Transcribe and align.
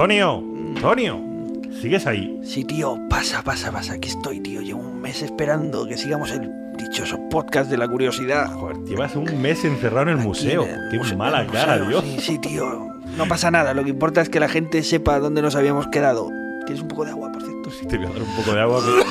Antonio, 0.00 0.44
Antonio, 0.76 1.20
¿sigues 1.82 2.06
ahí? 2.06 2.38
Sí, 2.44 2.62
tío, 2.62 3.00
pasa, 3.10 3.42
pasa, 3.42 3.72
pasa. 3.72 3.94
Aquí 3.94 4.08
estoy, 4.10 4.38
tío. 4.38 4.60
Llevo 4.60 4.78
un 4.78 5.00
mes 5.00 5.22
esperando 5.22 5.88
que 5.88 5.96
sigamos 5.96 6.30
el 6.30 6.48
dichoso 6.76 7.18
podcast 7.28 7.68
de 7.68 7.78
la 7.78 7.88
curiosidad. 7.88 8.46
Joder, 8.52 8.76
llevas 8.84 9.16
un 9.16 9.42
mes 9.42 9.64
encerrado 9.64 10.02
en 10.02 10.08
el 10.10 10.18
Aquí 10.18 10.28
museo. 10.28 10.62
en 10.62 10.70
el 10.70 10.88
Qué 10.92 10.98
museo- 10.98 11.18
mala 11.18 11.44
cara. 11.48 11.78
Dios. 11.80 12.04
Sí, 12.04 12.16
sí, 12.20 12.38
tío. 12.38 12.92
No 13.16 13.26
pasa 13.26 13.50
nada. 13.50 13.74
Lo 13.74 13.82
que 13.82 13.90
importa 13.90 14.20
es 14.20 14.28
que 14.28 14.38
la 14.38 14.48
gente 14.48 14.84
sepa 14.84 15.18
dónde 15.18 15.42
nos 15.42 15.56
habíamos 15.56 15.88
quedado. 15.88 16.30
¿Tienes 16.64 16.80
un 16.80 16.86
poco 16.86 17.04
de 17.04 17.10
agua, 17.10 17.32
por 17.32 17.42
cierto? 17.42 17.68
Sí, 17.72 17.84
te 17.88 17.96
voy 17.96 18.06
a 18.06 18.10
dar 18.10 18.22
un 18.22 18.36
poco 18.36 18.52
de 18.54 18.60
agua. 18.60 18.80
pero- 18.84 19.04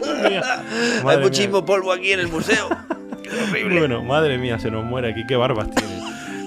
Madre 0.00 0.30
mía, 0.30 0.42
Hay 1.04 1.04
mía. 1.04 1.18
muchísimo 1.18 1.62
polvo 1.62 1.92
aquí 1.92 2.10
en 2.12 2.20
el 2.20 2.28
museo. 2.28 2.68
Qué 3.22 3.28
horrible. 3.50 3.80
Bueno, 3.80 4.02
madre 4.02 4.38
mía, 4.38 4.58
se 4.58 4.70
nos 4.70 4.82
muere 4.82 5.10
aquí, 5.10 5.26
qué 5.28 5.36
barbas 5.36 5.68
tiene. 5.72 6.01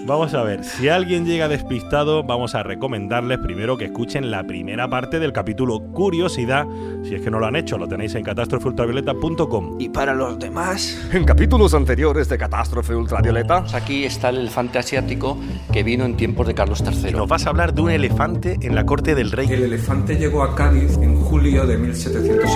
Vamos 0.06 0.36
a 0.36 0.44
ver, 0.44 0.64
si 0.64 0.88
alguien 0.88 1.26
llega 1.26 1.48
despistado, 1.48 2.24
vamos 2.24 2.54
a 2.54 2.62
recomendarles 2.62 3.40
primero 3.40 3.76
que 3.76 3.86
escuchen 3.86 4.30
la 4.30 4.44
primera 4.44 4.88
parte 4.88 5.18
del 5.18 5.34
capítulo 5.34 5.80
Curiosidad. 5.80 6.68
Si 7.04 7.16
es 7.16 7.24
que 7.24 7.32
no 7.32 7.40
lo 7.40 7.48
han 7.48 7.56
hecho, 7.56 7.80
lo 7.80 7.88
tenéis 7.88 8.14
en 8.14 8.24
catástrofeultravioleta.com. 8.24 9.78
Y 9.80 9.90
para 9.90 10.14
los 10.14 10.38
demás, 10.38 10.96
En 11.12 11.24
capítulos 11.24 11.74
anteriores 11.74 12.30
de 12.30 12.38
Catástrofe 12.38 12.94
Ultravioleta, 12.94 13.62
Pues 13.62 13.74
Aquí 13.74 14.06
está 14.06 14.30
el 14.30 14.38
elefante 14.38 14.78
asiático 14.78 15.40
que 15.74 15.82
vino 15.82 16.06
en 16.06 16.16
tiempos 16.16 16.46
de 16.46 16.54
Carlos 16.54 16.84
III. 16.86 17.12
Nos 17.14 17.28
vas 17.28 17.48
a 17.48 17.50
hablar 17.50 17.74
de 17.74 17.82
un 17.82 17.90
elefante 17.90 18.60
en 18.62 18.76
la 18.76 18.86
corte 18.86 19.16
del 19.16 19.32
rey. 19.32 19.48
El 19.50 19.64
elefante 19.64 20.18
llegó 20.18 20.44
a 20.44 20.54
Cádiz 20.54 20.98
en 20.98 21.20
julio 21.20 21.66
de 21.66 21.78
1773. 21.78 22.52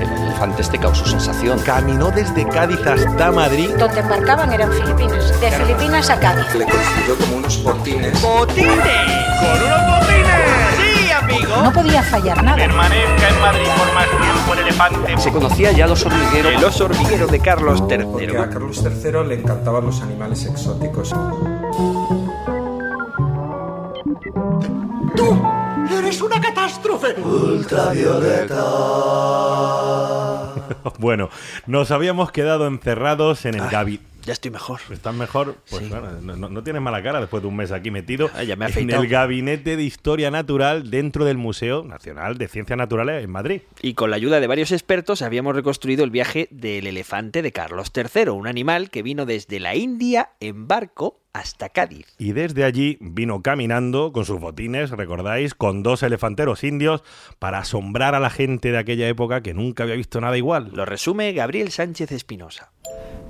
El 0.00 0.22
elefante 0.24 0.62
este 0.62 0.78
causó 0.78 1.06
sensación. 1.06 1.60
Caminó 1.60 2.10
desde 2.10 2.44
Cádiz 2.48 2.84
hasta 2.84 3.30
Madrid. 3.30 3.70
Donde 3.78 4.00
embarcaban 4.00 4.52
eran 4.52 4.72
Filipinas. 4.72 5.40
De 5.40 5.48
Filipinas 5.52 6.10
a 6.10 6.18
Cádiz. 6.18 6.52
Le 6.56 6.71
construyó 6.72 7.16
como 7.18 7.36
unos 7.36 7.62
botines. 7.62 8.22
No 11.62 11.72
podía 11.72 12.02
fallar 12.02 12.42
nada. 12.42 12.56
Permanezca 12.56 13.28
en 13.28 13.40
Madrid 13.40 13.66
por 13.76 13.94
más 13.94 14.08
tiempo 14.08 14.52
el 14.54 14.58
elefante. 14.60 15.18
Se 15.18 15.30
conocía 15.30 15.72
ya 15.72 15.86
los 15.86 16.04
hormigueros. 16.04 16.52
el 16.54 16.64
oso 16.64 16.84
hormiguero 16.86 17.26
de 17.26 17.40
Carlos 17.40 17.80
Porque 17.80 18.24
III. 18.24 18.36
a 18.36 18.50
Carlos 18.50 18.82
III 18.84 19.24
le 19.28 19.34
encantaban 19.34 19.86
los 19.86 20.00
animales 20.02 20.44
exóticos. 20.46 21.14
Bueno, 30.98 31.28
nos 31.66 31.90
habíamos 31.90 32.32
quedado 32.32 32.66
encerrados 32.66 33.44
en 33.44 33.54
el 33.54 33.68
gabi. 33.68 34.00
Ya 34.24 34.32
estoy 34.32 34.50
mejor. 34.50 34.80
¿Estás 34.90 35.14
mejor? 35.14 35.56
Pues 35.68 35.82
Sí. 35.84 35.88
bueno, 35.90 36.48
no, 36.48 36.62
tienes 36.62 36.80
mala 36.80 37.02
cara 37.02 37.20
después 37.20 37.42
de 37.42 37.48
un 37.48 37.56
mes 37.56 37.72
aquí 37.72 37.90
metido 37.90 38.30
Ah, 38.34 38.44
ya 38.44 38.54
me 38.56 38.66
en 38.66 38.90
el 38.90 39.08
Gabinete 39.08 39.76
de 39.76 39.82
Historia 39.82 40.30
Natural 40.30 40.90
dentro 40.90 41.24
del 41.24 41.38
Museo 41.38 41.82
Nacional 41.84 42.38
de 42.38 42.46
Ciencias 42.48 42.76
Naturales 42.76 43.24
en 43.24 43.30
Madrid. 43.30 43.62
Y 43.80 43.94
con 43.94 44.10
la 44.10 44.16
ayuda 44.16 44.38
de 44.40 44.46
varios 44.46 44.70
expertos 44.70 45.22
habíamos 45.22 45.56
reconstruido 45.56 46.04
el 46.04 46.10
viaje 46.10 46.48
del 46.50 46.86
elefante 46.86 47.42
de 47.42 47.50
Carlos 47.52 47.90
III, 47.94 48.28
un 48.30 48.46
animal 48.46 48.90
que 48.90 49.02
vino 49.02 49.26
desde 49.26 49.58
la 49.58 49.74
India 49.74 50.30
en 50.40 50.68
barco 50.68 51.18
hasta 51.32 51.70
Cádiz. 51.70 52.06
Y 52.18 52.32
desde 52.32 52.62
allí 52.64 52.98
vino 53.00 53.42
caminando 53.42 54.12
con 54.12 54.24
sus 54.24 54.38
botines, 54.38 54.90
recordáis, 54.90 55.54
con 55.54 55.82
dos 55.82 56.02
elefanteros 56.02 56.62
indios 56.62 57.02
para 57.38 57.58
asombrar 57.58 58.14
a 58.14 58.20
la 58.20 58.30
gente 58.30 58.70
de 58.70 58.78
aquella 58.78 59.08
época 59.08 59.40
que 59.42 59.54
nunca 59.54 59.82
había 59.84 59.96
visto 59.96 60.20
nada 60.20 60.36
igual. 60.36 60.70
Lo 60.74 60.84
resume 60.84 61.32
Gabriel 61.32 61.70
Sánchez 61.72 62.12
Espinosa. 62.12 62.70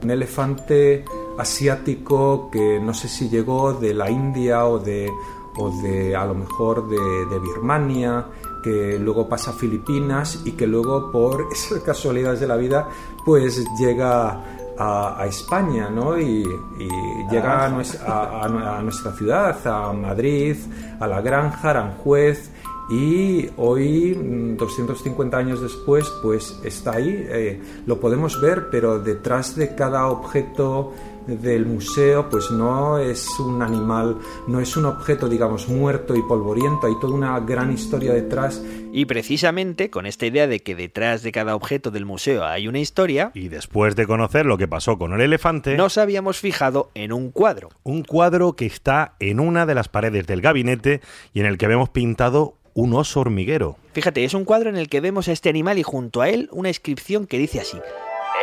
Un 0.02 0.10
elefante 0.10 1.04
asiático 1.38 2.50
que 2.50 2.80
no 2.80 2.92
sé 2.94 3.08
si 3.08 3.28
llegó 3.28 3.72
de 3.74 3.94
la 3.94 4.10
India 4.10 4.66
o 4.66 4.78
de, 4.78 5.08
o 5.56 5.70
de 5.82 6.14
a 6.16 6.24
lo 6.26 6.34
mejor 6.34 6.88
de, 6.88 6.96
de 7.30 7.38
Birmania, 7.38 8.26
que 8.64 8.98
luego 8.98 9.28
pasa 9.28 9.50
a 9.50 9.54
Filipinas 9.54 10.42
y 10.44 10.52
que 10.52 10.66
luego 10.66 11.10
por 11.12 11.46
esas 11.52 11.80
casualidades 11.82 12.40
de 12.40 12.46
la 12.46 12.56
vida 12.56 12.88
pues 13.24 13.64
llega 13.78 14.40
a, 14.78 15.20
a 15.22 15.26
España, 15.26 15.88
¿no? 15.90 16.18
Y, 16.18 16.42
y 16.78 16.88
llega 17.30 17.66
a, 17.66 17.70
nues- 17.70 18.00
a- 18.00 18.42
a- 18.44 18.78
a 18.78 18.82
nuestra 18.82 19.12
ciudad, 19.12 19.56
a 19.66 19.92
Madrid, 19.92 20.56
a 20.98 21.06
La 21.06 21.20
Granja, 21.20 21.70
Aranjuez. 21.70 22.50
Y 22.92 23.48
hoy, 23.56 24.14
mm, 24.14 24.58
250 24.58 25.38
años 25.38 25.62
después, 25.62 26.12
pues 26.20 26.60
está 26.62 26.96
ahí, 26.96 27.26
eh, 27.26 27.58
lo 27.86 27.98
podemos 27.98 28.38
ver, 28.38 28.68
pero 28.70 28.98
detrás 28.98 29.56
de 29.56 29.74
cada 29.74 30.08
objeto 30.08 30.92
del 31.26 31.64
museo, 31.64 32.28
pues 32.28 32.50
no 32.50 32.98
es 32.98 33.38
un 33.38 33.62
animal, 33.62 34.18
no 34.46 34.60
es 34.60 34.76
un 34.76 34.84
objeto, 34.84 35.30
digamos, 35.30 35.68
muerto 35.68 36.14
y 36.16 36.22
polvoriento, 36.22 36.86
hay 36.86 36.92
toda 37.00 37.14
una 37.14 37.40
gran 37.40 37.72
historia 37.72 38.12
detrás 38.12 38.62
Y 38.92 39.06
precisamente 39.06 39.88
con 39.88 40.04
esta 40.04 40.26
idea 40.26 40.46
de 40.46 40.60
que 40.60 40.74
detrás 40.74 41.22
de 41.22 41.32
cada 41.32 41.54
objeto 41.54 41.90
del 41.90 42.04
museo 42.04 42.44
hay 42.44 42.68
una 42.68 42.80
historia, 42.80 43.30
Y 43.32 43.48
después 43.48 43.96
de 43.96 44.06
conocer 44.06 44.44
lo 44.44 44.58
que 44.58 44.68
pasó 44.68 44.98
con 44.98 45.14
el 45.14 45.22
elefante, 45.22 45.78
nos 45.78 45.96
habíamos 45.96 46.38
fijado 46.38 46.90
en 46.94 47.10
un 47.12 47.30
cuadro. 47.30 47.70
un 47.84 48.02
cuadro 48.02 48.52
que 48.52 48.66
está 48.66 49.14
en 49.18 49.40
una 49.40 49.64
de 49.64 49.74
las 49.74 49.88
paredes 49.88 50.26
del 50.26 50.42
gabinete 50.42 51.00
y 51.32 51.40
en 51.40 51.46
el 51.46 51.56
que 51.56 51.68
vemos 51.68 51.88
pintado 51.88 52.58
un 52.74 52.94
oso 52.94 53.20
hormiguero. 53.20 53.76
Fíjate, 53.92 54.24
es 54.24 54.34
un 54.34 54.44
cuadro 54.44 54.70
en 54.70 54.76
el 54.76 54.88
que 54.88 55.00
vemos 55.00 55.28
a 55.28 55.32
este 55.32 55.48
animal 55.48 55.78
y 55.78 55.82
junto 55.82 56.20
a 56.20 56.28
él 56.28 56.48
una 56.52 56.68
inscripción 56.68 57.26
que 57.26 57.38
dice 57.38 57.60
así. 57.60 57.80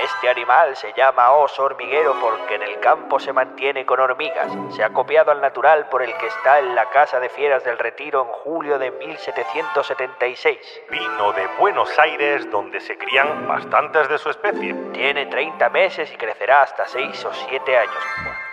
Este 0.04 0.30
animal 0.30 0.76
se 0.76 0.94
llama 0.96 1.32
oso 1.32 1.64
hormiguero 1.64 2.16
porque 2.22 2.56
en 2.56 2.62
el 2.62 2.80
campo 2.80 3.20
se 3.20 3.34
mantiene 3.34 3.86
con 3.86 4.00
hormigas. 4.00 4.52
Se 4.76 4.84
ha 4.84 4.90
copiado 4.90 5.32
al 5.32 5.42
natural 5.42 5.90
por 5.90 6.04
el 6.04 6.16
que 6.18 6.28
está 6.28 6.60
en 6.60 6.76
la 6.76 6.90
Casa 6.90 7.20
de 7.20 7.28
Fieras 7.30 7.64
del 7.64 7.78
Retiro 7.78 8.22
en 8.22 8.28
julio 8.28 8.80
de 8.80 8.92
1776. 8.92 10.58
Vino 10.90 11.34
de 11.34 11.48
Buenos 11.60 11.98
Aires 11.98 12.50
donde 12.52 12.80
se 12.80 12.98
crían 12.98 13.48
bastantes 13.48 14.08
de 14.10 14.18
su 14.18 14.30
especie. 14.30 14.74
Tiene 14.94 15.26
30 15.26 15.70
meses 15.70 16.12
y 16.14 16.18
crecerá 16.18 16.62
hasta 16.62 16.88
6 16.88 17.26
o 17.26 17.34
7 17.34 17.78
años. 17.78 18.04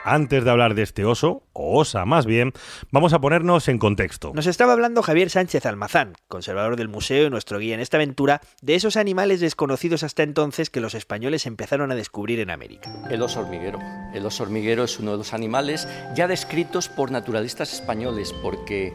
Antes 0.09 0.45
de 0.45 0.51
hablar 0.53 0.77
de 0.77 0.83
este 0.83 1.05
oso, 1.05 1.43
o 1.53 1.81
osa 1.81 2.05
más 2.05 2.27
bien, 2.27 2.53
vamos 2.93 3.13
a 3.13 3.21
ponernos 3.21 3.67
en 3.67 3.81
contexto. 3.81 4.31
Nos 4.37 4.47
estaba 4.47 4.73
hablando 4.73 5.03
Javier 5.03 5.31
Sánchez 5.31 5.67
Almazán, 5.67 6.13
conservador 6.29 6.77
del 6.77 6.87
museo 6.87 7.27
y 7.27 7.31
nuestro 7.31 7.59
guía 7.59 7.75
en 7.75 7.81
esta 7.81 7.97
aventura, 7.97 8.41
de 8.63 8.77
esos 8.77 8.97
animales 8.97 9.41
desconocidos 9.41 10.05
hasta 10.05 10.23
entonces 10.23 10.71
que 10.71 10.79
los 10.79 10.95
españoles 10.95 11.45
empezaron 11.45 11.91
a 11.91 11.97
descubrir 11.97 12.39
en 12.39 12.51
América. 12.51 12.89
El 13.11 13.21
oso 13.21 13.41
hormiguero. 13.41 13.81
El 14.15 14.25
oso 14.25 14.45
hormiguero 14.45 14.85
es 14.85 15.01
uno 15.01 15.11
de 15.11 15.19
los 15.19 15.35
animales 15.35 15.89
ya 16.15 16.29
descritos 16.29 16.89
por 16.89 17.11
naturalistas 17.11 17.73
españoles, 17.73 18.33
porque 18.45 18.93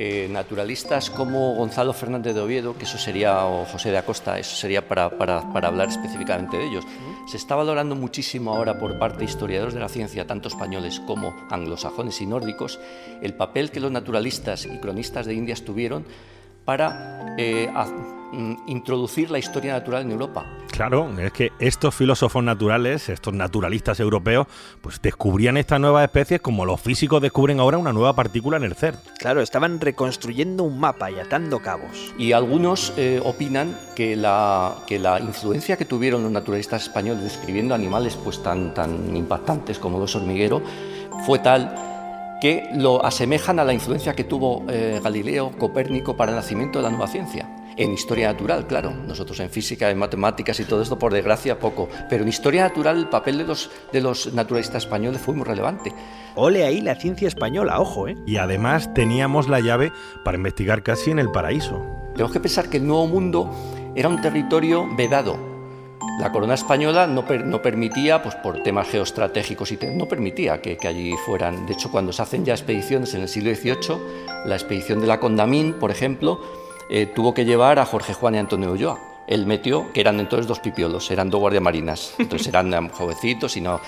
eh, 0.00 0.28
naturalistas 0.30 1.10
como 1.10 1.56
Gonzalo 1.56 1.92
Fernández 1.92 2.32
de 2.32 2.40
Oviedo, 2.40 2.78
que 2.78 2.84
eso 2.84 2.98
sería, 2.98 3.44
o 3.46 3.64
José 3.64 3.90
de 3.90 3.98
Acosta, 3.98 4.38
eso 4.38 4.54
sería 4.54 4.86
para, 4.86 5.06
hablar 5.06 5.88
específicamente 5.88 6.56
de 6.56 6.66
ellos. 6.66 6.84
Se 7.26 7.36
está 7.36 7.56
valorando 7.56 7.96
muchísimo 7.96 8.54
ahora 8.54 8.78
por 8.78 8.96
parte 8.96 9.18
de 9.18 9.24
historiadores 9.24 9.74
de 9.74 9.80
la 9.80 9.88
ciencia, 9.88 10.24
tanto 10.24 10.46
españoles 10.46 11.00
como 11.00 11.34
anglosajones 11.50 12.20
y 12.20 12.26
nórdicos, 12.26 12.78
el 13.22 13.34
papel 13.34 13.72
que 13.72 13.80
los 13.80 13.90
naturalistas 13.90 14.66
y 14.66 14.78
cronistas 14.78 15.26
de 15.26 15.34
Indias 15.34 15.64
tuvieron 15.64 16.06
para 16.64 17.34
eh, 17.36 17.68
introducir 18.66 19.30
la 19.30 19.38
historia 19.38 19.72
natural 19.72 20.02
en 20.02 20.12
Europa. 20.12 20.46
Claro, 20.70 21.10
es 21.18 21.32
que 21.32 21.52
estos 21.58 21.94
filósofos 21.94 22.42
naturales, 22.44 23.08
estos 23.08 23.34
naturalistas 23.34 23.98
europeos, 24.00 24.46
pues 24.80 25.00
descubrían 25.02 25.56
estas 25.56 25.80
nuevas 25.80 26.04
especies 26.04 26.40
como 26.40 26.64
los 26.64 26.80
físicos 26.80 27.20
descubren 27.20 27.58
ahora 27.58 27.78
una 27.78 27.92
nueva 27.92 28.14
partícula 28.14 28.58
en 28.58 28.64
el 28.64 28.74
CERN. 28.74 28.98
Claro, 29.18 29.40
estaban 29.40 29.80
reconstruyendo 29.80 30.62
un 30.62 30.78
mapa 30.78 31.10
y 31.10 31.18
atando 31.18 31.60
cabos. 31.60 32.14
Y 32.18 32.32
algunos 32.32 32.92
eh, 32.96 33.20
opinan 33.24 33.76
que 33.96 34.14
la, 34.14 34.76
que 34.86 34.98
la 34.98 35.18
influencia 35.20 35.76
que 35.76 35.84
tuvieron 35.84 36.22
los 36.22 36.30
naturalistas 36.30 36.82
españoles 36.82 37.22
describiendo 37.22 37.74
animales 37.74 38.16
pues, 38.22 38.42
tan, 38.42 38.74
tan 38.74 39.16
impactantes 39.16 39.78
como 39.78 39.98
los 39.98 40.14
hormigueros 40.14 40.62
fue 41.26 41.38
tal 41.40 41.74
que 42.40 42.68
lo 42.74 43.04
asemejan 43.04 43.58
a 43.58 43.64
la 43.64 43.72
influencia 43.72 44.14
que 44.14 44.24
tuvo 44.24 44.64
eh, 44.68 45.00
Galileo, 45.02 45.50
Copérnico 45.58 46.16
para 46.16 46.30
el 46.30 46.36
nacimiento 46.36 46.78
de 46.78 46.84
la 46.84 46.90
nueva 46.90 47.08
ciencia. 47.08 47.48
En 47.78 47.92
historia 47.92 48.26
natural, 48.32 48.66
claro. 48.66 48.90
Nosotros 48.92 49.38
en 49.40 49.50
física, 49.50 49.88
en 49.88 49.98
matemáticas 49.98 50.58
y 50.58 50.64
todo 50.64 50.82
esto, 50.82 50.98
por 50.98 51.12
desgracia, 51.12 51.58
poco. 51.60 51.88
Pero 52.10 52.24
en 52.24 52.28
historia 52.28 52.64
natural 52.64 52.98
el 52.98 53.08
papel 53.08 53.38
de 53.38 53.44
los, 53.44 53.70
de 53.92 54.00
los 54.00 54.34
naturalistas 54.34 54.82
españoles 54.82 55.20
fue 55.20 55.34
muy 55.34 55.44
relevante. 55.46 55.92
Ole 56.34 56.64
ahí 56.64 56.80
la 56.80 56.96
ciencia 56.96 57.28
española, 57.28 57.80
ojo, 57.80 58.08
¿eh? 58.08 58.16
Y 58.26 58.36
además 58.38 58.92
teníamos 58.94 59.48
la 59.48 59.60
llave 59.60 59.92
para 60.24 60.36
investigar 60.36 60.82
casi 60.82 61.12
en 61.12 61.20
el 61.20 61.30
paraíso. 61.30 61.80
Tenemos 62.14 62.32
que 62.32 62.40
pensar 62.40 62.68
que 62.68 62.78
el 62.78 62.86
Nuevo 62.86 63.06
Mundo 63.06 63.54
era 63.94 64.08
un 64.08 64.20
territorio 64.20 64.88
vedado. 64.96 65.38
La 66.20 66.32
corona 66.32 66.54
española 66.54 67.06
no, 67.06 67.24
per- 67.24 67.46
no 67.46 67.62
permitía, 67.62 68.20
pues 68.24 68.34
por 68.34 68.60
temas 68.64 68.88
geoestratégicos 68.88 69.70
y 69.70 69.76
te- 69.76 69.94
no 69.94 70.06
permitía 70.06 70.60
que, 70.60 70.76
que 70.76 70.88
allí 70.88 71.14
fueran. 71.24 71.64
De 71.66 71.74
hecho, 71.74 71.92
cuando 71.92 72.12
se 72.12 72.22
hacen 72.22 72.44
ya 72.44 72.54
expediciones 72.54 73.14
en 73.14 73.20
el 73.22 73.28
siglo 73.28 73.54
XVIII, 73.54 73.98
la 74.46 74.56
expedición 74.56 75.00
de 75.00 75.06
la 75.06 75.20
Condamín, 75.20 75.74
por 75.74 75.92
ejemplo, 75.92 76.40
eh, 76.88 77.06
tuvo 77.06 77.34
que 77.34 77.44
llevar 77.44 77.78
a 77.78 77.84
Jorge 77.84 78.14
Juan 78.14 78.34
y 78.34 78.38
Antonio 78.38 78.72
Ulloa. 78.72 78.98
Él 79.26 79.46
metió, 79.46 79.92
que 79.92 80.00
eran 80.00 80.20
entonces 80.20 80.46
dos 80.46 80.58
pipiolos, 80.60 81.10
eran 81.10 81.28
dos 81.28 81.40
guardias 81.40 81.62
marinas, 81.62 82.14
entonces 82.18 82.48
eran 82.48 82.72
eh, 82.72 82.90
jovencitos 82.92 83.56
y 83.56 83.60
no. 83.60 83.80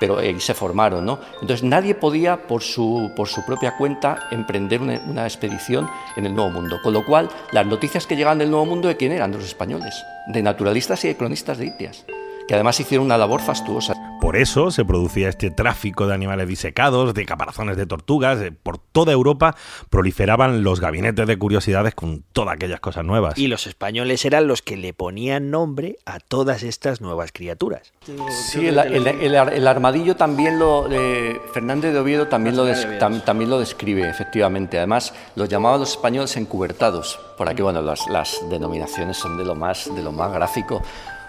pero 0.00 0.18
ahí 0.18 0.40
se 0.40 0.54
formaron, 0.54 1.04
¿no? 1.04 1.20
Entonces 1.40 1.62
nadie 1.62 1.94
podía 1.94 2.48
por 2.48 2.62
su, 2.62 3.12
por 3.14 3.28
su 3.28 3.44
propia 3.44 3.76
cuenta 3.76 4.28
emprender 4.30 4.80
una, 4.80 5.00
una, 5.06 5.24
expedición 5.24 5.88
en 6.16 6.26
el 6.26 6.34
Nuevo 6.34 6.50
Mundo, 6.50 6.80
con 6.82 6.92
lo 6.92 7.04
cual 7.04 7.28
las 7.52 7.66
noticias 7.66 8.06
que 8.06 8.16
llegaban 8.16 8.38
del 8.38 8.50
Nuevo 8.50 8.66
Mundo 8.66 8.88
de 8.88 8.96
quién 8.96 9.12
eran, 9.12 9.30
de 9.30 9.38
los 9.38 9.46
españoles, 9.46 10.04
de 10.26 10.42
naturalistas 10.42 11.04
y 11.04 11.08
de 11.08 11.16
cronistas 11.16 11.58
de 11.58 11.66
Indias, 11.66 12.04
que 12.50 12.54
además 12.54 12.80
hicieron 12.80 13.06
una 13.06 13.16
labor 13.16 13.40
fastuosa. 13.40 13.94
Por 14.20 14.36
eso 14.36 14.72
se 14.72 14.84
producía 14.84 15.28
este 15.28 15.52
tráfico 15.52 16.08
de 16.08 16.14
animales 16.14 16.48
disecados, 16.48 17.14
de 17.14 17.24
caparazones 17.24 17.76
de 17.76 17.86
tortugas. 17.86 18.40
Por 18.64 18.76
toda 18.78 19.12
Europa 19.12 19.54
proliferaban 19.88 20.64
los 20.64 20.80
gabinetes 20.80 21.28
de 21.28 21.38
curiosidades 21.38 21.94
con 21.94 22.24
todas 22.32 22.56
aquellas 22.56 22.80
cosas 22.80 23.04
nuevas. 23.04 23.38
Y 23.38 23.46
los 23.46 23.68
españoles 23.68 24.24
eran 24.24 24.48
los 24.48 24.62
que 24.62 24.76
le 24.76 24.92
ponían 24.92 25.52
nombre 25.52 25.98
a 26.04 26.18
todas 26.18 26.64
estas 26.64 27.00
nuevas 27.00 27.30
criaturas. 27.30 27.92
Sí, 28.30 28.66
el, 28.66 28.80
el, 28.80 29.06
el, 29.06 29.34
el 29.36 29.68
armadillo 29.68 30.16
también 30.16 30.58
lo. 30.58 30.88
Eh, 30.90 31.40
Fernández 31.54 31.92
de 31.92 32.00
Oviedo 32.00 32.26
también 32.26 32.56
lo, 32.56 32.64
des, 32.64 32.84
tam, 32.98 33.20
también 33.20 33.48
lo 33.48 33.60
describe, 33.60 34.08
efectivamente. 34.08 34.76
Además, 34.78 35.14
los 35.36 35.48
llamaban 35.48 35.78
los 35.78 35.92
españoles 35.92 36.36
encubertados. 36.36 37.16
Por 37.38 37.48
aquí, 37.48 37.62
bueno, 37.62 37.80
las, 37.80 38.08
las 38.08 38.40
denominaciones 38.50 39.18
son 39.18 39.38
de 39.38 39.44
lo 39.44 39.54
más, 39.54 39.88
de 39.94 40.02
lo 40.02 40.10
más 40.10 40.32
gráfico. 40.32 40.82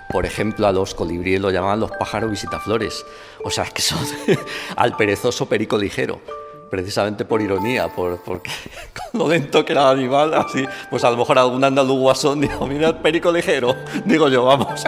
Por 0.09 0.25
ejemplo, 0.25 0.67
a 0.67 0.71
los 0.71 0.93
colibríes 0.93 1.39
lo 1.41 1.51
llamaban 1.51 1.79
los 1.79 1.91
pájaros 1.91 2.31
visitaflores. 2.31 3.05
O 3.43 3.49
sea, 3.49 3.65
que 3.65 3.81
son 3.81 3.99
al 4.75 4.95
perezoso 4.95 5.47
perico 5.47 5.77
ligero. 5.77 6.21
Precisamente 6.69 7.25
por 7.25 7.41
ironía, 7.41 7.89
por, 7.89 8.21
porque 8.21 8.49
con 9.11 9.19
lo 9.21 9.29
lento 9.29 9.65
que 9.65 9.73
era 9.73 9.91
el 9.91 9.99
animal, 9.99 10.33
así, 10.33 10.65
pues 10.89 11.03
a 11.03 11.11
lo 11.11 11.17
mejor 11.17 11.37
algún 11.37 11.63
andaluz 11.63 11.99
guasón 11.99 12.39
dijo, 12.39 12.65
mira 12.65 12.89
el 12.89 12.95
perico 12.95 13.31
ligero. 13.31 13.75
Digo 14.05 14.29
yo, 14.29 14.45
vamos. 14.45 14.81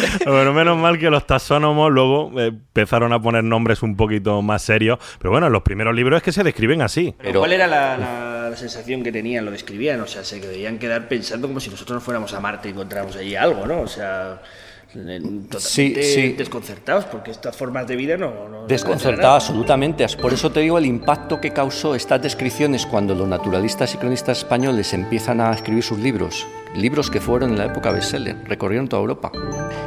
bueno, 0.26 0.52
menos 0.52 0.78
mal 0.78 0.98
que 0.98 1.10
los 1.10 1.26
taxónomos 1.26 1.90
luego 1.90 2.32
eh, 2.40 2.46
empezaron 2.48 3.12
a 3.12 3.20
poner 3.20 3.44
nombres 3.44 3.82
un 3.82 3.96
poquito 3.96 4.42
más 4.42 4.62
serios. 4.62 4.98
Pero 5.18 5.30
bueno, 5.30 5.46
en 5.46 5.52
los 5.52 5.62
primeros 5.62 5.94
libros 5.94 6.18
es 6.18 6.22
que 6.22 6.32
se 6.32 6.42
describen 6.42 6.82
así. 6.82 7.14
Pero 7.20 7.40
¿Cuál 7.40 7.52
era 7.52 7.66
la, 7.66 7.96
la, 7.96 8.50
la, 8.50 8.56
sensación 8.56 9.02
que 9.02 9.12
tenían? 9.12 9.44
Lo 9.44 9.50
describían, 9.50 10.00
o 10.00 10.06
sea, 10.06 10.24
se 10.24 10.40
debían 10.40 10.78
quedar 10.78 11.08
pensando 11.08 11.48
como 11.48 11.60
si 11.60 11.70
nosotros 11.70 11.96
nos 11.96 12.04
fuéramos 12.04 12.32
a 12.34 12.40
Marte 12.40 12.68
y 12.68 12.72
encontráramos 12.72 13.16
allí 13.16 13.34
algo, 13.36 13.66
¿no? 13.66 13.80
O 13.80 13.88
sea 13.88 14.40
totalmente 14.92 15.60
sí, 15.60 15.94
sí. 16.02 16.32
desconcertados 16.32 17.04
porque 17.06 17.30
estas 17.30 17.56
formas 17.56 17.86
de 17.86 17.96
vida 17.96 18.16
no... 18.16 18.48
no 18.48 18.66
desconcertados 18.66 19.44
absolutamente. 19.44 20.06
Por 20.20 20.32
eso 20.32 20.50
te 20.50 20.60
digo 20.60 20.78
el 20.78 20.86
impacto 20.86 21.40
que 21.40 21.50
causó 21.50 21.94
estas 21.94 22.22
descripciones 22.22 22.86
cuando 22.86 23.14
los 23.14 23.28
naturalistas 23.28 23.94
y 23.94 23.98
cronistas 23.98 24.38
españoles 24.38 24.92
empiezan 24.92 25.40
a 25.40 25.52
escribir 25.52 25.82
sus 25.82 25.98
libros, 25.98 26.46
libros 26.74 27.10
que 27.10 27.20
fueron 27.20 27.50
en 27.50 27.58
la 27.58 27.66
época 27.66 27.90
bestseller, 27.90 28.36
recorrieron 28.44 28.88
toda 28.88 29.00
Europa. 29.00 29.32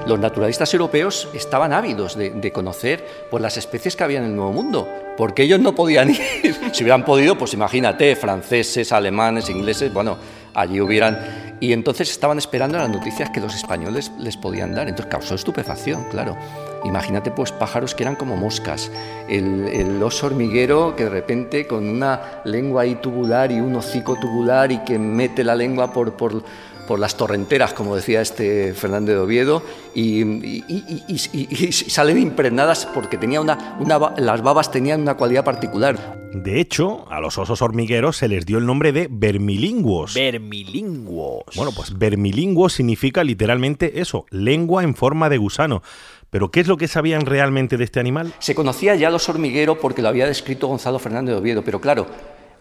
Los 0.07 0.19
naturalistas 0.19 0.73
europeos 0.73 1.29
estaban 1.33 1.73
ávidos 1.73 2.15
de, 2.15 2.31
de 2.31 2.51
conocer 2.51 3.03
pues, 3.29 3.41
las 3.41 3.57
especies 3.57 3.95
que 3.95 4.03
había 4.03 4.19
en 4.19 4.25
el 4.25 4.35
Nuevo 4.35 4.51
Mundo, 4.51 4.87
porque 5.17 5.43
ellos 5.43 5.59
no 5.59 5.73
podían 5.73 6.09
ir. 6.43 6.55
si 6.71 6.83
hubieran 6.83 7.05
podido, 7.05 7.37
pues 7.37 7.53
imagínate, 7.53 8.15
franceses, 8.15 8.91
alemanes, 8.91 9.49
ingleses, 9.49 9.93
bueno, 9.93 10.17
allí 10.53 10.81
hubieran... 10.81 11.44
Y 11.59 11.73
entonces 11.73 12.11
estaban 12.11 12.37
esperando 12.37 12.77
las 12.77 12.89
noticias 12.89 13.29
que 13.29 13.39
los 13.39 13.55
españoles 13.55 14.11
les 14.19 14.37
podían 14.37 14.73
dar. 14.73 14.87
Entonces 14.89 15.11
causó 15.11 15.35
estupefacción, 15.35 16.05
claro. 16.09 16.37
Imagínate 16.83 17.31
pues 17.31 17.51
pájaros 17.51 17.95
que 17.95 18.03
eran 18.03 18.15
como 18.15 18.37
moscas, 18.37 18.91
el, 19.27 19.67
el, 19.69 20.03
oso 20.03 20.27
hormiguero 20.27 20.95
que 20.95 21.05
de 21.05 21.09
repente 21.09 21.65
con 21.65 21.87
una 21.87 22.41
lengua 22.43 22.83
ahí 22.83 22.95
tubular 22.95 23.51
y 23.51 23.59
un 23.59 23.75
hocico 23.75 24.15
tubular 24.19 24.71
y 24.71 24.77
que 24.79 24.99
mete 24.99 25.43
la 25.43 25.55
lengua 25.55 25.91
por, 25.91 26.13
por, 26.13 26.43
por 26.87 26.99
las 26.99 27.17
torrenteras, 27.17 27.73
como 27.73 27.95
decía 27.95 28.21
este 28.21 28.73
Fernández 28.73 29.15
de 29.15 29.21
Oviedo, 29.21 29.63
y, 29.93 30.21
y, 30.21 30.63
y, 30.67 31.65
y 31.67 31.71
salen 31.71 32.17
impregnadas 32.17 32.85
porque 32.93 33.17
tenía 33.17 33.41
una, 33.41 33.77
una, 33.79 34.13
las 34.17 34.41
babas 34.41 34.71
tenían 34.71 35.01
una 35.01 35.15
cualidad 35.15 35.43
particular. 35.43 36.25
De 36.33 36.59
hecho, 36.59 37.09
a 37.09 37.21
los 37.21 37.37
osos 37.37 37.61
hormigueros 37.61 38.17
se 38.17 38.27
les 38.27 38.45
dio 38.45 38.57
el 38.57 38.65
nombre 38.65 38.91
de 38.91 39.07
vermilingüos. 39.09 40.15
Vermilingüos. 40.15 41.43
Bueno, 41.55 41.71
pues 41.73 41.97
vermilingüo 41.97 42.67
significa 42.67 43.23
literalmente 43.23 44.01
eso, 44.01 44.25
lengua 44.31 44.83
en 44.83 44.95
forma 44.95 45.29
de 45.29 45.37
gusano. 45.37 45.81
Pero 46.29 46.51
¿qué 46.51 46.59
es 46.59 46.67
lo 46.67 46.75
que 46.75 46.89
sabían 46.89 47.25
realmente 47.25 47.77
de 47.77 47.85
este 47.85 48.01
animal? 48.01 48.33
Se 48.39 48.55
conocía 48.55 48.95
ya 48.95 49.09
los 49.09 49.29
hormigueros 49.29 49.77
porque 49.77 50.01
lo 50.01 50.09
había 50.09 50.27
descrito 50.27 50.67
Gonzalo 50.67 50.99
Fernández 50.99 51.35
de 51.35 51.39
Oviedo, 51.39 51.61
pero 51.63 51.79
claro, 51.79 52.07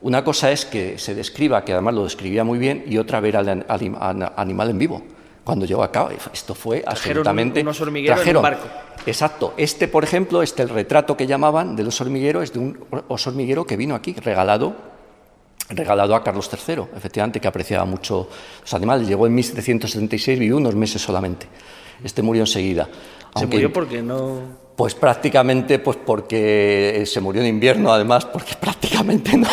una 0.05 0.23
cosa 0.23 0.53
es 0.53 0.67
que 0.67 0.99
se 0.99 1.15
describa, 1.15 1.65
que 1.65 1.73
además 1.73 1.95
lo 1.95 2.05
describía 2.05 2.45
muy 2.45 2.59
bien, 2.59 2.85
y 2.87 2.99
otra 2.99 3.21
ver 3.21 3.39
al, 3.39 3.49
al, 3.49 3.65
al 3.67 4.33
animal 4.37 4.69
en 4.69 4.79
vivo. 4.79 5.03
Cuando 5.43 5.65
llegó 5.65 5.83
a 5.83 5.91
cabo, 5.91 6.11
esto 6.31 6.55
fue 6.55 6.81
trajeron 6.81 7.21
absolutamente. 7.21 7.61
unos 7.63 7.81
hormigueros 7.81 8.19
trajeron, 8.19 8.45
en 8.45 8.53
un 8.53 8.61
barco. 8.61 8.69
Exacto. 9.07 9.55
Este, 9.57 9.89
por 9.89 10.05
ejemplo, 10.05 10.43
este 10.43 10.63
el 10.63 10.69
retrato 10.69 11.17
que 11.17 11.27
llamaban 11.27 11.75
del 11.75 11.89
oso 11.89 12.05
hormiguero 12.05 12.43
es 12.43 12.53
de 12.53 12.59
un 12.59 12.85
oso 13.09 13.31
hormiguero 13.31 13.67
que 13.67 13.79
vino 13.79 13.95
aquí, 13.95 14.13
regalado, 14.13 14.75
regalado 15.71 16.15
a 16.15 16.23
Carlos 16.23 16.51
III, 16.53 16.83
efectivamente, 16.95 17.41
que 17.41 17.49
apreciaba 17.49 17.87
mucho 17.87 18.29
los 18.61 18.75
animales. 18.75 19.09
Llegó 19.09 19.27
en 19.27 19.35
1776, 19.37 20.39
vivió 20.39 20.59
unos 20.59 20.75
meses 20.75 21.01
solamente. 21.01 21.47
Este 22.03 22.21
murió 22.21 22.43
enseguida. 22.43 22.91
Se 23.35 23.47
murió 23.47 23.73
porque 23.73 24.03
no. 24.03 24.64
Pues 24.77 24.95
prácticamente 24.95 25.79
pues 25.79 25.97
porque 26.05 27.03
se 27.07 27.21
murió 27.21 27.43
en 27.43 27.49
invierno, 27.49 27.93
además, 27.93 28.25
porque 28.25 28.55
prácticamente 28.61 29.37
no, 29.37 29.49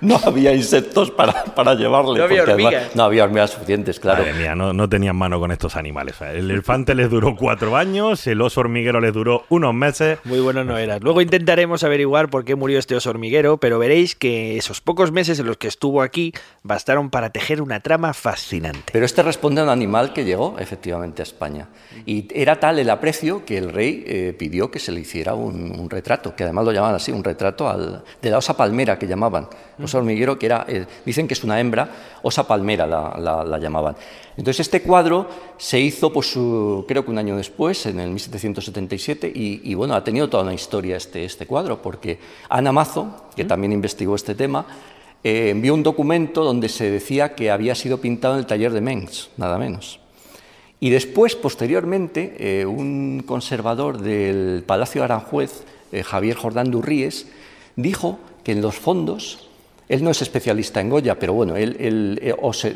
no 0.00 0.20
había 0.24 0.54
insectos 0.54 1.10
para, 1.10 1.44
para 1.44 1.74
llevarle. 1.74 2.18
No 2.18 2.24
había 2.24 2.42
hormigas. 2.42 2.74
Además, 2.74 2.96
no 2.96 3.02
había 3.04 3.24
hormigas 3.24 3.50
suficientes, 3.50 3.98
claro. 4.00 4.22
Madre 4.22 4.34
mía, 4.34 4.54
no, 4.54 4.72
no, 4.72 4.88
tenían 4.88 5.16
mano 5.16 5.40
con 5.40 5.50
estos 5.50 5.76
animales. 5.76 6.20
El 6.20 6.50
elefante 6.50 6.94
les 6.94 7.10
duró 7.10 7.34
cuatro 7.36 7.76
años, 7.76 8.26
el 8.26 8.40
oso 8.40 8.60
hormiguero 8.60 9.00
les 9.00 9.12
duró 9.12 9.44
unos 9.48 9.74
meses. 9.74 10.18
Muy 10.24 10.40
bueno 10.40 10.64
no 10.64 10.76
era. 10.76 10.98
Luego 10.98 11.20
intentaremos 11.20 11.82
averiguar 11.82 12.28
por 12.28 12.44
qué 12.44 12.54
murió 12.54 12.78
este 12.78 12.94
oso 12.96 13.10
hormiguero, 13.10 13.58
pero 13.58 13.78
veréis 13.78 14.14
que 14.14 14.56
esos 14.56 14.80
pocos 14.80 15.12
meses 15.12 15.38
en 15.38 15.46
los 15.46 15.56
que 15.56 15.68
estuvo 15.68 16.02
aquí 16.02 16.32
bastaron 16.62 17.10
para 17.10 17.30
tejer 17.30 17.62
una 17.62 17.80
trama 17.80 18.12
fascinante. 18.12 18.92
Pero 18.92 19.06
este 19.06 19.22
responde 19.22 19.60
a 19.60 19.64
un 19.64 19.70
animal 19.70 20.12
que 20.12 20.24
llegó 20.24 20.56
efectivamente 20.58 21.22
a 21.22 21.24
España. 21.24 21.68
Y 22.04 22.28
era 22.34 22.60
tal 22.60 22.78
el 22.78 22.90
aprecio 22.90 23.44
que 23.44 23.58
el 23.58 23.72
rey 23.72 24.04
eh, 24.06 24.34
pidió 24.38 24.65
que 24.70 24.78
se 24.78 24.92
le 24.92 25.00
hiciera 25.00 25.34
un, 25.34 25.78
un, 25.78 25.90
retrato, 25.90 26.34
que 26.34 26.44
además 26.44 26.64
lo 26.64 26.72
llamaban 26.72 26.96
así, 26.96 27.12
un 27.12 27.24
retrato 27.24 27.68
al, 27.68 28.02
de 28.20 28.30
la 28.30 28.38
osa 28.38 28.56
palmera 28.56 28.98
que 28.98 29.06
llamaban. 29.06 29.48
Osa 29.82 29.98
hormiguero, 29.98 30.38
que 30.38 30.46
era, 30.46 30.64
eh, 30.68 30.86
dicen 31.04 31.28
que 31.28 31.34
es 31.34 31.44
una 31.44 31.60
hembra, 31.60 31.88
osa 32.22 32.46
palmera 32.46 32.86
la, 32.86 33.16
la, 33.18 33.44
la 33.44 33.58
llamaban. 33.58 33.96
Entonces 34.36 34.60
este 34.60 34.82
cuadro 34.82 35.28
se 35.56 35.80
hizo, 35.80 36.12
pues, 36.12 36.32
creo 36.32 37.04
que 37.04 37.10
un 37.10 37.18
año 37.18 37.36
después, 37.36 37.86
en 37.86 38.00
el 38.00 38.10
1777, 38.10 39.32
y, 39.34 39.62
y, 39.64 39.74
bueno, 39.74 39.94
ha 39.94 40.04
tenido 40.04 40.28
toda 40.28 40.42
una 40.42 40.54
historia 40.54 40.96
este, 40.96 41.24
este 41.24 41.46
cuadro, 41.46 41.80
porque 41.80 42.18
Ana 42.48 42.72
Mazo, 42.72 43.28
que 43.34 43.44
también 43.44 43.72
investigó 43.72 44.14
este 44.14 44.34
tema, 44.34 44.66
eh, 45.24 45.50
envió 45.50 45.74
un 45.74 45.82
documento 45.82 46.44
donde 46.44 46.68
se 46.68 46.90
decía 46.90 47.34
que 47.34 47.50
había 47.50 47.74
sido 47.74 48.00
pintado 48.00 48.34
en 48.34 48.40
el 48.40 48.46
taller 48.46 48.72
de 48.72 48.80
Mengs, 48.80 49.30
nada 49.36 49.58
menos. 49.58 49.98
Y 50.78 50.90
después, 50.90 51.36
posteriormente, 51.36 52.36
eh, 52.38 52.66
un 52.66 53.22
conservador 53.26 53.98
del 53.98 54.62
Palacio 54.66 55.02
Aranjuez, 55.02 55.64
eh, 55.92 56.02
Javier 56.02 56.36
Jordán 56.36 56.70
Durríes, 56.70 57.26
dijo 57.76 58.18
que 58.44 58.52
en 58.52 58.60
los 58.60 58.76
fondos, 58.76 59.48
él 59.88 60.04
no 60.04 60.10
es 60.10 60.20
especialista 60.20 60.80
en 60.80 60.90
Goya, 60.90 61.18
pero 61.18 61.32
bueno, 61.32 61.56
él, 61.56 61.76
él, 61.80 62.20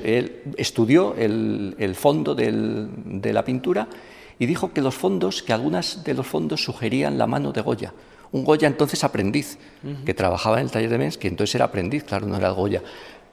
él 0.05 0.37
estudió 0.57 1.15
el, 1.17 1.75
el 1.79 1.95
fondo 1.95 2.35
del, 2.35 2.89
de 3.05 3.33
la 3.33 3.45
pintura 3.45 3.89
y 4.39 4.47
dijo 4.47 4.73
que 4.73 4.81
los 4.81 4.95
fondos, 4.95 5.43
que 5.43 5.53
algunas 5.53 6.03
de 6.03 6.15
los 6.15 6.27
fondos 6.27 6.65
sugerían 6.65 7.19
la 7.19 7.27
mano 7.27 7.53
de 7.53 7.61
Goya. 7.61 7.93
Un 8.33 8.45
Goya 8.45 8.69
entonces 8.69 9.05
aprendiz, 9.05 9.59
uh 9.83 9.89
-huh. 9.89 10.05
que 10.05 10.15
trabajaba 10.15 10.59
en 10.59 10.67
el 10.67 10.71
taller 10.71 10.89
de 10.89 10.99
Mengs, 10.99 11.19
que 11.19 11.29
entonces 11.29 11.55
era 11.57 11.67
aprendiz, 11.67 12.05
claro, 12.05 12.27
no 12.27 12.37
era 12.37 12.49
el 12.49 12.55
Goya. 12.55 12.83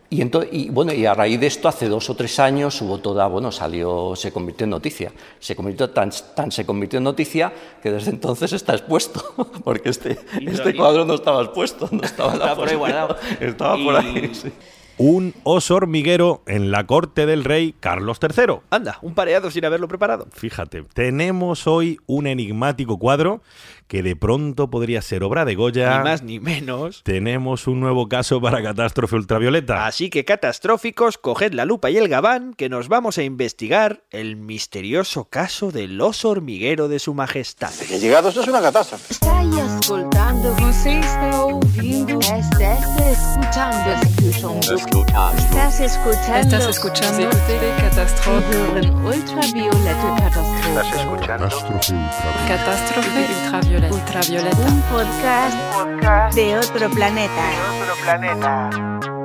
Y, 0.10 0.22
entonces, 0.22 0.50
y, 0.54 0.70
bueno, 0.70 0.94
y 0.94 1.06
a 1.06 1.14
raíz 1.14 1.40
de 1.40 1.48
esto, 1.48 1.68
hace 1.68 1.90
dos 1.90 2.10
o 2.10 2.16
tres 2.16 2.40
años, 2.40 2.82
hubo 2.82 3.00
toda, 3.00 3.28
bueno, 3.28 3.52
salió, 3.52 4.16
se 4.16 4.32
convirtió 4.32 4.64
en 4.64 4.70
noticia. 4.70 5.12
Se 5.40 5.56
convirtió 5.56 5.90
tan, 5.90 6.12
tan 6.34 6.52
se 6.52 6.66
convirtió 6.66 6.98
en 6.98 7.04
noticia 7.04 7.52
que 7.84 7.92
desde 7.92 8.12
entonces 8.12 8.54
está 8.54 8.74
expuesto, 8.74 9.22
porque 9.66 9.90
este, 9.90 10.18
este 10.40 10.76
cuadro 10.76 11.04
no 11.04 11.16
estaba 11.16 11.42
expuesto, 11.44 11.90
no 11.92 12.04
estaba, 12.04 12.34
estaba 12.34 12.56
por 12.56 12.70
ahí 12.70 12.76
guardado. 12.76 13.18
Estaba 13.42 13.78
y... 13.78 13.86
por 13.86 13.96
ahí, 13.96 14.32
sí. 14.34 14.52
Un 15.00 15.36
oso 15.44 15.76
hormiguero 15.76 16.42
en 16.48 16.72
la 16.72 16.88
corte 16.88 17.28
del 17.28 17.44
rey 17.44 17.76
Carlos 17.80 18.18
III. 18.20 18.62
Anda, 18.72 18.98
un 19.04 19.14
pareado 19.14 19.52
sin 19.52 19.64
haberlo 19.64 19.88
preparado. 19.88 20.26
Fíjate, 20.32 20.86
tenemos 20.96 21.68
hoy 21.68 22.00
un 22.08 22.26
enigmático 22.26 22.98
cuadro 22.98 23.44
que 23.88 24.04
de 24.04 24.16
pronto 24.16 24.70
podría 24.70 25.02
ser 25.02 25.24
obra 25.24 25.46
de 25.46 25.56
Goya. 25.56 25.98
Ni 25.98 26.04
más 26.04 26.24
ni 26.24 26.40
menos. 26.40 27.04
Tenemos 27.04 27.68
un 27.68 27.80
nuevo 27.80 28.08
caso 28.08 28.42
para 28.42 28.62
catástrofe 28.62 29.16
ultravioleta. 29.16 29.86
Así 29.88 30.10
que 30.10 30.26
catastróficos, 30.26 31.18
coged 31.18 31.54
la 31.54 31.66
lupa 31.66 31.90
y 31.90 31.98
el 31.98 32.08
gabán 32.10 32.54
que 32.54 32.70
nos 32.70 32.88
vamos 32.88 33.18
a 33.18 33.24
investigar 33.24 34.04
el 34.12 34.36
misterioso 34.36 35.26
caso 35.30 35.72
del 35.72 36.00
oso 36.02 36.30
hormiguero 36.30 36.88
de 36.88 37.00
su 37.00 37.14
majestad. 37.14 37.72
Que 37.88 38.00
llegado 38.00 38.30
esto 38.30 38.42
es 38.42 38.48
una 38.48 38.62
catástrofe. 38.62 39.16
Escuchando. 44.68 45.38
Estás 45.38 45.80
escuchando. 45.80 46.38
Estás 46.38 46.68
escuchando. 46.68 47.30
Catástrofe 47.78 48.58
ultravioleta. 48.92 50.16
Estás 50.68 50.94
escuchando. 50.96 51.50
Catástrofe 52.48 53.20
ultravioleta. 53.46 53.77
Ultravioleta. 53.86 54.58
Un 54.58 54.82
podcast 54.84 56.36
de 56.36 56.58
otro 56.58 56.90
planeta. 56.90 57.50
De 57.50 57.82
otro 57.82 57.96
planeta. 58.04 59.17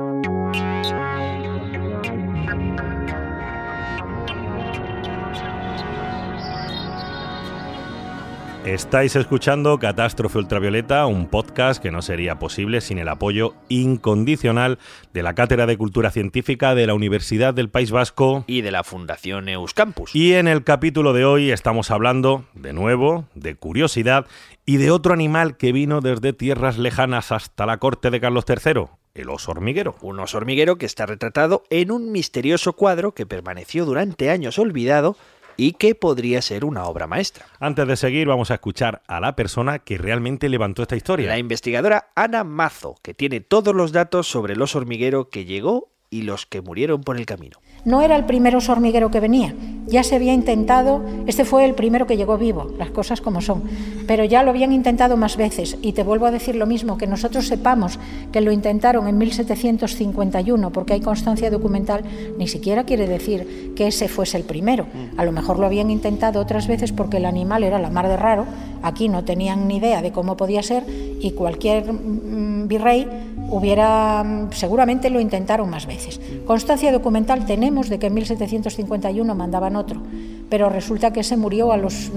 Estáis 8.65 9.17
escuchando 9.17 9.77
Catástrofe 9.77 10.37
Ultravioleta, 10.37 11.05
un 11.05 11.27
podcast 11.27 11.83
que 11.83 11.91
no 11.91 12.01
sería 12.01 12.39
posible 12.39 12.79
sin 12.79 12.97
el 12.97 13.09
apoyo 13.09 13.55
incondicional 13.67 14.79
de 15.11 15.21
la 15.21 15.35
Cátedra 15.35 15.65
de 15.65 15.77
Cultura 15.77 16.11
Científica 16.11 16.73
de 16.73 16.87
la 16.87 16.93
Universidad 16.93 17.53
del 17.53 17.69
País 17.69 17.91
Vasco 17.91 18.45
y 18.47 18.61
de 18.61 18.71
la 18.71 18.85
Fundación 18.85 19.49
Euskampus. 19.49 20.15
Y 20.15 20.35
en 20.35 20.47
el 20.47 20.63
capítulo 20.63 21.11
de 21.11 21.25
hoy 21.25 21.51
estamos 21.51 21.91
hablando, 21.91 22.45
de 22.53 22.71
nuevo, 22.71 23.25
de 23.35 23.55
curiosidad 23.55 24.27
y 24.65 24.77
de 24.77 24.91
otro 24.91 25.13
animal 25.13 25.57
que 25.57 25.73
vino 25.73 25.99
desde 25.99 26.31
tierras 26.31 26.77
lejanas 26.77 27.33
hasta 27.33 27.65
la 27.65 27.79
corte 27.79 28.11
de 28.11 28.21
Carlos 28.21 28.45
III, 28.47 28.85
el 29.13 29.29
oso 29.29 29.51
hormiguero. 29.51 29.97
Un 30.01 30.21
oso 30.21 30.37
hormiguero 30.37 30.77
que 30.77 30.85
está 30.85 31.05
retratado 31.05 31.63
en 31.69 31.91
un 31.91 32.13
misterioso 32.13 32.71
cuadro 32.71 33.13
que 33.13 33.25
permaneció 33.25 33.83
durante 33.83 34.29
años 34.29 34.57
olvidado 34.57 35.17
y 35.57 35.73
que 35.73 35.95
podría 35.95 36.41
ser 36.41 36.65
una 36.65 36.85
obra 36.85 37.07
maestra. 37.07 37.45
Antes 37.59 37.87
de 37.87 37.95
seguir, 37.95 38.27
vamos 38.27 38.51
a 38.51 38.55
escuchar 38.55 39.01
a 39.07 39.19
la 39.19 39.35
persona 39.35 39.79
que 39.79 39.97
realmente 39.97 40.49
levantó 40.49 40.81
esta 40.81 40.95
historia. 40.95 41.27
La 41.27 41.37
investigadora 41.37 42.11
Ana 42.15 42.43
Mazo, 42.43 42.95
que 43.01 43.13
tiene 43.13 43.39
todos 43.39 43.73
los 43.75 43.91
datos 43.91 44.27
sobre 44.27 44.53
el 44.53 44.61
oso 44.61 44.79
hormiguero 44.79 45.29
que 45.29 45.45
llegó 45.45 45.92
y 46.13 46.21
los 46.21 46.45
que 46.45 46.61
murieron 46.61 47.01
por 47.01 47.17
el 47.17 47.25
camino. 47.25 47.57
No 47.85 48.01
era 48.01 48.15
el 48.15 48.25
primer 48.25 48.55
oso 48.55 48.71
hormiguero 48.71 49.11
que 49.11 49.19
venía, 49.19 49.53
ya 49.87 50.03
se 50.03 50.15
había 50.15 50.33
intentado, 50.33 51.03
este 51.27 51.43
fue 51.43 51.65
el 51.65 51.73
primero 51.73 52.07
que 52.07 52.15
llegó 52.15 52.37
vivo, 52.37 52.71
las 52.77 52.91
cosas 52.91 53.19
como 53.19 53.41
son, 53.41 53.63
pero 54.07 54.23
ya 54.23 54.43
lo 54.43 54.51
habían 54.51 54.71
intentado 54.71 55.17
más 55.17 55.35
veces 55.35 55.77
y 55.81 55.91
te 55.91 56.03
vuelvo 56.03 56.27
a 56.27 56.31
decir 56.31 56.55
lo 56.55 56.65
mismo, 56.65 56.97
que 56.97 57.07
nosotros 57.07 57.47
sepamos 57.47 57.99
que 58.31 58.41
lo 58.41 58.51
intentaron 58.51 59.07
en 59.07 59.17
1751 59.17 60.71
porque 60.71 60.93
hay 60.93 61.01
constancia 61.01 61.49
documental, 61.49 62.03
ni 62.37 62.47
siquiera 62.47 62.85
quiere 62.85 63.07
decir 63.07 63.73
que 63.75 63.87
ese 63.87 64.07
fuese 64.07 64.37
el 64.37 64.43
primero. 64.43 64.85
A 65.17 65.25
lo 65.25 65.31
mejor 65.31 65.59
lo 65.59 65.65
habían 65.65 65.89
intentado 65.89 66.39
otras 66.39 66.67
veces 66.67 66.91
porque 66.91 67.17
el 67.17 67.25
animal 67.25 67.63
era 67.63 67.79
la 67.79 67.89
mar 67.89 68.07
de 68.07 68.17
raro, 68.17 68.45
aquí 68.81 69.09
no 69.09 69.25
tenían 69.25 69.67
ni 69.67 69.77
idea 69.77 70.01
de 70.01 70.11
cómo 70.11 70.37
podía 70.37 70.63
ser 70.63 70.83
y 71.19 71.31
cualquier 71.31 71.91
mm, 71.91 72.67
virrey 72.67 73.07
hubiera 73.49 74.23
mm, 74.23 74.51
seguramente 74.51 75.09
lo 75.09 75.19
intentaron 75.19 75.69
más 75.69 75.85
veces. 75.85 76.19
Constancia 76.45 76.91
documental 76.91 77.45
tenemos 77.45 77.89
de 77.89 77.99
que 77.99 78.07
en 78.07 78.13
1751 78.15 79.35
mandaban 79.35 79.75
otro, 79.75 80.01
pero 80.49 80.69
resulta 80.69 81.13
que 81.13 81.23
se 81.23 81.37
murió 81.37 81.71
a 81.71 81.77
los 81.77 82.11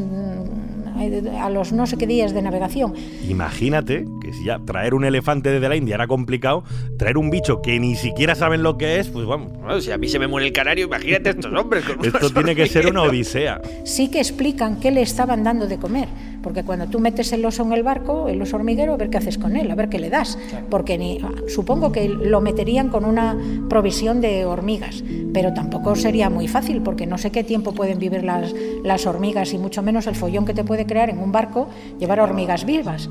a 1.41 1.51
los 1.51 1.73
no 1.73 1.87
sé 1.87 1.97
qué 1.97 2.07
días 2.07 2.33
de 2.33 2.43
navegación. 2.43 2.95
Imagínate 3.29 4.07
que 4.23 4.33
si 4.33 4.45
ya 4.45 4.59
traer 4.65 4.95
un 4.95 5.05
elefante 5.05 5.51
desde 5.51 5.69
la 5.69 5.77
India 5.77 5.95
era 5.95 6.07
complicado, 6.07 6.65
traer 6.99 7.19
un 7.19 7.31
bicho 7.31 7.61
que 7.61 7.79
ni 7.79 7.97
siquiera 7.97 8.35
saben 8.35 8.63
lo 8.63 8.79
que 8.79 8.99
es, 8.99 9.09
pues 9.09 9.27
vamos. 9.27 9.53
Bueno, 9.53 9.81
si 9.81 9.91
a 9.91 9.99
mí 9.99 10.09
se 10.09 10.19
me 10.19 10.27
muere 10.27 10.47
el 10.47 10.53
canario, 10.53 10.87
imagínate 10.87 11.31
estos 11.31 11.53
hombres. 11.53 11.85
Con 11.85 12.05
Esto 12.05 12.31
tiene 12.31 12.55
que 12.55 12.67
ser 12.67 12.87
una 12.87 13.03
odisea. 13.03 13.61
Sí 13.85 14.11
que 14.11 14.19
explican 14.19 14.81
qué 14.81 14.91
le 14.91 15.03
estaban 15.03 15.45
dando 15.45 15.67
de 15.67 15.79
comer, 15.79 16.09
porque 16.47 16.63
cuando 16.63 16.87
tú 16.87 17.01
metes 17.01 17.33
el 17.33 17.45
oso 17.45 17.65
en 17.65 17.73
el 17.73 17.83
barco, 17.83 18.29
el 18.29 18.41
oso 18.41 18.55
hormiguero, 18.55 18.93
a 18.95 18.97
ver 18.97 19.11
qué 19.11 19.19
haces 19.19 19.37
con 19.37 19.57
él, 19.57 19.69
a 19.69 19.75
ver 19.75 19.89
qué 19.89 19.99
le 19.99 20.11
das, 20.11 20.39
porque 20.71 20.97
ni, 20.97 21.19
supongo 21.49 21.91
que 21.91 22.09
lo 22.09 22.41
meterían 22.41 22.89
con 22.89 23.05
una 23.05 23.37
provisión 23.69 24.21
de 24.21 24.45
hormigas, 24.45 25.03
pero 25.35 25.53
tampoco 25.55 25.97
sería 25.97 26.31
muy 26.31 26.47
fácil, 26.47 26.83
porque 26.83 27.05
no 27.05 27.19
sé 27.19 27.33
qué 27.33 27.43
tiempo 27.43 27.73
pueden 27.73 27.99
vivir 27.99 28.23
las, 28.23 28.55
las 28.85 29.07
hormigas 29.07 29.55
y 29.55 29.59
mucho 29.59 29.83
menos 29.83 30.07
el 30.07 30.15
follón 30.15 30.45
que 30.45 30.55
te 30.55 30.63
puede 30.63 30.87
crear 30.87 31.11
en 31.11 31.19
un 31.19 31.33
barco 31.33 31.67
llevar 31.99 32.21
hormigas 32.21 32.65
vivas. 32.65 33.11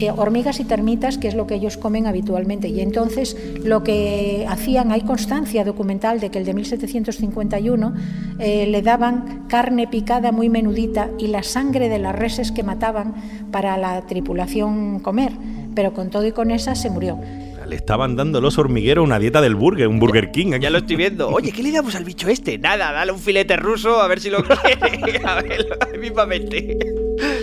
Eh, 0.00 0.10
hormigas 0.10 0.60
y 0.60 0.64
termitas, 0.64 1.18
que 1.18 1.28
es 1.28 1.34
lo 1.34 1.46
que 1.46 1.56
ellos 1.56 1.76
comen 1.76 2.06
habitualmente. 2.06 2.68
Y 2.68 2.80
entonces 2.80 3.36
lo 3.62 3.84
que 3.84 4.46
hacían, 4.48 4.92
hay 4.92 5.02
constancia 5.02 5.62
documental 5.62 6.20
de 6.20 6.30
que 6.30 6.38
el 6.38 6.46
de 6.46 6.54
1751 6.54 7.94
eh, 8.38 8.66
le 8.66 8.80
daban 8.80 9.44
carne 9.46 9.88
picada 9.88 10.32
muy 10.32 10.48
menudita 10.48 11.10
y 11.18 11.26
la 11.26 11.42
sangre 11.42 11.90
de 11.90 11.98
las 11.98 12.16
reses 12.16 12.50
que 12.50 12.62
mataban 12.62 13.14
para 13.52 13.76
la 13.76 14.00
tripulación 14.06 15.00
comer, 15.00 15.32
pero 15.74 15.92
con 15.92 16.08
todo 16.08 16.26
y 16.26 16.32
con 16.32 16.50
esa 16.50 16.74
se 16.74 16.88
murió 16.88 17.18
le 17.66 17.76
estaban 17.76 18.16
dando 18.16 18.40
los 18.40 18.58
hormigueros 18.58 19.04
una 19.04 19.20
dieta 19.20 19.40
del 19.40 19.54
burger, 19.54 19.86
un 19.86 20.00
Burger 20.00 20.32
King. 20.32 20.58
Ya 20.60 20.70
lo 20.70 20.78
estoy 20.78 20.96
viendo. 20.96 21.28
Oye, 21.32 21.52
¿qué 21.52 21.62
le 21.62 21.70
damos 21.70 21.94
al 21.94 22.04
bicho 22.04 22.28
este? 22.28 22.58
Nada, 22.58 22.90
dale 22.90 23.12
un 23.12 23.20
filete 23.20 23.56
ruso 23.56 24.00
a 24.02 24.08
ver 24.08 24.18
si 24.18 24.28
lo 24.28 24.42
quiere. 24.44 25.20
a 25.24 25.40
ver, 25.40 25.78
mismamente. 26.00 26.76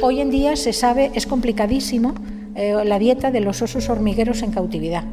Hoy 0.02 0.20
en 0.20 0.30
día 0.30 0.58
se 0.58 0.74
sabe, 0.74 1.12
es 1.16 1.26
complicadísimo 1.26 2.14
eh, 2.58 2.74
la 2.84 2.98
dieta 2.98 3.30
de 3.30 3.40
los 3.40 3.62
osos 3.62 3.88
hormigueros 3.88 4.42
en 4.42 4.52
cautividad. 4.52 5.04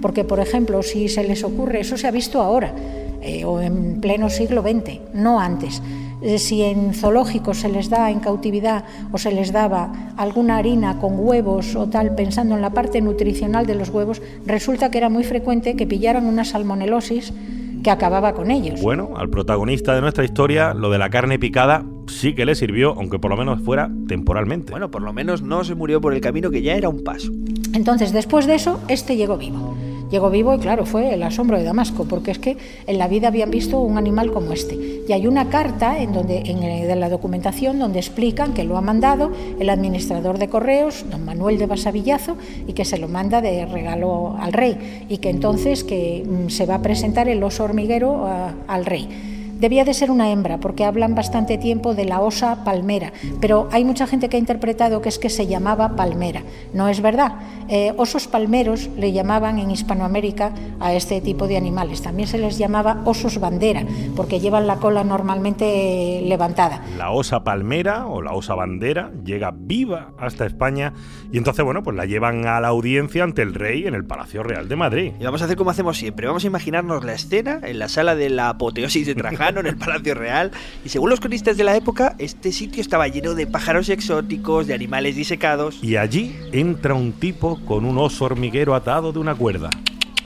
Porque, 0.00 0.24
por 0.24 0.40
ejemplo, 0.40 0.82
si 0.82 1.08
se 1.08 1.22
les 1.22 1.44
ocurre, 1.44 1.80
eso 1.80 1.98
se 1.98 2.08
ha 2.08 2.10
visto 2.10 2.40
ahora, 2.40 2.72
eh, 3.20 3.44
o 3.44 3.60
en 3.60 4.00
pleno 4.00 4.30
siglo 4.30 4.62
XX, 4.62 5.00
no 5.12 5.38
antes. 5.38 5.82
Eh, 6.22 6.38
si 6.38 6.62
en 6.62 6.94
zoológicos 6.94 7.58
se 7.58 7.68
les 7.68 7.90
da 7.90 8.10
en 8.10 8.20
cautividad 8.20 8.84
o 9.12 9.18
se 9.18 9.32
les 9.32 9.52
daba 9.52 10.14
alguna 10.16 10.56
harina 10.56 10.98
con 10.98 11.18
huevos 11.18 11.76
o 11.76 11.90
tal, 11.90 12.14
pensando 12.14 12.54
en 12.54 12.62
la 12.62 12.70
parte 12.70 13.02
nutricional 13.02 13.66
de 13.66 13.74
los 13.74 13.90
huevos, 13.90 14.22
resulta 14.46 14.90
que 14.90 14.96
era 14.96 15.10
muy 15.10 15.24
frecuente 15.24 15.76
que 15.76 15.86
pillaran 15.86 16.24
una 16.24 16.46
salmonelosis 16.46 17.34
que 17.82 17.90
acababa 17.90 18.32
con 18.32 18.50
ellos. 18.50 18.80
Bueno, 18.80 19.10
al 19.16 19.28
protagonista 19.28 19.94
de 19.94 20.00
nuestra 20.00 20.24
historia, 20.24 20.72
lo 20.72 20.88
de 20.88 20.96
la 20.96 21.10
carne 21.10 21.38
picada 21.38 21.84
sí 22.06 22.34
que 22.34 22.44
le 22.44 22.54
sirvió, 22.54 22.94
aunque 22.96 23.18
por 23.18 23.30
lo 23.30 23.36
menos 23.36 23.60
fuera 23.62 23.90
temporalmente. 24.08 24.70
Bueno, 24.70 24.90
por 24.90 25.02
lo 25.02 25.12
menos 25.12 25.42
no 25.42 25.64
se 25.64 25.74
murió 25.74 26.00
por 26.00 26.14
el 26.14 26.20
camino 26.20 26.50
que 26.50 26.62
ya 26.62 26.74
era 26.74 26.88
un 26.88 27.02
paso. 27.04 27.30
Entonces, 27.72 28.12
después 28.12 28.46
de 28.46 28.54
eso, 28.54 28.80
este 28.88 29.16
llegó 29.16 29.36
vivo. 29.36 29.76
Llegó 30.10 30.30
vivo 30.30 30.54
y 30.54 30.58
claro, 30.58 30.86
fue 30.86 31.12
el 31.14 31.22
asombro 31.22 31.58
de 31.58 31.64
Damasco, 31.64 32.04
porque 32.04 32.30
es 32.30 32.38
que 32.38 32.56
en 32.86 32.98
la 32.98 33.08
vida 33.08 33.28
habían 33.28 33.50
visto 33.50 33.80
un 33.80 33.98
animal 33.98 34.30
como 34.32 34.52
este. 34.52 34.78
Y 35.08 35.12
hay 35.12 35.26
una 35.26 35.48
carta 35.48 35.98
en 35.98 36.12
donde, 36.12 36.38
en, 36.46 36.60
de 36.60 36.94
la 36.94 37.08
documentación 37.08 37.78
donde 37.78 37.98
explican 37.98 38.54
que 38.54 38.64
lo 38.64 38.76
ha 38.76 38.80
mandado 38.80 39.32
el 39.58 39.68
administrador 39.70 40.38
de 40.38 40.48
correos, 40.48 41.04
don 41.10 41.24
Manuel 41.24 41.58
de 41.58 41.66
Basavillazo, 41.66 42.36
y 42.68 42.74
que 42.74 42.84
se 42.84 42.98
lo 42.98 43.08
manda 43.08 43.40
de 43.40 43.66
regalo 43.66 44.36
al 44.38 44.52
rey, 44.52 45.06
y 45.08 45.18
que 45.18 45.30
entonces 45.30 45.82
que 45.82 46.24
mm, 46.24 46.48
se 46.50 46.66
va 46.66 46.76
a 46.76 46.82
presentar 46.82 47.28
el 47.28 47.42
oso 47.42 47.64
hormiguero 47.64 48.26
a, 48.26 48.54
al 48.68 48.84
rey. 48.84 49.33
Debía 49.58 49.84
de 49.84 49.94
ser 49.94 50.10
una 50.10 50.30
hembra, 50.30 50.58
porque 50.58 50.84
hablan 50.84 51.14
bastante 51.14 51.58
tiempo 51.58 51.94
de 51.94 52.04
la 52.04 52.20
osa 52.20 52.64
palmera, 52.64 53.12
pero 53.40 53.68
hay 53.72 53.84
mucha 53.84 54.06
gente 54.06 54.28
que 54.28 54.36
ha 54.36 54.40
interpretado 54.40 55.00
que 55.00 55.08
es 55.08 55.18
que 55.18 55.30
se 55.30 55.46
llamaba 55.46 55.96
palmera. 55.96 56.42
No 56.72 56.88
es 56.88 57.00
verdad. 57.00 57.36
Eh, 57.68 57.94
osos 57.96 58.26
palmeros 58.26 58.90
le 58.96 59.12
llamaban 59.12 59.58
en 59.58 59.70
Hispanoamérica 59.70 60.52
a 60.80 60.92
este 60.92 61.20
tipo 61.20 61.46
de 61.46 61.56
animales. 61.56 62.02
También 62.02 62.28
se 62.28 62.36
les 62.36 62.58
llamaba 62.58 63.00
osos 63.04 63.38
bandera, 63.38 63.84
porque 64.16 64.40
llevan 64.40 64.66
la 64.66 64.76
cola 64.76 65.04
normalmente 65.04 66.20
levantada. 66.24 66.82
La 66.98 67.12
osa 67.12 67.44
palmera 67.44 68.06
o 68.06 68.22
la 68.22 68.32
osa 68.32 68.54
bandera 68.54 69.12
llega 69.24 69.52
viva 69.54 70.10
hasta 70.18 70.46
España 70.46 70.92
y 71.32 71.38
entonces, 71.38 71.64
bueno, 71.64 71.82
pues 71.82 71.96
la 71.96 72.06
llevan 72.06 72.46
a 72.46 72.60
la 72.60 72.68
audiencia 72.68 73.24
ante 73.24 73.42
el 73.42 73.54
rey 73.54 73.86
en 73.86 73.94
el 73.94 74.04
Palacio 74.04 74.42
Real 74.42 74.68
de 74.68 74.76
Madrid. 74.76 75.12
Y 75.20 75.24
vamos 75.24 75.40
a 75.42 75.46
hacer 75.46 75.56
como 75.56 75.70
hacemos 75.70 75.96
siempre. 75.96 76.26
Vamos 76.26 76.44
a 76.44 76.46
imaginarnos 76.48 77.04
la 77.04 77.14
escena 77.14 77.60
en 77.62 77.78
la 77.78 77.88
sala 77.88 78.14
de 78.14 78.30
la 78.30 78.50
apoteosis 78.50 79.06
de 79.06 79.14
Trajano 79.14 79.43
en 79.48 79.66
el 79.66 79.76
Palacio 79.76 80.14
Real. 80.14 80.50
Y 80.84 80.88
según 80.88 81.10
los 81.10 81.20
cronistas 81.20 81.56
de 81.56 81.64
la 81.64 81.76
época, 81.76 82.14
este 82.18 82.52
sitio 82.52 82.80
estaba 82.80 83.08
lleno 83.08 83.34
de 83.34 83.46
pájaros 83.46 83.88
exóticos, 83.88 84.66
de 84.66 84.74
animales 84.74 85.16
disecados. 85.16 85.78
Y 85.82 85.96
allí 85.96 86.36
entra 86.52 86.94
un 86.94 87.12
tipo 87.12 87.60
con 87.64 87.84
un 87.84 87.98
oso 87.98 88.24
hormiguero 88.24 88.74
atado 88.74 89.12
de 89.12 89.18
una 89.18 89.34
cuerda. 89.34 89.70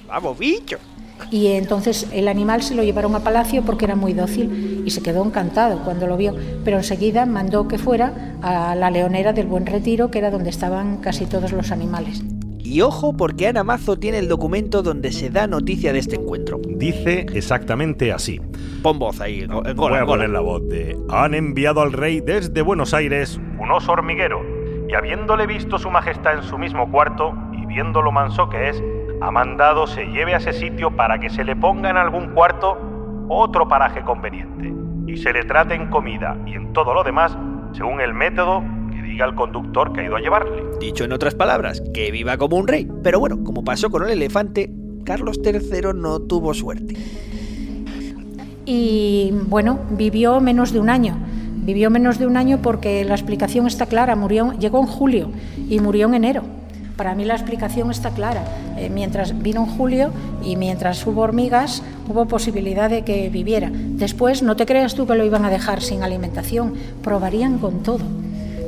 ¡Vamos, 0.06 0.38
bicho! 0.38 0.78
Y 1.30 1.48
entonces 1.48 2.06
el 2.12 2.28
animal 2.28 2.62
se 2.62 2.74
lo 2.74 2.82
llevaron 2.82 3.14
a 3.14 3.20
palacio 3.20 3.62
porque 3.62 3.84
era 3.84 3.96
muy 3.96 4.12
dócil 4.12 4.82
y 4.86 4.90
se 4.90 5.02
quedó 5.02 5.24
encantado 5.24 5.80
cuando 5.84 6.06
lo 6.06 6.16
vio. 6.16 6.34
Pero 6.64 6.78
enseguida 6.78 7.26
mandó 7.26 7.68
que 7.68 7.76
fuera 7.76 8.36
a 8.40 8.74
la 8.74 8.90
leonera 8.90 9.32
del 9.32 9.46
Buen 9.46 9.66
Retiro, 9.66 10.10
que 10.10 10.18
era 10.18 10.30
donde 10.30 10.50
estaban 10.50 10.98
casi 10.98 11.26
todos 11.26 11.52
los 11.52 11.70
animales. 11.70 12.22
Y 12.68 12.82
ojo 12.82 13.16
porque 13.16 13.48
Ana 13.48 13.64
Mazo 13.64 13.98
tiene 13.98 14.18
el 14.18 14.28
documento 14.28 14.82
donde 14.82 15.10
se 15.10 15.30
da 15.30 15.46
noticia 15.46 15.90
de 15.94 16.00
este 16.00 16.16
encuentro. 16.16 16.60
Dice 16.68 17.24
exactamente 17.32 18.12
así. 18.12 18.42
Pon 18.82 18.98
voz 18.98 19.22
ahí. 19.22 19.46
Voy 19.46 19.96
a 19.96 20.04
poner 20.04 20.28
la 20.28 20.40
voz 20.40 20.68
de... 20.68 20.94
Han 21.08 21.32
enviado 21.32 21.80
al 21.80 21.94
rey 21.94 22.20
desde 22.20 22.60
Buenos 22.60 22.92
Aires 22.92 23.40
un 23.58 23.70
oso 23.70 23.92
hormiguero 23.92 24.42
y 24.86 24.92
habiéndole 24.92 25.46
visto 25.46 25.78
su 25.78 25.88
majestad 25.88 26.34
en 26.34 26.42
su 26.42 26.58
mismo 26.58 26.90
cuarto 26.90 27.32
y 27.54 27.64
viendo 27.64 28.02
lo 28.02 28.12
manso 28.12 28.50
que 28.50 28.68
es, 28.68 28.82
ha 29.22 29.30
mandado 29.30 29.86
se 29.86 30.04
lleve 30.04 30.34
a 30.34 30.36
ese 30.36 30.52
sitio 30.52 30.94
para 30.94 31.18
que 31.18 31.30
se 31.30 31.44
le 31.44 31.56
ponga 31.56 31.88
en 31.88 31.96
algún 31.96 32.34
cuarto 32.34 32.76
otro 33.30 33.66
paraje 33.66 34.02
conveniente 34.02 34.74
y 35.10 35.16
se 35.16 35.32
le 35.32 35.42
trate 35.44 35.74
en 35.74 35.88
comida 35.88 36.36
y 36.44 36.52
en 36.52 36.74
todo 36.74 36.92
lo 36.92 37.02
demás 37.02 37.34
según 37.72 38.02
el 38.02 38.12
método 38.12 38.62
al 39.22 39.34
conductor 39.34 39.92
que 39.92 40.00
ha 40.00 40.04
ido 40.04 40.16
a 40.16 40.20
llevarle. 40.20 40.64
Dicho 40.80 41.04
en 41.04 41.12
otras 41.12 41.34
palabras, 41.34 41.82
que 41.92 42.10
viva 42.10 42.36
como 42.36 42.56
un 42.56 42.68
rey. 42.68 42.88
Pero 43.02 43.20
bueno, 43.20 43.42
como 43.44 43.64
pasó 43.64 43.90
con 43.90 44.04
el 44.04 44.10
elefante, 44.10 44.70
Carlos 45.04 45.40
III 45.44 45.94
no 45.94 46.20
tuvo 46.20 46.54
suerte. 46.54 46.96
Y 48.66 49.30
bueno, 49.46 49.80
vivió 49.90 50.40
menos 50.40 50.72
de 50.72 50.80
un 50.80 50.90
año. 50.90 51.16
Vivió 51.56 51.90
menos 51.90 52.18
de 52.18 52.26
un 52.26 52.36
año 52.36 52.60
porque 52.62 53.04
la 53.04 53.14
explicación 53.14 53.66
está 53.66 53.86
clara. 53.86 54.16
Murió, 54.16 54.52
llegó 54.58 54.80
en 54.80 54.86
julio 54.86 55.30
y 55.68 55.80
murió 55.80 56.06
en 56.08 56.14
enero. 56.14 56.42
Para 56.96 57.14
mí 57.14 57.24
la 57.24 57.34
explicación 57.34 57.90
está 57.90 58.10
clara. 58.10 58.44
Eh, 58.76 58.90
mientras 58.90 59.40
vino 59.40 59.60
en 59.60 59.66
julio 59.66 60.10
y 60.44 60.56
mientras 60.56 61.06
hubo 61.06 61.22
hormigas, 61.22 61.82
hubo 62.08 62.26
posibilidad 62.26 62.90
de 62.90 63.04
que 63.04 63.28
viviera. 63.30 63.70
Después, 63.72 64.42
no 64.42 64.56
te 64.56 64.66
creas 64.66 64.94
tú 64.94 65.06
que 65.06 65.14
lo 65.14 65.24
iban 65.24 65.44
a 65.44 65.50
dejar 65.50 65.80
sin 65.80 66.02
alimentación, 66.02 66.74
probarían 67.02 67.58
con 67.58 67.82
todo 67.82 68.04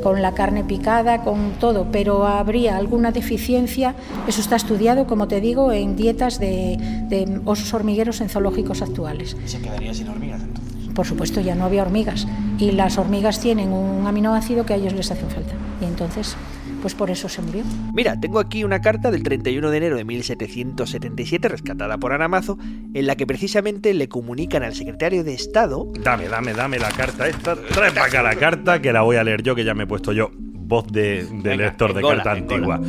con 0.00 0.22
la 0.22 0.32
carne 0.32 0.64
picada, 0.64 1.22
con 1.22 1.52
todo, 1.58 1.86
pero 1.92 2.26
habría 2.26 2.76
alguna 2.76 3.12
deficiencia, 3.12 3.94
eso 4.26 4.40
está 4.40 4.56
estudiado, 4.56 5.06
como 5.06 5.28
te 5.28 5.40
digo, 5.40 5.72
en 5.72 5.96
dietas 5.96 6.38
de, 6.38 6.76
de 7.08 7.40
osos 7.44 7.72
hormigueros 7.74 8.20
en 8.20 8.28
zoológicos 8.28 8.82
actuales. 8.82 9.36
¿Y 9.44 9.48
se 9.48 9.60
quedaría 9.60 9.94
sin 9.94 10.08
hormigas 10.08 10.42
entonces? 10.42 10.70
Por 10.94 11.06
supuesto, 11.06 11.40
ya 11.40 11.54
no 11.54 11.64
había 11.64 11.82
hormigas 11.82 12.26
y 12.58 12.72
las 12.72 12.98
hormigas 12.98 13.40
tienen 13.40 13.72
un 13.72 14.06
aminoácido 14.06 14.66
que 14.66 14.74
a 14.74 14.76
ellos 14.76 14.92
les 14.92 15.10
hace 15.10 15.24
falta 15.26 15.54
y 15.80 15.84
entonces 15.84 16.36
pues 16.80 16.94
por 16.94 17.10
eso 17.10 17.28
se 17.28 17.42
murió. 17.42 17.62
Mira, 17.92 18.18
tengo 18.18 18.38
aquí 18.38 18.64
una 18.64 18.80
carta 18.80 19.10
del 19.10 19.22
31 19.22 19.70
de 19.70 19.76
enero 19.76 19.96
de 19.96 20.04
1777 20.04 21.48
rescatada 21.48 21.98
por 21.98 22.12
Anamazo, 22.12 22.58
en 22.94 23.06
la 23.06 23.16
que 23.16 23.26
precisamente 23.26 23.94
le 23.94 24.08
comunican 24.08 24.62
al 24.62 24.74
secretario 24.74 25.24
de 25.24 25.34
Estado. 25.34 25.86
Dame, 26.02 26.28
dame, 26.28 26.52
dame 26.52 26.78
la 26.78 26.90
carta 26.90 27.28
esta. 27.28 27.56
Trae 27.56 27.92
para 27.92 28.06
acá 28.06 28.22
la 28.22 28.36
carta 28.36 28.80
que 28.80 28.92
la 28.92 29.02
voy 29.02 29.16
a 29.16 29.24
leer 29.24 29.42
yo, 29.42 29.54
que 29.54 29.64
ya 29.64 29.74
me 29.74 29.84
he 29.84 29.86
puesto 29.86 30.12
yo 30.12 30.30
voz 30.70 30.86
de, 30.86 31.24
de 31.24 31.50
Venga, 31.50 31.56
lector 31.56 31.92
de 31.92 32.00
carta 32.00 32.30
antigua. 32.30 32.80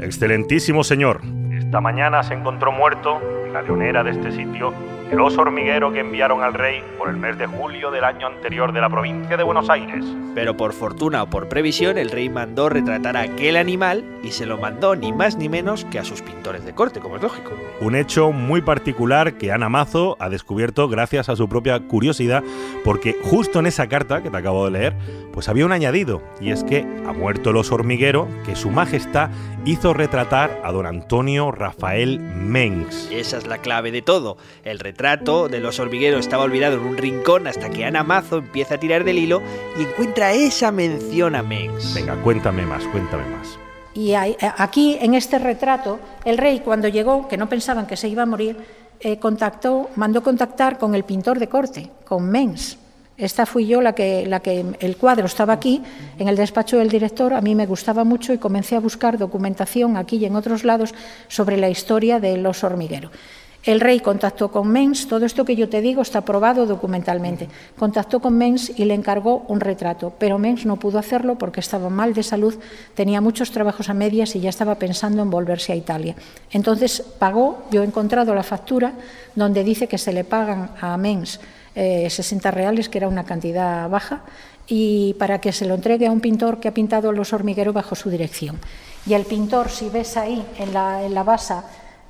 Excelentísimo 0.00 0.84
señor, 0.84 1.22
esta 1.56 1.80
mañana 1.80 2.22
se 2.22 2.34
encontró 2.34 2.72
muerto 2.72 3.20
en 3.46 3.52
la 3.52 3.62
leonera 3.62 4.02
de 4.02 4.10
este 4.10 4.32
sitio 4.32 4.74
el 5.10 5.20
oso 5.20 5.40
hormiguero 5.40 5.90
que 5.90 6.00
enviaron 6.00 6.42
al 6.42 6.52
rey 6.52 6.82
por 6.98 7.08
el 7.08 7.16
mes 7.16 7.38
de 7.38 7.46
julio 7.46 7.90
del 7.90 8.04
año 8.04 8.26
anterior 8.26 8.72
de 8.72 8.80
la 8.80 8.90
provincia 8.90 9.38
de 9.38 9.42
Buenos 9.42 9.70
Aires. 9.70 10.04
Pero 10.34 10.56
por 10.56 10.74
fortuna 10.74 11.22
o 11.22 11.30
por 11.30 11.48
previsión, 11.48 11.96
el 11.96 12.10
rey 12.10 12.28
mandó 12.28 12.68
retratar 12.68 13.16
a 13.16 13.22
aquel 13.22 13.56
animal 13.56 14.04
y 14.22 14.32
se 14.32 14.44
lo 14.44 14.58
mandó 14.58 14.94
ni 14.96 15.12
más 15.12 15.36
ni 15.36 15.48
menos 15.48 15.86
que 15.86 15.98
a 15.98 16.04
sus 16.04 16.20
pintores 16.20 16.64
de 16.66 16.74
corte, 16.74 17.00
como 17.00 17.16
es 17.16 17.22
lógico. 17.22 17.52
Un 17.80 17.96
hecho 17.96 18.32
muy 18.32 18.60
particular 18.60 19.38
que 19.38 19.50
Ana 19.50 19.70
Mazo 19.70 20.16
ha 20.20 20.28
descubierto 20.28 20.88
gracias 20.88 21.30
a 21.30 21.36
su 21.36 21.48
propia 21.48 21.80
curiosidad, 21.80 22.44
porque 22.84 23.16
justo 23.22 23.60
en 23.60 23.66
esa 23.66 23.88
carta 23.88 24.22
que 24.22 24.30
te 24.30 24.36
acabo 24.36 24.66
de 24.66 24.72
leer, 24.72 24.96
pues 25.32 25.48
había 25.48 25.64
un 25.64 25.72
añadido, 25.72 26.20
y 26.40 26.50
es 26.50 26.64
que 26.64 26.86
ha 27.06 27.12
muerto 27.12 27.50
el 27.50 27.56
oso 27.56 27.74
hormiguero 27.74 28.28
que 28.44 28.56
su 28.56 28.70
majestad 28.70 29.30
hizo 29.64 29.94
retratar 29.94 30.60
a 30.64 30.72
don 30.72 30.86
Antonio 30.86 31.50
Rafael 31.50 32.20
Mengs. 32.20 33.10
Esa 33.10 33.38
es 33.38 33.46
la 33.46 33.58
clave 33.58 33.90
de 33.90 34.02
todo. 34.02 34.36
El 34.64 34.78
retrato 34.78 34.97
de 34.98 35.60
los 35.60 35.78
hormigueros 35.78 36.18
estaba 36.26 36.42
olvidado 36.42 36.74
en 36.76 36.80
un 36.82 36.96
rincón 36.96 37.46
hasta 37.46 37.70
que 37.70 37.84
Ana 37.84 38.02
Mazo 38.02 38.38
empieza 38.38 38.74
a 38.74 38.78
tirar 38.78 39.04
del 39.04 39.18
hilo 39.18 39.40
y 39.78 39.82
encuentra 39.82 40.32
esa 40.32 40.72
mención 40.72 41.36
a 41.36 41.42
Mengs. 41.44 41.94
Venga, 41.94 42.16
cuéntame 42.16 42.66
más, 42.66 42.82
cuéntame 42.86 43.22
más. 43.30 43.56
Y 43.94 44.14
ahí- 44.14 44.36
aquí, 44.40 44.98
en 45.00 45.14
este 45.14 45.38
retrato, 45.38 46.00
el 46.24 46.36
rey, 46.36 46.62
cuando 46.64 46.88
llegó, 46.88 47.28
que 47.28 47.36
no 47.36 47.48
pensaban 47.48 47.86
que 47.86 47.96
se 47.96 48.08
iba 48.08 48.24
a 48.24 48.26
morir, 48.26 48.56
eh, 48.98 49.20
contactó, 49.20 49.88
mandó 49.94 50.24
contactar 50.24 50.78
con 50.78 50.96
el 50.96 51.04
pintor 51.04 51.38
de 51.38 51.48
corte, 51.48 51.90
con 52.04 52.28
Mens. 52.28 52.76
Esta 53.16 53.46
fui 53.46 53.68
yo 53.68 53.80
la 53.80 53.94
que, 53.94 54.26
la 54.26 54.40
que 54.40 54.64
el 54.80 54.96
cuadro 54.96 55.26
estaba 55.26 55.52
aquí, 55.52 55.80
en 56.18 56.26
el 56.26 56.34
despacho 56.34 56.76
del 56.78 56.88
director, 56.88 57.34
a 57.34 57.40
mí 57.40 57.54
me 57.54 57.66
gustaba 57.66 58.02
mucho 58.02 58.32
y 58.32 58.38
comencé 58.38 58.74
a 58.74 58.80
buscar 58.80 59.16
documentación 59.16 59.96
aquí 59.96 60.16
y 60.16 60.24
en 60.24 60.34
otros 60.34 60.64
lados 60.64 60.92
sobre 61.28 61.56
la 61.56 61.68
historia 61.68 62.18
del 62.18 62.44
oso 62.44 62.66
hormiguero. 62.66 63.10
El 63.68 63.80
rey 63.80 64.00
contactó 64.00 64.50
con 64.50 64.66
Mens, 64.68 65.08
todo 65.08 65.26
esto 65.26 65.44
que 65.44 65.54
yo 65.54 65.68
te 65.68 65.82
digo 65.82 66.00
está 66.00 66.22
probado 66.22 66.64
documentalmente. 66.64 67.50
Contactó 67.78 68.18
con 68.18 68.32
Mens 68.32 68.72
y 68.74 68.86
le 68.86 68.94
encargó 68.94 69.44
un 69.46 69.60
retrato, 69.60 70.10
pero 70.18 70.38
Mens 70.38 70.64
no 70.64 70.76
pudo 70.76 70.98
hacerlo 70.98 71.36
porque 71.36 71.60
estaba 71.60 71.90
mal 71.90 72.14
de 72.14 72.22
salud, 72.22 72.54
tenía 72.94 73.20
muchos 73.20 73.50
trabajos 73.50 73.90
a 73.90 73.92
medias 73.92 74.34
y 74.34 74.40
ya 74.40 74.48
estaba 74.48 74.76
pensando 74.76 75.20
en 75.20 75.28
volverse 75.28 75.74
a 75.74 75.76
Italia. 75.76 76.14
Entonces 76.50 77.02
pagó, 77.18 77.62
yo 77.70 77.82
he 77.82 77.84
encontrado 77.84 78.34
la 78.34 78.42
factura 78.42 78.94
donde 79.34 79.62
dice 79.62 79.86
que 79.86 79.98
se 79.98 80.14
le 80.14 80.24
pagan 80.24 80.70
a 80.80 80.96
Mens 80.96 81.38
eh, 81.74 82.08
60 82.08 82.50
reales, 82.50 82.88
que 82.88 82.96
era 82.96 83.08
una 83.08 83.24
cantidad 83.24 83.86
baja, 83.90 84.22
y 84.66 85.12
para 85.18 85.42
que 85.42 85.52
se 85.52 85.66
lo 85.66 85.74
entregue 85.74 86.06
a 86.06 86.10
un 86.10 86.20
pintor 86.20 86.58
que 86.58 86.68
ha 86.68 86.72
pintado 86.72 87.12
los 87.12 87.34
hormigueros 87.34 87.74
bajo 87.74 87.94
su 87.94 88.08
dirección. 88.08 88.58
Y 89.04 89.12
el 89.12 89.26
pintor, 89.26 89.68
si 89.68 89.90
ves 89.90 90.16
ahí 90.16 90.42
en 90.58 90.72
la, 90.72 91.04
en 91.04 91.12
la 91.12 91.22
basa, 91.22 91.66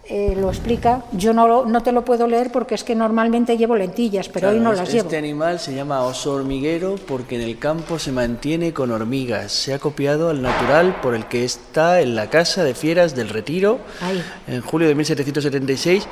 eh, 0.08 0.34
lo 0.36 0.48
explica. 0.48 1.04
Yo 1.12 1.32
no, 1.34 1.66
no 1.66 1.82
te 1.82 1.92
lo 1.92 2.04
puedo 2.04 2.26
leer 2.26 2.50
porque 2.50 2.74
es 2.74 2.82
que 2.84 2.94
normalmente 2.94 3.56
llevo 3.56 3.76
lentillas, 3.76 4.28
pero 4.28 4.48
hoy 4.50 4.58
no 4.60 4.72
las 4.72 4.88
es- 4.88 4.94
llevo. 4.94 5.06
Este 5.08 5.18
animal 5.18 5.60
se 5.60 5.74
llama 5.74 6.02
oso 6.02 6.32
hormiguero 6.32 6.96
porque 7.06 7.36
en 7.36 7.42
el 7.42 7.58
campo 7.58 7.98
se 7.98 8.10
mantiene 8.12 8.72
con 8.72 8.90
hormigas. 8.90 9.52
Se 9.52 9.74
ha 9.74 9.78
copiado 9.78 10.30
al 10.30 10.40
natural 10.42 11.00
por 11.02 11.14
el 11.14 11.26
que 11.26 11.44
está 11.44 12.00
en 12.00 12.14
la 12.14 12.30
Casa 12.30 12.64
de 12.64 12.74
Fieras 12.74 13.14
del 13.14 13.28
Retiro 13.28 13.78
Ahí. 14.00 14.22
en 14.46 14.60
julio 14.62 14.88
de 14.88 14.94
1776. 14.94 16.06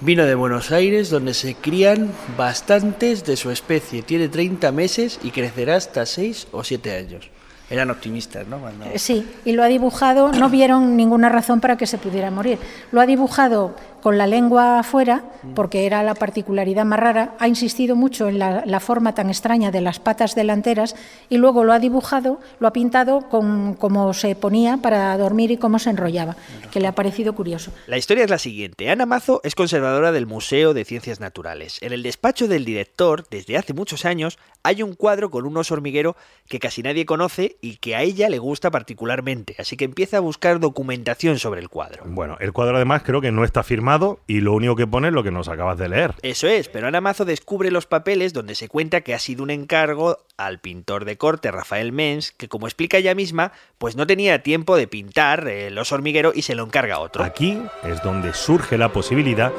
Vino 0.00 0.26
de 0.26 0.34
Buenos 0.34 0.72
Aires 0.72 1.10
donde 1.10 1.32
se 1.32 1.54
crían 1.54 2.10
bastantes 2.36 3.24
de 3.24 3.36
su 3.36 3.50
especie. 3.50 4.02
Tiene 4.02 4.28
30 4.28 4.72
meses 4.72 5.20
y 5.22 5.30
crecerá 5.30 5.76
hasta 5.76 6.04
6 6.06 6.48
o 6.50 6.64
7 6.64 6.96
años. 6.96 7.30
Eran 7.70 7.90
optimistas, 7.90 8.46
¿no? 8.46 8.58
Cuando- 8.58 8.84
Eh, 8.86 8.98
Sí, 8.98 9.26
y 9.44 9.52
lo 9.52 9.62
ha 9.62 9.66
dibujado, 9.68 10.30
no 10.32 10.48
vieron 10.50 10.96
ninguna 10.96 11.28
razón 11.28 11.60
para 11.60 11.76
que 11.76 11.86
se 11.86 11.98
pudiera 11.98 12.30
morir. 12.30 12.58
Lo 12.90 13.00
ha 13.00 13.06
dibujado 13.06 13.74
con 14.02 14.18
la 14.18 14.26
lengua 14.26 14.80
afuera, 14.80 15.22
porque 15.54 15.86
era 15.86 16.02
la 16.02 16.14
particularidad 16.16 16.84
más 16.84 16.98
rara. 16.98 17.34
Ha 17.38 17.46
insistido 17.46 17.94
mucho 17.94 18.28
en 18.28 18.40
la, 18.40 18.64
la 18.66 18.80
forma 18.80 19.14
tan 19.14 19.28
extraña 19.28 19.70
de 19.70 19.80
las 19.80 20.00
patas 20.00 20.34
delanteras 20.34 20.96
y 21.28 21.36
luego 21.38 21.62
lo 21.62 21.72
ha 21.72 21.78
dibujado, 21.78 22.40
lo 22.58 22.66
ha 22.66 22.72
pintado 22.72 23.28
con 23.28 23.74
cómo 23.74 24.12
se 24.12 24.34
ponía 24.34 24.78
para 24.78 25.16
dormir 25.16 25.52
y 25.52 25.56
cómo 25.56 25.78
se 25.78 25.90
enrollaba, 25.90 26.34
que 26.72 26.80
le 26.80 26.88
ha 26.88 26.96
parecido 26.96 27.32
curioso. 27.36 27.70
La 27.86 27.96
historia 27.96 28.24
es 28.24 28.30
la 28.30 28.38
siguiente. 28.38 28.90
Ana 28.90 29.06
Mazo 29.06 29.40
es 29.44 29.54
conservadora 29.54 30.10
del 30.10 30.26
Museo 30.26 30.74
de 30.74 30.84
Ciencias 30.84 31.20
Naturales. 31.20 31.78
En 31.80 31.92
el 31.92 32.02
despacho 32.02 32.48
del 32.48 32.64
director, 32.64 33.24
desde 33.30 33.56
hace 33.56 33.72
muchos 33.72 34.04
años, 34.04 34.36
hay 34.62 34.82
un 34.82 34.94
cuadro 34.94 35.30
con 35.30 35.46
un 35.46 35.56
oso 35.56 35.74
hormiguero 35.74 36.16
que 36.48 36.58
casi 36.58 36.82
nadie 36.82 37.06
conoce 37.06 37.56
y 37.60 37.76
que 37.76 37.96
a 37.96 38.02
ella 38.02 38.28
le 38.28 38.38
gusta 38.38 38.70
particularmente, 38.70 39.56
así 39.58 39.76
que 39.76 39.84
empieza 39.84 40.18
a 40.18 40.20
buscar 40.20 40.60
documentación 40.60 41.38
sobre 41.38 41.60
el 41.60 41.68
cuadro. 41.68 42.04
Bueno, 42.06 42.36
el 42.40 42.52
cuadro 42.52 42.76
además 42.76 43.02
creo 43.04 43.20
que 43.20 43.32
no 43.32 43.44
está 43.44 43.62
firmado 43.62 44.20
y 44.26 44.40
lo 44.40 44.52
único 44.52 44.76
que 44.76 44.86
pone 44.86 45.08
es 45.08 45.14
lo 45.14 45.22
que 45.22 45.30
nos 45.30 45.48
acabas 45.48 45.78
de 45.78 45.88
leer. 45.88 46.14
Eso 46.22 46.46
es, 46.48 46.68
pero 46.68 46.86
Ana 46.86 47.00
Mazo 47.00 47.24
descubre 47.24 47.70
los 47.70 47.86
papeles 47.86 48.32
donde 48.32 48.54
se 48.54 48.68
cuenta 48.68 49.02
que 49.02 49.14
ha 49.14 49.18
sido 49.18 49.42
un 49.42 49.50
encargo 49.50 50.18
al 50.36 50.60
pintor 50.60 51.04
de 51.04 51.16
corte 51.16 51.50
Rafael 51.50 51.92
Mens, 51.92 52.32
que 52.32 52.48
como 52.48 52.66
explica 52.66 52.98
ella 52.98 53.14
misma, 53.14 53.52
pues 53.78 53.96
no 53.96 54.06
tenía 54.06 54.42
tiempo 54.42 54.76
de 54.76 54.86
pintar 54.86 55.46
el 55.48 55.78
oso 55.78 55.94
hormiguero 55.94 56.32
y 56.34 56.42
se 56.42 56.54
lo 56.54 56.64
encarga 56.64 56.96
a 56.96 57.00
otro. 57.00 57.22
Aquí 57.22 57.58
es 57.84 58.02
donde 58.02 58.34
surge 58.34 58.78
la 58.78 58.92
posibilidad 58.92 59.52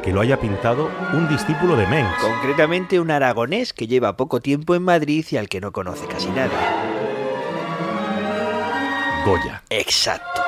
que 0.00 0.12
lo 0.12 0.20
haya 0.20 0.40
pintado 0.40 0.90
un 1.12 1.28
discípulo 1.28 1.76
de 1.76 1.86
Mengs. 1.86 2.16
Concretamente 2.20 3.00
un 3.00 3.10
aragonés 3.10 3.72
que 3.72 3.86
lleva 3.86 4.16
poco 4.16 4.40
tiempo 4.40 4.74
en 4.74 4.82
Madrid 4.82 5.24
y 5.30 5.36
al 5.36 5.48
que 5.48 5.60
no 5.60 5.72
conoce 5.72 6.06
casi 6.06 6.28
nadie. 6.30 6.56
Goya. 9.24 9.62
Exacto. 9.70 10.42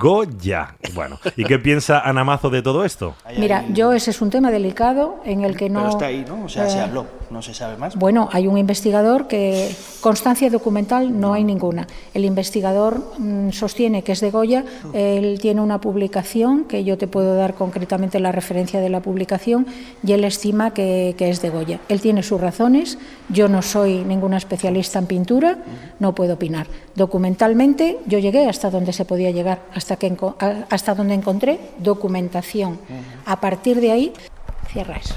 Goya. 0.00 0.76
Bueno, 0.94 1.18
¿y 1.36 1.44
qué 1.44 1.58
piensa 1.58 2.00
Ana 2.00 2.24
Mazo 2.24 2.48
de 2.48 2.62
todo 2.62 2.86
esto? 2.86 3.14
Mira, 3.38 3.66
yo 3.68 3.92
ese 3.92 4.10
es 4.10 4.22
un 4.22 4.30
tema 4.30 4.50
delicado 4.50 5.20
en 5.26 5.44
el 5.44 5.56
que 5.58 5.68
no... 5.68 5.80
Pero 5.80 5.90
está 5.90 6.06
ahí, 6.06 6.24
¿no? 6.26 6.44
O 6.46 6.48
sea, 6.48 6.70
se 6.70 6.78
eh, 6.78 6.80
habló. 6.80 7.06
No 7.28 7.42
se 7.42 7.52
sabe 7.52 7.76
más. 7.76 7.96
Bueno, 7.96 8.28
hay 8.32 8.46
un 8.46 8.56
investigador 8.56 9.28
que 9.28 9.70
constancia 10.00 10.48
documental 10.50 11.20
no 11.20 11.34
hay 11.34 11.44
ninguna. 11.44 11.86
El 12.14 12.24
investigador 12.24 13.12
mm, 13.18 13.50
sostiene 13.50 14.02
que 14.02 14.12
es 14.12 14.20
de 14.20 14.30
Goya. 14.30 14.64
Él 14.94 15.38
tiene 15.40 15.60
una 15.60 15.80
publicación 15.80 16.64
que 16.64 16.82
yo 16.82 16.96
te 16.96 17.06
puedo 17.06 17.36
dar 17.36 17.54
concretamente 17.54 18.18
la 18.18 18.32
referencia 18.32 18.80
de 18.80 18.88
la 18.88 19.00
publicación 19.00 19.66
y 20.02 20.12
él 20.12 20.24
estima 20.24 20.72
que, 20.72 21.14
que 21.18 21.30
es 21.30 21.42
de 21.42 21.50
Goya. 21.50 21.78
Él 21.88 22.00
tiene 22.00 22.22
sus 22.22 22.40
razones. 22.40 22.98
Yo 23.28 23.48
no 23.48 23.62
soy 23.62 24.02
ninguna 24.02 24.38
especialista 24.38 24.98
en 24.98 25.06
pintura, 25.06 25.58
no 26.00 26.14
puedo 26.14 26.34
opinar. 26.34 26.66
Documentalmente 26.96 27.98
yo 28.06 28.18
llegué 28.18 28.48
hasta 28.48 28.70
donde 28.70 28.92
se 28.92 29.04
podía 29.04 29.30
llegar, 29.30 29.60
hasta 29.74 29.89
hasta, 29.90 29.96
que, 29.96 30.16
hasta 30.70 30.94
donde 30.94 31.14
encontré 31.14 31.58
documentación. 31.78 32.78
A 33.26 33.40
partir 33.40 33.80
de 33.80 33.90
ahí, 33.90 34.12
cierra 34.72 34.96
eso. 34.96 35.14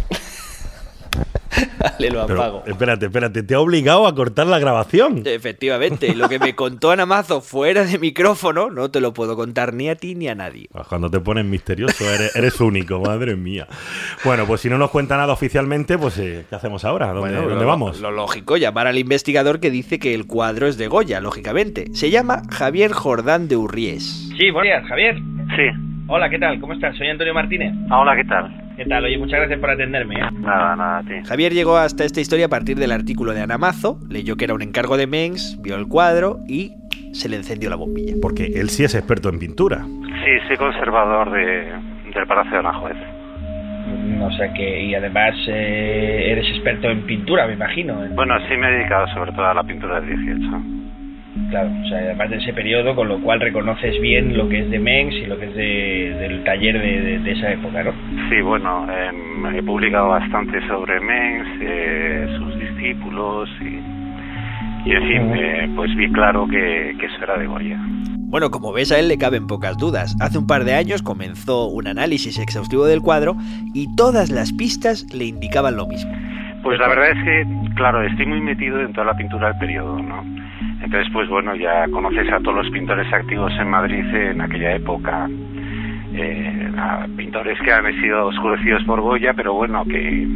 Vale, 1.78 2.10
lo 2.10 2.26
Pero, 2.26 2.42
apago. 2.42 2.64
espérate, 2.66 3.06
espérate, 3.06 3.44
te 3.44 3.54
ha 3.54 3.60
obligado 3.60 4.08
a 4.08 4.16
cortar 4.16 4.48
la 4.48 4.58
grabación. 4.58 5.22
Efectivamente, 5.26 6.16
lo 6.16 6.28
que 6.28 6.40
me 6.40 6.56
contó 6.56 6.90
Ana 6.92 7.06
Mazo 7.06 7.42
fuera 7.42 7.84
de 7.86 8.00
micrófono 8.00 8.72
no 8.72 8.90
te 8.90 9.00
lo 9.02 9.14
puedo 9.14 9.36
contar 9.36 9.74
ni 9.74 9.88
a 9.90 9.96
ti 9.96 10.16
ni 10.16 10.28
a 10.28 10.36
nadie. 10.36 10.68
Ah, 10.74 10.84
Cuando 10.88 11.10
te 11.12 11.20
pones 11.20 11.46
misterioso 11.46 12.04
eres, 12.12 12.36
eres 12.36 12.60
único, 12.60 13.00
madre 13.02 13.36
mía. 13.36 13.68
Bueno, 14.24 14.46
pues 14.48 14.62
si 14.62 14.70
no 14.70 14.78
nos 14.78 14.90
cuenta 14.90 15.16
nada 15.18 15.32
oficialmente, 15.34 15.98
pues 15.98 16.18
eh, 16.18 16.46
¿qué 16.50 16.56
hacemos 16.56 16.84
ahora? 16.86 17.08
¿Dónde, 17.08 17.22
Bueno, 17.22 17.42
dónde 17.50 17.64
lo- 17.64 17.68
vamos? 17.70 18.00
Lo 18.02 18.12
lógico, 18.12 18.58
llamar 18.58 18.88
al 18.88 18.98
investigador 18.98 19.60
que 19.60 19.70
dice 19.70 20.00
que 20.00 20.16
el 20.16 20.26
cuadro 20.26 20.68
es 20.68 20.78
de 20.78 20.88
Goya, 20.88 21.20
lógicamente. 21.22 21.86
Se 21.94 22.10
llama 22.10 22.42
Javier 22.52 22.92
Jordán 22.94 23.48
de 23.48 23.58
Urries. 23.58 24.30
Sí, 24.38 24.50
buenos 24.50 24.64
días, 24.64 24.84
Javier. 24.88 25.16
Sí. 25.56 25.80
Hola, 26.08 26.30
¿qué 26.30 26.40
tal? 26.40 26.60
¿Cómo 26.60 26.74
estás? 26.74 26.98
Soy 26.98 27.08
Antonio 27.10 27.34
Martínez. 27.34 27.74
Ah, 27.90 28.00
hola, 28.00 28.16
¿qué 28.16 28.26
tal? 28.26 28.63
¿Qué 28.76 28.86
tal? 28.86 29.04
Oye, 29.06 29.18
muchas 29.18 29.40
gracias 29.40 29.60
por 29.60 29.70
atenderme. 29.70 30.16
¿eh? 30.16 30.24
Nada, 30.40 30.76
nada, 30.76 30.98
a 31.00 31.04
ti. 31.04 31.14
Javier 31.28 31.54
llegó 31.54 31.78
hasta 31.78 32.04
esta 32.06 32.22
historia 32.22 32.48
a 32.48 32.50
partir 32.50 32.78
del 32.78 32.92
artículo 32.92 33.34
de 33.34 33.42
Anamazo, 33.42 34.00
leyó 34.10 34.36
que 34.36 34.46
era 34.46 34.54
un 34.54 34.62
encargo 34.62 34.98
de 34.98 35.06
Mengs, 35.08 35.60
vio 35.62 35.76
el 35.76 35.88
cuadro 35.88 36.40
y 36.48 36.74
se 37.14 37.30
le 37.30 37.36
encendió 37.38 37.70
la 37.70 37.76
bombilla. 37.76 38.16
Porque 38.22 38.46
él 38.56 38.70
sí 38.70 38.84
es 38.84 38.96
experto 38.96 39.30
en 39.30 39.38
pintura. 39.40 39.84
Sí, 39.84 40.32
soy 40.48 40.58
conservador 40.58 41.32
de, 41.32 41.72
del 42.14 42.28
Palacio 42.28 42.52
de 42.54 42.58
Aranjuez. 42.60 42.98
O 44.22 44.32
sea 44.32 44.52
que, 44.54 44.84
y 44.86 44.96
además 44.96 45.36
eh, 45.48 46.32
eres 46.32 46.48
experto 46.56 46.90
en 46.90 47.06
pintura, 47.06 47.46
me 47.46 47.54
imagino. 47.54 48.04
en- 48.04 48.16
Bueno, 48.16 48.34
sí 48.50 48.56
me 48.58 48.70
he 48.70 48.72
dedicado 48.78 49.06
sobre 49.14 49.32
todo 49.34 49.46
a 49.46 49.54
la 49.54 49.64
pintura 49.64 50.00
del 50.02 50.16
18. 50.24 50.62
Claro, 51.50 51.70
o 51.84 51.88
sea, 51.90 51.98
además 51.98 52.30
de 52.30 52.38
ese 52.38 52.54
periodo, 52.54 52.96
con 52.96 53.08
lo 53.08 53.20
cual 53.20 53.40
reconoces 53.40 54.00
bien 54.02 54.38
lo 54.38 54.48
que 54.50 54.60
es 54.60 54.70
de 54.70 54.78
Mengs 54.80 55.16
y 55.16 55.26
lo 55.26 55.38
que 55.40 55.46
es 55.48 55.56
de, 55.56 56.16
del 56.20 56.44
taller 56.44 56.80
de, 56.80 57.02
de- 57.02 57.20
de 57.20 57.32
esa 57.32 57.52
época, 57.52 57.84
¿no? 57.84 57.92
Sí, 58.30 58.40
bueno, 58.42 58.86
em, 58.92 59.56
he 59.56 59.64
publicado 59.64 60.10
bastante 60.10 60.60
sobre 60.68 61.00
Mengs, 61.00 61.48
eh, 61.62 62.28
sus 62.38 62.60
discípulos 62.60 63.50
y, 63.62 64.90
y 64.90 64.92
en 64.94 65.04
fin, 65.08 65.32
eh, 65.36 65.70
pues 65.76 65.96
vi 65.96 66.12
claro 66.12 66.48
que, 66.48 66.96
que 67.00 67.06
eso 67.08 67.16
era 67.24 67.38
de 67.38 67.48
Goya. 67.48 67.80
Bueno, 68.28 68.50
como 68.52 68.72
ves, 68.74 68.92
a 68.92 69.00
él 69.00 69.08
le 69.08 69.18
caben 69.18 69.46
pocas 69.48 69.78
dudas. 69.78 70.16
Hace 70.20 70.38
un 70.40 70.48
par 70.48 70.64
de 70.66 70.74
años 70.74 71.02
comenzó 71.04 71.68
un 71.68 71.88
análisis 71.88 72.40
exhaustivo 72.40 72.86
del 72.86 73.02
cuadro 73.02 73.36
y 73.74 73.96
todas 73.96 74.30
las 74.32 74.52
pistas 74.54 75.06
le 75.14 75.26
indicaban 75.26 75.78
lo 75.78 75.86
mismo. 75.88 76.12
Pues 76.64 76.80
la 76.80 76.88
verdad 76.88 77.10
es 77.12 77.24
que, 77.24 77.74
claro, 77.76 78.02
estoy 78.04 78.26
muy 78.26 78.42
metido 78.42 78.80
en 78.82 78.92
toda 78.94 79.06
la 79.08 79.14
pintura 79.18 79.50
del 79.50 79.58
periodo, 79.60 80.00
¿no? 80.02 80.24
Entonces, 80.84 81.12
pues 81.14 81.30
bueno, 81.30 81.56
ya 81.56 81.88
conoces 81.90 82.30
a 82.32 82.40
todos 82.40 82.58
los 82.58 82.70
pintores 82.70 83.12
activos 83.12 83.54
en 83.58 83.70
Madrid 83.70 84.06
en 84.14 84.42
aquella 84.42 84.76
época, 84.76 85.30
eh, 86.14 86.70
pintores 87.16 87.58
que 87.62 87.72
han 87.72 87.86
sido 88.02 88.28
oscurecidos 88.28 88.84
por 88.84 89.00
Goya, 89.00 89.34
pero 89.34 89.54
bueno, 89.54 89.86
que, 89.86 90.28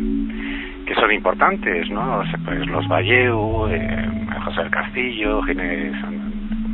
que 0.86 0.96
son 0.96 1.12
importantes, 1.12 1.90
¿no? 1.92 2.24
Pues 2.46 2.66
los 2.68 2.88
Valleu, 2.88 3.68
eh, 3.70 4.10
José 4.46 4.62
del 4.62 4.72
Castillo, 4.72 5.42
Ginés 5.44 5.94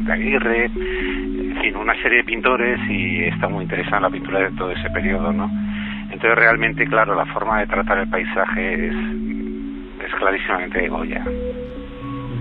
de 0.06 0.14
Aguirre, 0.14 0.66
en 0.66 1.58
fin, 1.60 1.76
una 1.76 1.96
serie 2.02 2.20
de 2.20 2.24
pintores 2.26 2.80
y 2.90 3.24
está 3.24 3.50
muy 3.50 3.64
interesada 3.64 4.02
la 4.02 4.10
pintura 4.12 4.40
de 4.40 4.52
todo 4.52 4.70
ese 4.70 4.90
periodo, 4.92 5.34
¿no? 5.34 5.50
Entonces 6.12 6.36
realmente, 6.36 6.86
claro, 6.86 7.16
la 7.16 7.26
forma 7.26 7.60
de 7.60 7.68
tratar 7.68 7.98
el 7.98 8.08
paisaje 8.08 8.88
es, 8.88 8.96
es 10.06 10.16
clarísimamente 10.20 10.80
de 10.80 10.90
Goya. 10.90 11.24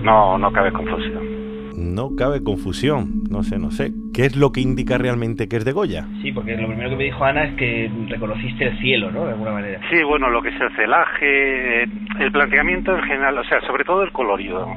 No, 0.03 0.39
no 0.39 0.53
cabe 0.53 0.73
confusión. 0.73 1.43
No 1.77 2.15
cabe 2.17 2.43
confusión. 2.43 3.25
No 3.31 3.43
sé, 3.43 3.59
no 3.59 3.71
sé. 3.71 3.93
¿Qué 4.15 4.27
es 4.27 4.37
lo 4.37 4.53
que 4.53 4.61
indica 4.61 4.99
realmente 4.99 5.49
que 5.49 5.57
es 5.57 5.65
de 5.65 5.73
Goya? 5.73 6.07
Sí, 6.21 6.33
porque 6.33 6.57
lo 6.57 6.69
primero 6.69 6.91
que 6.91 6.97
me 6.97 7.05
dijo 7.05 7.25
Ana 7.25 7.45
es 7.45 7.55
que 7.55 7.91
reconociste 8.09 8.67
el 8.67 8.79
cielo, 8.79 9.11
¿no? 9.11 9.25
De 9.25 9.33
alguna 9.33 9.53
manera. 9.53 9.81
Sí, 9.91 10.03
bueno, 10.03 10.29
lo 10.31 10.43
que 10.43 10.51
es 10.51 10.61
el 10.61 10.75
celaje, 10.77 11.83
eh, 11.83 11.89
el 12.21 12.31
planteamiento 12.31 12.95
en 12.95 13.03
general, 13.03 13.39
o 13.39 13.45
sea, 13.45 13.61
sobre 13.63 13.85
todo 13.85 14.03
el 14.03 14.13
colorido. 14.13 14.69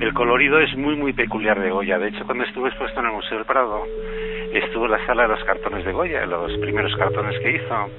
El 0.00 0.12
colorido 0.12 0.58
es 0.58 0.76
muy, 0.76 0.96
muy 0.96 1.12
peculiar 1.12 1.60
de 1.60 1.70
Goya. 1.70 1.98
De 1.98 2.08
hecho, 2.08 2.24
cuando 2.24 2.44
estuve 2.44 2.68
expuesto 2.68 2.98
en 2.98 3.06
el 3.06 3.12
Museo 3.12 3.38
del 3.38 3.46
Prado, 3.46 3.82
estuvo 4.52 4.86
en 4.86 4.90
la 4.90 5.06
sala 5.06 5.22
de 5.22 5.28
los 5.28 5.44
cartones 5.44 5.84
de 5.84 5.92
Goya, 5.92 6.26
los 6.26 6.52
primeros 6.58 6.94
cartones 6.96 7.38
que 7.40 7.52
hizo. 7.52 7.90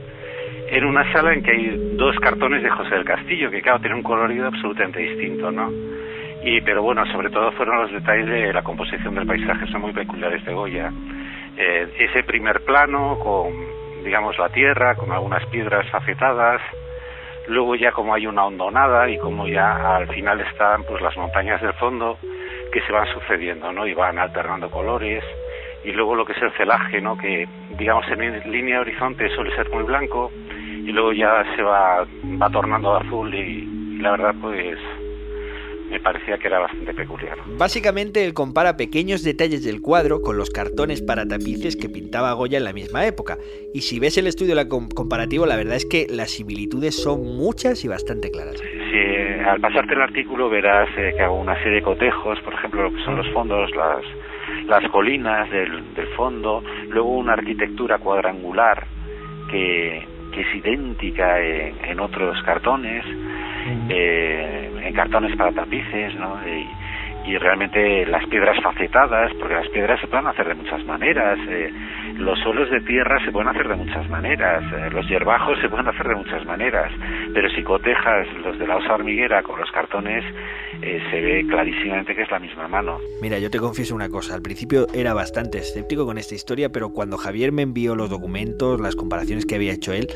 Era 0.70 0.88
una 0.88 1.10
sala 1.14 1.34
en 1.34 1.42
que 1.42 1.52
hay 1.52 1.96
dos 1.96 2.18
cartones 2.20 2.64
de 2.64 2.70
José 2.70 2.96
del 2.96 3.06
Castillo, 3.06 3.50
que 3.50 3.62
claro, 3.62 3.80
tiene 3.80 3.96
un 3.96 4.04
colorido 4.04 4.48
absolutamente 4.48 5.00
distinto, 5.00 5.52
¿no? 5.52 5.72
Y, 6.46 6.62
pero 6.62 6.84
bueno, 6.84 7.04
sobre 7.08 7.32
todo 7.32 7.52
fueron 7.54 7.82
los 7.82 7.92
detalles 7.92 8.28
de 8.28 8.54
la 8.54 8.62
composición 8.62 9.16
del 9.16 9.26
paisaje, 9.26 9.66
son 9.66 9.82
muy 9.82 9.94
peculiares 9.94 10.46
de 10.46 10.54
Goya. 10.54 10.92
Eh, 11.58 11.92
ese 11.98 12.22
primer 12.22 12.64
plano 12.64 13.18
con, 13.18 13.52
digamos, 14.04 14.38
la 14.38 14.50
tierra, 14.50 14.94
con 14.94 15.12
algunas 15.12 15.44
piedras 15.48 15.90
facetadas, 15.90 16.62
luego 17.48 17.74
ya 17.74 17.92
como 17.92 18.14
hay 18.14 18.28
una 18.28 18.46
hondonada 18.46 19.10
y 19.10 19.18
como 19.18 19.48
ya 19.48 19.96
al 19.96 20.08
final 20.10 20.40
están 20.42 20.84
pues 20.84 21.02
las 21.02 21.18
montañas 21.18 21.60
del 21.64 21.74
fondo 21.74 22.20
que 22.72 22.82
se 22.82 22.92
van 22.92 23.08
sucediendo, 23.08 23.72
¿no? 23.72 23.88
Y 23.88 23.96
van 23.96 24.20
alternando 24.20 24.70
colores 24.70 25.24
y 25.84 25.94
luego 25.94 26.14
lo 26.14 26.26
que 26.26 26.34
es 26.34 26.42
el 26.44 26.52
celaje, 26.52 27.02
¿no? 27.02 27.18
Que 27.18 27.48
digamos 27.72 28.06
en 28.10 28.52
línea 28.52 28.76
de 28.76 28.82
horizonte 28.82 29.30
suele 29.30 29.56
ser 29.56 29.68
muy 29.72 29.84
blanco 29.84 30.32
y 30.52 30.92
luego 30.92 31.12
ya 31.12 31.44
se 31.56 31.64
va 31.64 32.06
va 32.40 32.50
tornando 32.52 32.94
a 32.94 33.02
azul 33.02 33.34
y, 33.34 33.96
y 33.96 33.98
la 33.98 34.12
verdad 34.12 34.36
pues 34.40 34.78
me 35.90 36.00
parecía 36.00 36.38
que 36.38 36.48
era 36.48 36.60
bastante 36.60 36.94
peculiar. 36.94 37.38
Básicamente 37.58 38.26
él 38.26 38.34
compara 38.34 38.78
pequeños 38.78 39.24
detalles 39.24 39.64
del 39.64 39.82
cuadro 39.82 40.22
con 40.22 40.38
los 40.38 40.50
cartones 40.50 41.02
para 41.02 41.28
tapices 41.28 41.76
que 41.76 41.90
pintaba 41.90 42.34
Goya 42.34 42.58
en 42.58 42.64
la 42.64 42.74
misma 42.74 43.06
época. 43.06 43.38
Y 43.74 43.82
si 43.82 44.00
ves 44.00 44.18
el 44.18 44.28
estudio 44.28 44.56
comparativo, 44.96 45.46
la 45.46 45.58
verdad 45.58 45.76
es 45.76 45.86
que 45.86 46.08
las 46.10 46.32
similitudes 46.32 46.96
son 46.96 47.24
muchas 47.38 47.84
y 47.86 47.88
bastante 47.88 48.32
claras. 48.32 48.58
Si 48.58 48.98
eh, 48.98 49.44
al 49.46 49.60
pasarte 49.60 49.94
el 49.94 50.02
artículo 50.02 50.50
verás 50.50 50.90
eh, 50.98 51.14
que 51.16 51.22
hago 51.22 51.40
una 51.40 51.56
serie 51.58 51.76
de 51.76 51.82
cotejos, 51.82 52.40
por 52.42 52.54
ejemplo, 52.54 52.84
lo 52.84 52.94
que 52.94 53.04
son 53.04 53.18
los 53.18 53.30
fondos, 53.32 53.70
las, 53.76 54.04
las 54.68 54.90
colinas 54.92 55.50
del, 55.52 55.94
del 55.94 56.08
fondo, 56.16 56.64
luego 56.90 57.18
una 57.18 57.34
arquitectura 57.34 58.00
cuadrangular 58.00 58.88
que, 59.52 60.06
que 60.34 60.42
es 60.42 60.56
idéntica 60.56 61.40
en, 61.42 61.76
en 61.86 62.00
otros 62.00 62.42
cartones, 62.44 63.06
eh, 63.90 64.72
en 64.84 64.94
cartones 64.94 65.36
para 65.36 65.52
tapices, 65.52 66.16
¿no? 66.16 66.40
Y, 66.48 66.68
y 67.26 67.38
realmente 67.38 68.06
las 68.06 68.26
piedras 68.28 68.62
facetadas, 68.62 69.34
porque 69.40 69.56
las 69.56 69.68
piedras 69.70 70.00
se 70.00 70.08
pueden 70.08 70.28
hacer 70.28 70.48
de 70.48 70.56
muchas 70.56 70.84
maneras, 70.86 71.40
eh, 71.50 71.72
los 72.18 72.40
suelos 72.40 72.70
de 72.72 72.82
tierra 72.82 73.24
se 73.26 73.32
pueden 73.32 73.50
hacer 73.50 73.68
de 73.68 73.76
muchas 73.76 74.10
maneras, 74.10 74.64
eh, 74.74 74.90
los 74.92 75.08
hierbajos 75.08 75.58
se 75.62 75.70
pueden 75.70 75.88
hacer 75.88 76.08
de 76.08 76.16
muchas 76.16 76.46
maneras, 76.46 76.92
pero 77.34 77.50
si 77.50 77.62
cotejas 77.64 78.28
los 78.44 78.58
de 78.58 78.68
la 78.68 78.78
osa 78.78 78.94
hormiguera 78.94 79.44
con 79.44 79.60
los 79.60 79.70
cartones, 79.72 80.24
eh, 80.82 81.02
se 81.12 81.22
ve 81.22 81.46
clarísimamente 81.48 82.16
que 82.16 82.22
es 82.24 82.32
la 82.32 82.40
misma 82.40 82.68
mano. 82.68 82.98
Mira, 83.22 83.40
yo 83.40 83.50
te 83.50 83.60
confieso 83.60 83.96
una 83.96 84.10
cosa, 84.10 84.34
al 84.36 84.42
principio 84.42 84.88
era 84.94 85.14
bastante 85.14 85.58
escéptico 85.60 86.06
con 86.06 86.18
esta 86.18 86.36
historia, 86.36 86.70
pero 86.70 86.90
cuando 86.92 87.18
Javier 87.18 87.52
me 87.52 87.62
envió 87.62 87.96
los 87.96 88.10
documentos, 88.10 88.80
las 88.80 88.96
comparaciones 88.96 89.46
que 89.46 89.56
había 89.56 89.74
hecho 89.74 89.94
él, 89.94 90.08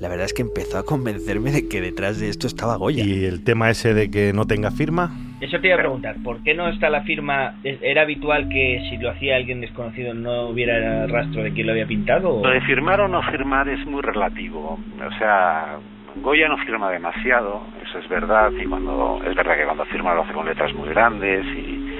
la 0.00 0.08
verdad 0.08 0.26
es 0.26 0.34
que 0.34 0.42
empezó 0.42 0.78
a 0.78 0.84
convencerme 0.84 1.50
de 1.50 1.68
que 1.68 1.80
detrás 1.80 2.20
de 2.20 2.28
esto 2.28 2.46
estaba 2.46 2.76
Goya. 2.76 3.04
¿Y 3.04 3.24
el 3.24 3.44
tema 3.44 3.70
ese 3.70 3.94
de 3.94 4.10
que 4.10 4.32
no 4.32 4.46
tenga 4.46 4.70
firma? 4.70 5.10
Eso 5.40 5.60
te 5.60 5.68
iba 5.68 5.76
a 5.76 5.78
preguntar, 5.78 6.16
¿por 6.24 6.42
qué 6.42 6.52
no 6.54 6.68
está 6.68 6.90
la 6.90 7.02
firma? 7.02 7.54
¿Es- 7.62 7.78
¿Era 7.80 8.02
habitual 8.02 8.48
que 8.48 8.80
si 8.90 8.96
lo 8.96 9.10
hacía 9.10 9.36
alguien 9.36 9.60
desconocido 9.60 10.12
no 10.12 10.48
hubiera 10.48 11.06
rastro 11.06 11.44
de 11.44 11.47
quién 11.52 11.66
lo 11.66 11.72
había 11.72 11.86
pintado? 11.86 12.30
o- 12.36 12.44
Lo 12.44 12.50
de 12.50 12.60
firmar 12.62 13.00
o 13.00 13.08
no 13.08 13.22
firmar 13.22 13.68
es 13.68 13.84
muy 13.86 14.02
relativo. 14.02 14.78
O 15.06 15.18
sea, 15.18 15.76
Goya 16.16 16.48
no 16.48 16.56
firma 16.58 16.90
demasiado, 16.90 17.62
eso 17.82 17.98
es 17.98 18.08
verdad, 18.08 18.50
y 18.52 18.64
cuando 18.64 19.20
es 19.24 19.34
verdad 19.36 19.56
que 19.56 19.64
cuando 19.64 19.84
firma 19.86 20.14
lo 20.14 20.22
hace 20.22 20.32
con 20.32 20.46
letras 20.46 20.74
muy 20.74 20.88
grandes 20.88 21.44
y, 21.46 21.92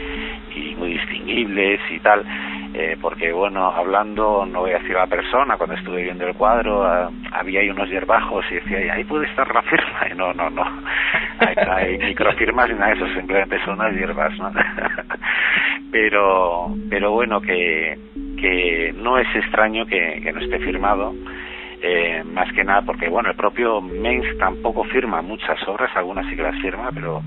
y 0.57 0.75
muy 0.77 0.95
distinguibles 0.95 1.81
y 1.91 2.01
tal. 2.01 2.25
Eh, 2.75 2.97
porque 3.01 3.33
bueno, 3.33 3.71
hablando, 3.71 4.45
no 4.45 4.61
voy 4.61 4.73
a 4.73 4.79
decir 4.79 4.95
a 4.97 5.01
la 5.01 5.07
persona, 5.07 5.57
cuando 5.57 5.75
estuve 5.77 6.03
viendo 6.03 6.27
el 6.27 6.35
cuadro, 6.35 6.85
ah, 6.85 7.11
había 7.33 7.61
ahí 7.61 7.71
unos 7.71 7.89
hierbajos 7.89 8.45
y 8.51 8.57
decía, 8.57 8.85
"Y 8.85 8.89
ahí 8.91 9.05
puede 9.05 9.27
estar 9.27 9.53
la 9.55 9.63
firma. 9.63 10.01
Y 10.13 10.15
no, 10.17 10.33
no, 10.35 10.51
no. 10.51 10.65
Hay 11.73 11.97
microfirmas 11.99 12.69
ni 12.69 12.75
nada 12.75 12.89
de 12.89 12.97
eso, 12.97 13.07
simplemente 13.15 13.59
son 13.65 13.81
unas 13.81 13.95
hierbas, 13.95 14.37
¿no? 14.39 14.53
pero, 15.91 16.75
pero 16.91 17.13
bueno, 17.13 17.41
que, 17.41 17.99
que 18.41 18.95
no 18.97 19.19
es 19.19 19.29
extraño 19.35 19.87
que, 19.87 20.33
no 20.33 20.41
esté 20.41 20.59
firmado. 20.61 21.15
Eh, 21.81 22.25
más 22.25 22.53
que 22.55 22.65
nada 22.65 22.83
porque 22.83 23.09
bueno 23.09 23.31
el 23.31 23.37
propio 23.37 23.81
Mengs 23.81 24.37
tampoco 24.39 24.83
firma 24.83 25.23
muchas 25.23 25.57
obras 25.69 25.89
algunas 25.95 26.27
sí 26.27 26.35
que 26.35 26.43
las 26.43 26.61
firma 26.61 26.91
pero 26.93 27.23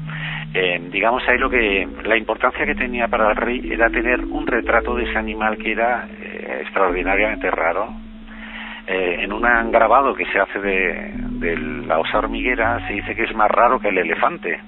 eh, 0.54 0.78
digamos 0.91 1.24
ahí 1.30 1.38
lo 1.38 1.50
que 1.50 1.88
la 2.04 2.17
importancia 2.17 2.65
que 2.65 2.76
tenía 2.76 3.08
para 3.08 3.30
el 3.30 3.38
rey 3.38 3.62
era 3.71 3.89
tener 3.89 4.19
un 4.19 4.45
retrato 4.45 4.93
de 4.93 5.06
ese 5.06 5.17
animal 5.17 5.58
que 5.58 5.71
era 5.71 6.06
eh, 6.21 6.63
extraordinariamente 6.63 7.50
raro 7.50 7.93
eh, 8.88 9.19
en 9.21 9.32
un 9.32 9.43
grabado 9.71 10.13
que 10.13 10.26
se 10.26 10.38
hace 10.38 10.60
de, 10.60 11.13
de 11.39 11.58
la 11.88 12.00
osa 12.00 12.17
hormiguera 12.17 12.86
se 12.88 12.93
dice 12.95 13.15
que 13.15 13.24
es 13.24 13.34
más 13.34 13.50
raro 13.50 13.80
que 13.80 13.88
el 13.88 14.00
elefante 14.00 14.60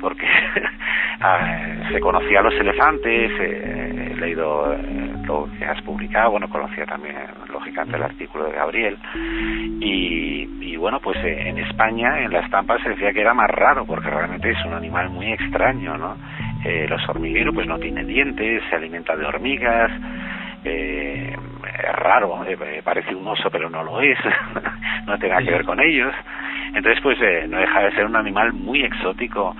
porque 0.00 0.26
ah, 1.20 1.88
se 1.90 2.00
conocía 2.00 2.40
a 2.40 2.42
los 2.42 2.54
elefantes, 2.54 3.30
eh, 3.40 4.12
he 4.12 4.16
leído 4.16 4.72
eh, 4.72 5.12
lo 5.24 5.48
que 5.58 5.64
has 5.64 5.80
publicado, 5.82 6.32
bueno, 6.32 6.48
conocía 6.48 6.84
también, 6.86 7.16
lógicamente, 7.50 7.96
el 7.96 8.02
artículo 8.02 8.44
de 8.44 8.52
Gabriel, 8.52 8.98
y, 9.80 10.48
y 10.60 10.76
bueno, 10.76 11.00
pues 11.00 11.18
eh, 11.24 11.48
en 11.48 11.58
España, 11.58 12.20
en 12.20 12.32
la 12.32 12.40
estampa 12.40 12.78
se 12.82 12.90
decía 12.90 13.12
que 13.12 13.20
era 13.20 13.34
más 13.34 13.50
raro, 13.50 13.84
porque 13.86 14.10
realmente 14.10 14.50
es 14.50 14.64
un 14.64 14.74
animal 14.74 15.10
muy 15.10 15.32
extraño, 15.32 15.96
¿no? 15.96 16.16
Eh, 16.64 16.86
los 16.88 17.06
hormigueros 17.08 17.54
pues 17.54 17.66
no 17.66 17.78
tienen 17.78 18.06
dientes, 18.06 18.62
se 18.70 18.76
alimenta 18.76 19.16
de 19.16 19.26
hormigas, 19.26 19.90
eh, 20.64 21.34
es 21.34 21.96
raro, 21.96 22.44
eh, 22.46 22.82
parece 22.84 23.14
un 23.14 23.26
oso 23.26 23.50
pero 23.50 23.68
no 23.70 23.82
lo 23.82 24.00
es, 24.00 24.18
no 25.06 25.18
tiene 25.18 25.34
nada 25.34 25.44
que 25.44 25.50
ver 25.50 25.64
con 25.64 25.80
ellos. 25.80 26.12
Entonces, 26.74 27.02
pues 27.02 27.18
eh, 27.20 27.46
no 27.48 27.58
deja 27.58 27.80
de 27.80 27.92
ser 27.92 28.06
un 28.06 28.16
animal 28.16 28.52
muy 28.54 28.82
exótico 28.82 29.54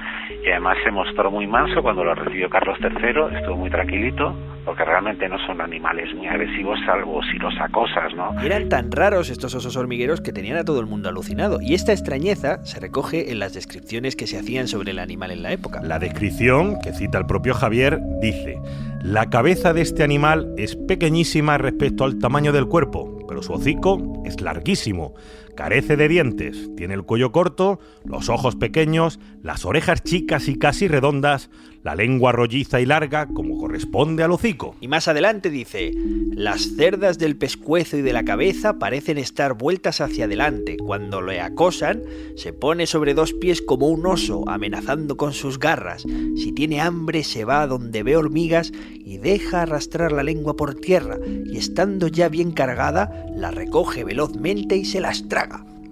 y 0.44 0.48
además 0.50 0.78
se 0.82 0.90
mostró 0.90 1.30
muy 1.30 1.46
manso 1.46 1.82
cuando 1.82 2.02
lo 2.02 2.14
recibió 2.14 2.48
Carlos 2.48 2.78
III, 2.80 3.36
estuvo 3.36 3.56
muy 3.56 3.68
tranquilito, 3.68 4.34
porque 4.64 4.84
realmente 4.84 5.28
no 5.28 5.38
son 5.46 5.60
animales 5.60 6.14
muy 6.14 6.26
agresivos 6.26 6.78
salvo 6.86 7.22
si 7.24 7.38
los 7.38 7.54
acosas, 7.60 8.14
¿no? 8.14 8.40
Eran 8.40 8.68
tan 8.68 8.90
raros 8.90 9.28
estos 9.28 9.54
osos 9.54 9.76
hormigueros 9.76 10.20
que 10.20 10.32
tenían 10.32 10.56
a 10.56 10.64
todo 10.64 10.80
el 10.80 10.86
mundo 10.86 11.10
alucinado, 11.10 11.58
y 11.60 11.74
esta 11.74 11.92
extrañeza 11.92 12.64
se 12.64 12.80
recoge 12.80 13.30
en 13.30 13.38
las 13.38 13.52
descripciones 13.52 14.16
que 14.16 14.26
se 14.26 14.38
hacían 14.38 14.66
sobre 14.66 14.92
el 14.92 14.98
animal 14.98 15.32
en 15.32 15.42
la 15.42 15.52
época. 15.52 15.80
La 15.82 15.98
descripción, 15.98 16.80
que 16.82 16.92
cita 16.92 17.18
el 17.18 17.26
propio 17.26 17.54
Javier, 17.54 17.98
dice, 18.20 18.58
la 19.02 19.30
cabeza 19.30 19.72
de 19.72 19.82
este 19.82 20.04
animal 20.04 20.54
es 20.56 20.76
pequeñísima 20.76 21.58
respecto 21.58 22.04
al 22.04 22.18
tamaño 22.18 22.52
del 22.52 22.68
cuerpo, 22.68 23.18
pero 23.26 23.42
su 23.42 23.52
hocico 23.52 24.22
es 24.24 24.40
larguísimo. 24.40 25.14
Carece 25.54 25.96
de 25.96 26.08
dientes, 26.08 26.70
tiene 26.76 26.94
el 26.94 27.02
cuello 27.02 27.30
corto, 27.30 27.78
los 28.04 28.30
ojos 28.30 28.56
pequeños, 28.56 29.20
las 29.42 29.66
orejas 29.66 30.02
chicas 30.02 30.48
y 30.48 30.56
casi 30.56 30.88
redondas, 30.88 31.50
la 31.82 31.94
lengua 31.94 32.32
rolliza 32.32 32.80
y 32.80 32.86
larga 32.86 33.26
como 33.26 33.58
corresponde 33.58 34.22
al 34.22 34.32
hocico. 34.32 34.76
Y 34.80 34.88
más 34.88 35.08
adelante 35.08 35.50
dice, 35.50 35.92
las 36.32 36.74
cerdas 36.76 37.18
del 37.18 37.36
pescuezo 37.36 37.98
y 37.98 38.02
de 38.02 38.14
la 38.14 38.24
cabeza 38.24 38.78
parecen 38.78 39.18
estar 39.18 39.52
vueltas 39.54 40.00
hacia 40.00 40.24
adelante. 40.24 40.76
Cuando 40.78 41.20
le 41.20 41.40
acosan, 41.40 42.02
se 42.36 42.54
pone 42.54 42.86
sobre 42.86 43.12
dos 43.12 43.34
pies 43.34 43.60
como 43.60 43.88
un 43.88 44.06
oso, 44.06 44.48
amenazando 44.48 45.16
con 45.18 45.34
sus 45.34 45.58
garras. 45.58 46.04
Si 46.36 46.52
tiene 46.52 46.80
hambre, 46.80 47.24
se 47.24 47.44
va 47.44 47.62
a 47.62 47.66
donde 47.66 48.02
ve 48.02 48.16
hormigas 48.16 48.72
y 49.04 49.18
deja 49.18 49.62
arrastrar 49.62 50.12
la 50.12 50.22
lengua 50.22 50.56
por 50.56 50.76
tierra, 50.76 51.18
y 51.44 51.58
estando 51.58 52.06
ya 52.06 52.28
bien 52.28 52.52
cargada, 52.52 53.26
la 53.36 53.50
recoge 53.50 54.04
velozmente 54.04 54.76
y 54.76 54.84
se 54.84 55.00
las 55.00 55.28
traga. 55.28 55.41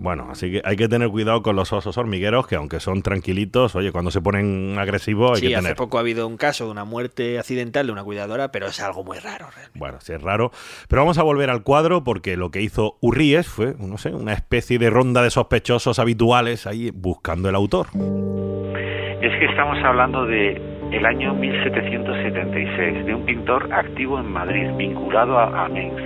Bueno, 0.00 0.28
así 0.30 0.50
que 0.50 0.62
hay 0.64 0.76
que 0.76 0.88
tener 0.88 1.10
cuidado 1.10 1.42
con 1.42 1.56
los 1.56 1.74
osos 1.74 1.98
hormigueros, 1.98 2.46
que 2.46 2.56
aunque 2.56 2.80
son 2.80 3.02
tranquilitos, 3.02 3.76
oye, 3.76 3.92
cuando 3.92 4.10
se 4.10 4.22
ponen 4.22 4.78
agresivos 4.78 5.32
hay 5.32 5.36
sí, 5.36 5.48
que 5.48 5.54
tener. 5.56 5.72
hace 5.72 5.74
poco 5.74 5.98
ha 5.98 6.00
habido 6.00 6.26
un 6.26 6.38
caso 6.38 6.64
de 6.64 6.70
una 6.70 6.86
muerte 6.86 7.38
accidental 7.38 7.84
de 7.84 7.92
una 7.92 8.02
cuidadora, 8.02 8.50
pero 8.50 8.66
es 8.66 8.80
algo 8.80 9.04
muy 9.04 9.18
raro. 9.18 9.48
Realmente. 9.50 9.78
Bueno, 9.78 9.98
sí 10.00 10.14
es 10.14 10.22
raro. 10.22 10.52
Pero 10.88 11.02
vamos 11.02 11.18
a 11.18 11.22
volver 11.22 11.50
al 11.50 11.62
cuadro 11.62 12.02
porque 12.02 12.38
lo 12.38 12.50
que 12.50 12.62
hizo 12.62 12.96
Urríes 13.02 13.46
fue, 13.46 13.74
no 13.78 13.98
sé, 13.98 14.14
una 14.14 14.32
especie 14.32 14.78
de 14.78 14.88
ronda 14.88 15.22
de 15.22 15.28
sospechosos 15.28 15.98
habituales 15.98 16.66
ahí 16.66 16.90
buscando 16.94 17.50
el 17.50 17.54
autor. 17.54 17.88
Es 17.88 19.38
que 19.38 19.44
estamos 19.50 19.76
hablando 19.84 20.24
de 20.24 20.52
el 20.92 21.04
año 21.04 21.34
1776, 21.34 23.04
de 23.04 23.14
un 23.14 23.26
pintor 23.26 23.70
activo 23.70 24.18
en 24.18 24.32
Madrid, 24.32 24.70
vinculado 24.78 25.38
a, 25.38 25.66
a 25.66 25.68
Mengs. 25.68 26.02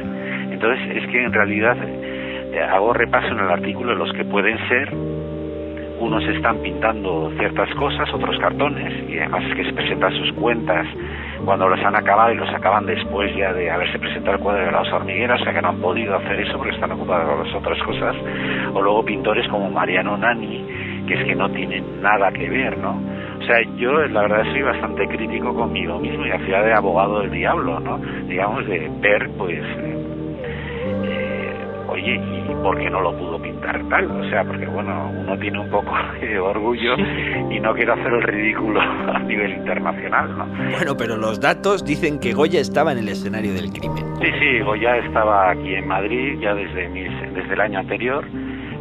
Entonces, 0.53 0.97
es 0.97 1.11
que 1.13 1.23
en 1.23 1.33
realidad 1.33 1.77
hago 2.63 2.93
repaso 2.93 3.29
en 3.29 3.39
el 3.39 3.51
artículo 3.51 3.93
de 3.93 3.99
los 3.99 4.13
que 4.13 4.25
pueden 4.25 4.59
ser. 4.69 4.93
Unos 6.01 6.25
están 6.25 6.59
pintando 6.59 7.33
ciertas 7.39 7.73
cosas, 7.77 8.13
otros 8.13 8.39
cartones, 8.39 8.93
y 9.09 9.19
además 9.19 9.45
es 9.49 9.55
que 9.55 9.65
se 9.65 9.73
presentan 9.73 10.13
sus 10.13 10.33
cuentas 10.33 10.87
cuando 11.45 11.69
los 11.69 11.81
han 11.81 11.97
acabado 11.97 12.33
y 12.33 12.37
los 12.37 12.49
acaban 12.51 12.85
después 12.85 13.35
ya 13.37 13.53
de 13.53 13.71
haberse 13.71 13.99
presentado 13.99 14.37
el 14.37 14.43
cuadro 14.43 14.67
de 14.67 14.73
las 14.73 14.93
hormigueras, 14.93 15.41
o 15.41 15.45
sea 15.45 15.53
que 15.53 15.63
no 15.63 15.69
han 15.69 15.81
podido 15.81 16.17
hacer 16.17 16.41
eso 16.41 16.59
porque 16.59 16.75
están 16.75 16.93
ocupados 16.93 17.29
con 17.29 17.47
las 17.47 17.55
otras 17.55 17.83
cosas. 17.85 18.17
O 18.75 18.83
luego 18.83 19.05
pintores 19.05 19.49
como 19.49 19.71
Mariano 19.71 20.17
Nani, 20.17 21.05
que 21.07 21.15
es 21.15 21.25
que 21.25 21.35
no 21.35 21.49
tienen 21.51 22.03
nada 22.03 22.31
que 22.33 22.49
ver, 22.51 22.77
¿no? 22.79 23.01
O 23.41 23.47
sea, 23.47 23.61
yo 23.77 23.93
la 23.93 24.23
verdad 24.23 24.45
soy 24.53 24.63
bastante 24.63 25.07
crítico 25.07 25.55
conmigo 25.55 25.99
mismo 25.99 26.27
y 26.27 26.31
hacía 26.31 26.63
de 26.63 26.73
abogado 26.73 27.21
del 27.21 27.31
diablo, 27.31 27.79
¿no? 27.81 27.99
Digamos, 28.27 28.67
de 28.67 28.91
ver, 29.01 29.29
pues, 29.37 29.61
eh, 29.61 30.04
oye, 31.95 32.21
¿y 32.51 32.55
por 32.63 32.79
qué 32.79 32.91
no 32.91 33.01
lo 33.01 33.17
pudo 33.17 33.41
pintar 33.41 33.81
tal? 33.89 34.11
O 34.11 34.29
sea, 34.29 34.45
porque 34.45 34.67
bueno, 34.67 35.11
uno 35.11 35.39
tiene 35.39 35.61
un 35.61 35.71
poco 35.71 35.93
de 36.21 36.39
orgullo 36.39 36.97
y 37.51 37.61
no 37.61 37.73
quiero 37.75 37.95
hacer 37.95 38.13
el 38.13 38.23
ridículo 38.23 38.81
a 38.81 39.19
nivel 39.21 39.53
internacional, 39.53 40.37
¿no? 40.37 40.47
Bueno, 40.73 40.97
pero 40.97 41.17
los 41.17 41.41
datos 41.41 41.85
dicen 41.85 42.19
que 42.19 42.33
Goya 42.33 42.61
estaba 42.61 42.93
en 42.93 42.99
el 42.99 43.09
escenario 43.09 43.55
del 43.55 43.73
crimen. 43.73 44.05
Sí, 44.21 44.29
sí, 44.39 44.61
Goya 44.61 44.99
estaba 44.99 45.51
aquí 45.51 45.75
en 45.75 45.87
Madrid 45.87 46.39
ya 46.41 46.55
desde, 46.55 46.89
mis, 46.89 47.11
desde 47.35 47.55
el 47.55 47.61
año 47.61 47.79
anterior 47.79 48.25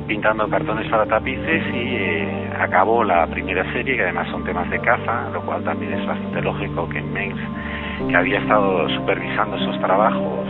pintando 0.07 0.49
cartones 0.49 0.89
para 0.89 1.05
tapices 1.05 1.63
y 1.73 1.95
eh, 1.95 2.49
acabó 2.59 3.05
la 3.05 3.25
primera 3.27 3.63
serie, 3.71 3.95
que 3.95 4.03
además 4.03 4.27
son 4.31 4.43
temas 4.43 4.69
de 4.69 4.79
caza, 4.79 5.29
lo 5.31 5.41
cual 5.45 5.63
también 5.63 5.93
es 5.93 6.05
bastante 6.05 6.41
lógico 6.41 6.89
que 6.89 7.01
Mengs, 7.01 7.39
que 8.09 8.15
había 8.15 8.39
estado 8.39 8.89
supervisando 8.89 9.55
esos 9.55 9.79
trabajos 9.79 10.45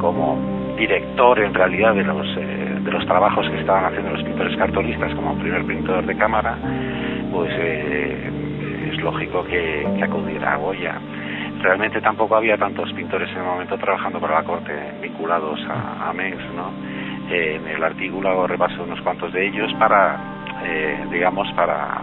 como 0.00 0.63
director 0.76 1.38
en 1.38 1.54
realidad 1.54 1.94
de 1.94 2.04
los, 2.04 2.26
eh, 2.36 2.78
de 2.80 2.90
los 2.90 3.06
trabajos 3.06 3.48
que 3.48 3.60
estaban 3.60 3.86
haciendo 3.86 4.10
los 4.10 4.22
pintores 4.22 4.56
cartonistas 4.56 5.14
como 5.14 5.38
primer 5.38 5.64
pintor 5.64 6.04
de 6.04 6.16
cámara, 6.16 6.56
pues 7.32 7.50
eh, 7.58 8.30
es 8.92 8.98
lógico 8.98 9.44
que, 9.44 9.86
acudiera 10.02 10.54
a 10.54 10.56
Goya 10.56 11.00
realmente 11.60 11.98
tampoco 12.02 12.36
había 12.36 12.58
tantos 12.58 12.92
pintores 12.92 13.30
en 13.30 13.38
el 13.38 13.44
momento 13.44 13.78
trabajando 13.78 14.20
para 14.20 14.34
la 14.34 14.44
corte 14.44 14.72
vinculados 15.00 15.58
a, 15.66 16.10
a 16.10 16.12
Mengs, 16.12 16.52
¿no? 16.54 16.70
Eh, 17.30 17.56
en 17.56 17.66
el 17.66 17.82
artículo 17.82 18.28
hago 18.28 18.46
repaso 18.46 18.82
unos 18.82 19.00
cuantos 19.00 19.32
de 19.32 19.46
ellos 19.46 19.72
para, 19.78 20.18
eh, 20.62 21.06
digamos, 21.10 21.50
para, 21.54 22.02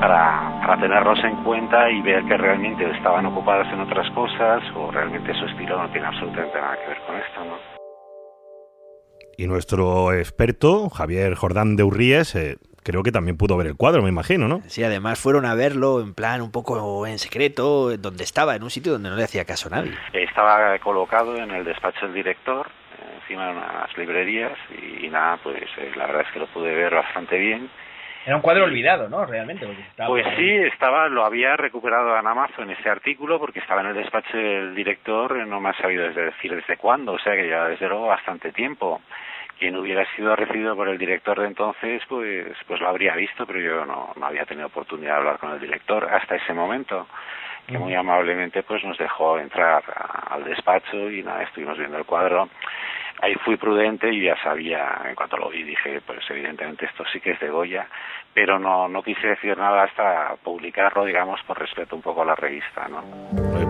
para, 0.00 0.60
para 0.60 0.76
tenerlos 0.78 1.22
en 1.22 1.36
cuenta 1.44 1.90
y 1.90 2.00
ver 2.00 2.24
que 2.24 2.36
realmente 2.38 2.88
estaban 2.92 3.26
ocupadas 3.26 3.70
en 3.72 3.80
otras 3.80 4.08
cosas 4.12 4.62
o 4.74 4.90
realmente 4.90 5.34
su 5.34 5.44
estilo 5.44 5.76
no 5.76 5.88
tiene 5.90 6.06
absolutamente 6.06 6.58
nada 6.58 6.76
que 6.78 6.88
ver 6.88 6.98
con 7.06 7.16
esto, 7.16 7.44
¿no? 7.44 7.71
Y 9.36 9.46
nuestro 9.46 10.12
experto, 10.12 10.90
Javier 10.90 11.34
Jordán 11.34 11.76
de 11.76 11.82
Urríes, 11.82 12.34
eh, 12.34 12.56
creo 12.82 13.02
que 13.02 13.12
también 13.12 13.36
pudo 13.36 13.56
ver 13.56 13.66
el 13.66 13.76
cuadro, 13.76 14.02
me 14.02 14.08
imagino, 14.08 14.48
¿no? 14.48 14.60
Sí, 14.66 14.84
además 14.84 15.18
fueron 15.18 15.46
a 15.46 15.54
verlo 15.54 16.00
en 16.00 16.14
plan 16.14 16.42
un 16.42 16.50
poco 16.50 17.06
en 17.06 17.18
secreto, 17.18 17.96
donde 17.96 18.24
estaba, 18.24 18.54
en 18.56 18.62
un 18.62 18.70
sitio 18.70 18.92
donde 18.92 19.10
no 19.10 19.16
le 19.16 19.24
hacía 19.24 19.44
caso 19.44 19.68
a 19.68 19.76
nadie. 19.76 19.92
Estaba 20.12 20.78
colocado 20.78 21.36
en 21.36 21.50
el 21.50 21.64
despacho 21.64 22.06
del 22.06 22.14
director, 22.14 22.68
encima 23.20 23.46
de 23.46 23.52
unas 23.52 23.96
librerías, 23.96 24.58
y, 24.70 25.06
y 25.06 25.10
nada, 25.10 25.38
pues 25.42 25.62
eh, 25.78 25.92
la 25.96 26.06
verdad 26.06 26.22
es 26.26 26.32
que 26.32 26.40
lo 26.40 26.46
pude 26.48 26.74
ver 26.74 26.94
bastante 26.94 27.38
bien. 27.38 27.70
Era 28.24 28.36
un 28.36 28.42
cuadro 28.42 28.64
olvidado, 28.64 29.08
¿no? 29.08 29.24
Realmente. 29.26 29.66
Porque 29.66 29.80
estaba 29.82 30.08
Pues 30.08 30.26
sí, 30.36 30.50
estaba, 30.72 31.08
lo 31.08 31.24
había 31.24 31.56
recuperado 31.56 32.16
en 32.16 32.26
Amazon 32.26 32.70
ese 32.70 32.88
artículo 32.88 33.38
porque 33.40 33.58
estaba 33.58 33.80
en 33.80 33.88
el 33.88 33.94
despacho 33.94 34.36
del 34.36 34.74
director, 34.74 35.34
no 35.46 35.60
me 35.60 35.70
ha 35.70 35.74
sabido 35.74 36.04
desde 36.04 36.26
decir 36.26 36.54
desde 36.54 36.76
cuándo, 36.76 37.12
o 37.12 37.18
sea 37.18 37.34
que 37.34 37.48
ya 37.48 37.66
desde 37.66 37.88
luego 37.88 38.06
bastante 38.06 38.52
tiempo. 38.52 39.00
Quien 39.58 39.76
hubiera 39.76 40.04
sido 40.16 40.34
recibido 40.34 40.74
por 40.74 40.88
el 40.88 40.98
director 40.98 41.38
de 41.40 41.46
entonces, 41.46 42.02
pues, 42.08 42.46
pues 42.66 42.80
lo 42.80 42.88
habría 42.88 43.14
visto, 43.14 43.46
pero 43.46 43.60
yo 43.60 43.84
no, 43.86 44.12
no 44.16 44.26
había 44.26 44.44
tenido 44.44 44.66
oportunidad 44.66 45.12
de 45.12 45.18
hablar 45.18 45.38
con 45.38 45.52
el 45.52 45.60
director 45.60 46.04
hasta 46.12 46.34
ese 46.36 46.52
momento, 46.52 47.06
que 47.68 47.78
muy 47.78 47.94
amablemente 47.94 48.64
pues 48.64 48.82
nos 48.84 48.98
dejó 48.98 49.38
entrar 49.38 49.84
a- 49.94 50.34
al 50.34 50.44
despacho 50.44 51.08
y 51.10 51.22
nada, 51.22 51.42
estuvimos 51.44 51.78
viendo 51.78 51.96
el 51.96 52.04
cuadro. 52.04 52.48
Ahí 53.22 53.34
fui 53.44 53.56
prudente 53.56 54.12
y 54.12 54.24
ya 54.24 54.36
sabía, 54.42 55.00
en 55.08 55.14
cuanto 55.14 55.36
lo 55.36 55.48
vi, 55.48 55.62
dije, 55.62 56.00
pues 56.04 56.18
evidentemente 56.28 56.86
esto 56.86 57.04
sí 57.12 57.20
que 57.20 57.30
es 57.30 57.40
de 57.40 57.50
Goya, 57.50 57.86
pero 58.34 58.58
no, 58.58 58.88
no 58.88 59.00
quise 59.00 59.28
decir 59.28 59.56
nada 59.56 59.84
hasta 59.84 60.34
publicarlo, 60.42 61.04
digamos, 61.04 61.40
por 61.46 61.56
respeto 61.56 61.94
un 61.94 62.02
poco 62.02 62.22
a 62.22 62.24
la 62.24 62.34
revista, 62.34 62.88
¿no? 62.88 63.02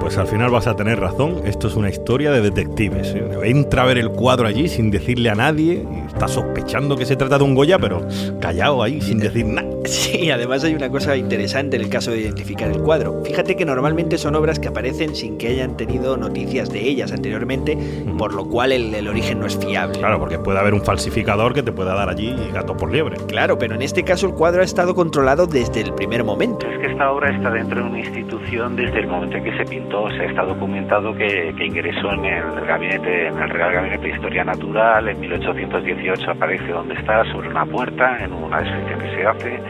Pues 0.02 0.18
al 0.18 0.26
final 0.26 0.50
vas 0.50 0.66
a 0.66 0.74
tener 0.74 0.98
razón, 0.98 1.46
esto 1.46 1.68
es 1.68 1.76
una 1.76 1.88
historia 1.88 2.32
de 2.32 2.40
detectives. 2.40 3.14
¿eh? 3.14 3.24
Entra 3.44 3.84
a 3.84 3.86
ver 3.86 3.98
el 3.98 4.10
cuadro 4.10 4.48
allí 4.48 4.68
sin 4.68 4.90
decirle 4.90 5.30
a 5.30 5.36
nadie, 5.36 5.86
y 5.88 6.06
está 6.08 6.26
sospechando 6.26 6.96
que 6.96 7.04
se 7.04 7.14
trata 7.14 7.38
de 7.38 7.44
un 7.44 7.54
Goya, 7.54 7.78
pero 7.78 8.00
callado 8.40 8.82
ahí 8.82 9.00
sin 9.00 9.18
decir 9.18 9.46
nada. 9.46 9.68
Sí, 9.84 10.30
además 10.30 10.62
hay 10.62 10.74
una 10.74 10.88
cosa 10.90 11.16
interesante 11.16 11.76
en 11.76 11.82
el 11.82 11.90
caso 11.90 12.12
de 12.12 12.20
identificar 12.20 12.70
el 12.70 12.82
cuadro. 12.82 13.20
Fíjate 13.24 13.56
que 13.56 13.64
normalmente 13.64 14.16
son 14.16 14.36
obras 14.36 14.60
que 14.60 14.68
aparecen 14.68 15.14
sin 15.16 15.38
que 15.38 15.48
hayan 15.48 15.76
tenido 15.76 16.16
noticias 16.16 16.70
de 16.70 16.80
ellas 16.80 17.12
anteriormente, 17.12 17.76
por 18.16 18.32
lo 18.32 18.48
cual 18.48 18.70
el, 18.70 18.94
el 18.94 19.08
origen 19.08 19.40
no 19.42 19.48
es 19.48 19.58
fiable. 19.58 19.98
Claro, 19.98 20.18
porque 20.18 20.38
puede 20.38 20.58
haber 20.60 20.72
un 20.72 20.82
falsificador 20.82 21.52
que 21.52 21.62
te 21.62 21.72
pueda 21.72 21.94
dar 21.94 22.08
allí 22.08 22.34
gato 22.52 22.76
por 22.76 22.92
liebre. 22.92 23.16
Claro, 23.26 23.58
pero 23.58 23.74
en 23.74 23.82
este 23.82 24.04
caso 24.04 24.28
el 24.28 24.34
cuadro 24.34 24.62
ha 24.62 24.64
estado 24.64 24.94
controlado 24.94 25.46
desde 25.46 25.80
el 25.80 25.92
primer 25.94 26.22
momento. 26.24 26.66
Es 26.66 26.78
que 26.78 26.92
esta 26.92 27.10
obra 27.10 27.34
está 27.34 27.50
dentro 27.50 27.82
de 27.82 27.90
una 27.90 27.98
institución 27.98 28.76
desde 28.76 29.00
el 29.00 29.08
momento 29.08 29.36
en 29.36 29.44
que 29.44 29.56
se 29.56 29.64
pintó. 29.64 30.04
O 30.04 30.10
sea, 30.10 30.24
está 30.24 30.44
documentado 30.44 31.12
que, 31.14 31.52
que 31.56 31.66
ingresó 31.66 32.12
en 32.12 32.24
el 32.24 32.66
gabinete, 32.66 33.26
en 33.26 33.38
el 33.38 33.50
Real 33.50 33.72
Gabinete 33.72 34.06
de 34.06 34.14
Historia 34.14 34.44
Natural. 34.44 35.08
En 35.08 35.20
1818 35.20 36.30
aparece 36.30 36.68
donde 36.68 36.94
está, 36.94 37.24
sobre 37.32 37.48
una 37.48 37.66
puerta, 37.66 38.24
en 38.24 38.32
una 38.32 38.60
descripción 38.60 39.00
que 39.00 39.16
se 39.16 39.26
hace. 39.26 39.62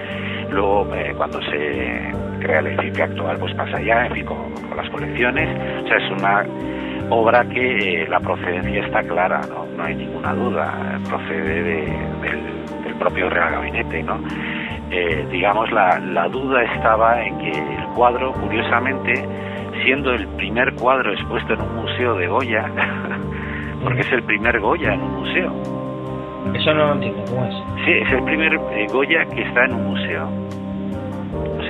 Luego, 0.50 0.86
eh, 0.94 1.14
cuando 1.16 1.40
se 1.44 2.12
crea 2.40 2.58
el 2.58 2.66
edificio 2.66 3.04
actual, 3.04 3.38
pues 3.38 3.54
pasa 3.54 3.78
allá, 3.78 4.06
en 4.06 4.12
fin, 4.12 4.26
con, 4.26 4.52
con 4.52 4.76
las 4.76 4.90
colecciones. 4.90 5.48
O 5.84 5.88
sea, 5.88 5.96
es 5.96 6.10
una 6.10 6.44
obra 7.12 7.44
que 7.44 8.02
eh, 8.02 8.08
la 8.08 8.20
procedencia 8.20 8.84
está 8.84 9.02
clara, 9.02 9.40
¿no? 9.48 9.66
No 9.76 9.84
hay 9.84 9.94
ninguna 9.94 10.32
duda. 10.34 10.98
Procede 11.08 11.62
de- 11.62 11.86
del, 12.22 12.84
del 12.84 12.94
propio 12.98 13.28
Real 13.30 13.52
Gabinete, 13.52 14.02
¿no? 14.02 14.18
Eh, 14.90 15.26
digamos, 15.30 15.70
la, 15.72 15.98
la 15.98 16.28
duda 16.28 16.62
estaba 16.64 17.22
en 17.24 17.38
que 17.38 17.50
el 17.50 17.84
cuadro, 17.94 18.32
curiosamente, 18.34 19.14
siendo 19.84 20.12
el 20.12 20.26
primer 20.36 20.74
cuadro 20.74 21.12
expuesto 21.12 21.54
en 21.54 21.62
un 21.62 21.76
museo 21.76 22.14
de 22.16 22.26
Goya, 22.28 22.70
porque 23.82 24.00
es 24.00 24.12
el 24.12 24.22
primer 24.22 24.60
Goya 24.60 24.92
en 24.94 25.00
un 25.02 25.14
museo, 25.20 25.52
Eso 26.54 26.74
no 26.74 26.86
lo 26.88 26.92
entiendo, 26.94 27.24
¿cómo 27.30 27.44
es? 27.46 27.54
Sí, 27.84 27.92
es 27.92 28.12
el 28.12 28.22
primer 28.24 28.52
eh, 28.54 28.86
Goya 28.92 29.24
que 29.26 29.42
está 29.42 29.64
en 29.64 29.74
un 29.74 29.84
museo. 29.86 30.28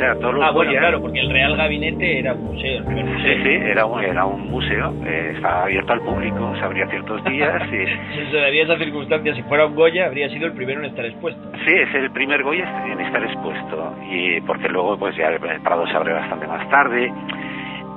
Sea, 0.02 0.12
Ah, 0.20 0.50
bueno, 0.50 0.52
Goya- 0.72 0.80
claro, 0.80 1.00
porque 1.00 1.20
el 1.20 1.30
Real 1.30 1.56
Gabinete 1.56 2.18
era 2.18 2.34
un 2.34 2.42
museo, 2.44 2.78
el 2.78 2.84
primer 2.84 3.04
Sí, 3.04 3.12
museo. 3.12 3.36
sí, 3.44 3.50
era 3.70 3.86
un, 3.86 4.02
era 4.02 4.24
un 4.26 4.50
museo, 4.50 4.94
eh, 5.06 5.32
estaba 5.36 5.62
abierto 5.62 5.92
al 5.92 6.00
público, 6.00 6.52
se 6.58 6.64
abría 6.64 6.86
ciertos 6.88 7.22
días 7.30 7.62
y... 7.72 7.86
Si 8.16 8.30
se 8.32 8.36
daría 8.36 8.64
esa 8.64 8.76
circunstancia, 8.78 9.32
si 9.34 9.42
fuera 9.44 9.66
un 9.66 9.76
Goya, 9.76 10.06
habría 10.06 10.28
sido 10.30 10.46
el 10.46 10.54
primero 10.54 10.80
en 10.80 10.86
estar 10.86 11.04
expuesto. 11.04 11.40
Sí, 11.64 11.72
es 11.72 11.94
el 11.94 12.10
primer 12.10 12.42
Goya 12.42 12.84
en 12.86 13.00
estar 13.00 13.22
expuesto 13.22 13.94
y 14.10 14.40
porque 14.40 14.68
luego 14.68 14.98
pues 14.98 15.14
ya 15.16 15.28
el 15.28 15.38
Prado 15.62 15.86
se 15.86 15.94
abre 15.96 16.14
bastante 16.14 16.48
más 16.48 16.68
tarde 16.68 17.12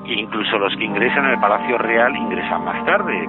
e 0.06 0.14
incluso 0.14 0.60
los 0.60 0.76
que 0.78 0.84
ingresan 0.86 1.26
al 1.26 1.40
Palacio 1.40 1.78
Real 1.80 2.16
ingresan 2.16 2.64
más 2.64 2.86
tarde. 2.86 3.26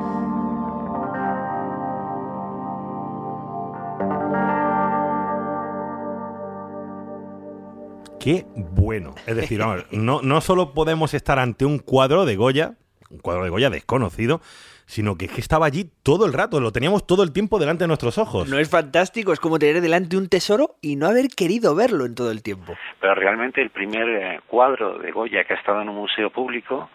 Qué 8.27 8.45
bueno. 8.57 9.15
Es 9.25 9.37
decir, 9.37 9.61
vamos, 9.61 9.87
no, 9.93 10.21
no 10.21 10.41
solo 10.41 10.75
podemos 10.75 11.15
estar 11.15 11.39
ante 11.39 11.65
un 11.65 11.79
cuadro 11.79 12.25
de 12.25 12.35
Goya, 12.35 12.73
un 13.09 13.21
cuadro 13.21 13.45
de 13.45 13.51
Goya 13.51 13.71
desconocido, 13.71 14.41
sino 14.85 15.17
que 15.17 15.27
es 15.27 15.33
que 15.33 15.41
estaba 15.41 15.65
allí 15.65 15.85
todo 16.03 16.27
el 16.27 16.33
rato, 16.33 16.59
lo 16.59 16.73
teníamos 16.73 17.07
todo 17.07 17.23
el 17.23 17.33
tiempo 17.33 17.61
delante 17.61 17.85
de 17.85 17.87
nuestros 17.87 18.19
ojos. 18.19 18.49
No 18.49 18.59
es 18.59 18.69
fantástico, 18.69 19.33
es 19.33 19.39
como 19.39 19.61
tener 19.61 19.81
delante 19.81 20.17
un 20.17 20.29
tesoro 20.29 20.71
y 20.83 20.97
no 20.97 21.07
haber 21.07 21.29
querido 21.29 21.77
verlo 21.77 22.05
en 22.05 22.17
todo 22.17 22.33
el 22.33 22.43
tiempo. 22.43 22.75
Pero 23.01 23.15
realmente 23.15 23.63
el 23.63 23.71
primer 23.71 24.09
eh, 24.09 24.41
cuadro 24.49 24.99
de 24.99 25.13
Goya 25.13 25.45
que 25.45 25.55
ha 25.55 25.57
estado 25.57 25.81
en 25.83 25.89
un 25.89 25.95
museo 25.95 26.31
público 26.31 26.91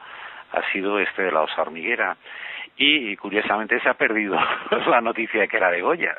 ha 0.51 0.69
sido 0.73 0.99
este 0.99 1.21
de 1.21 1.31
la 1.31 1.43
osa 1.43 1.61
hormiguera. 1.61 2.17
Y, 2.75 3.15
curiosamente 3.15 3.79
se 3.79 3.87
ha 3.87 3.93
perdido 3.93 4.35
la 4.89 4.99
noticia 4.99 5.39
de 5.39 5.47
que 5.47 5.55
era 5.55 5.71
de 5.71 5.81
Goya. 5.81 6.17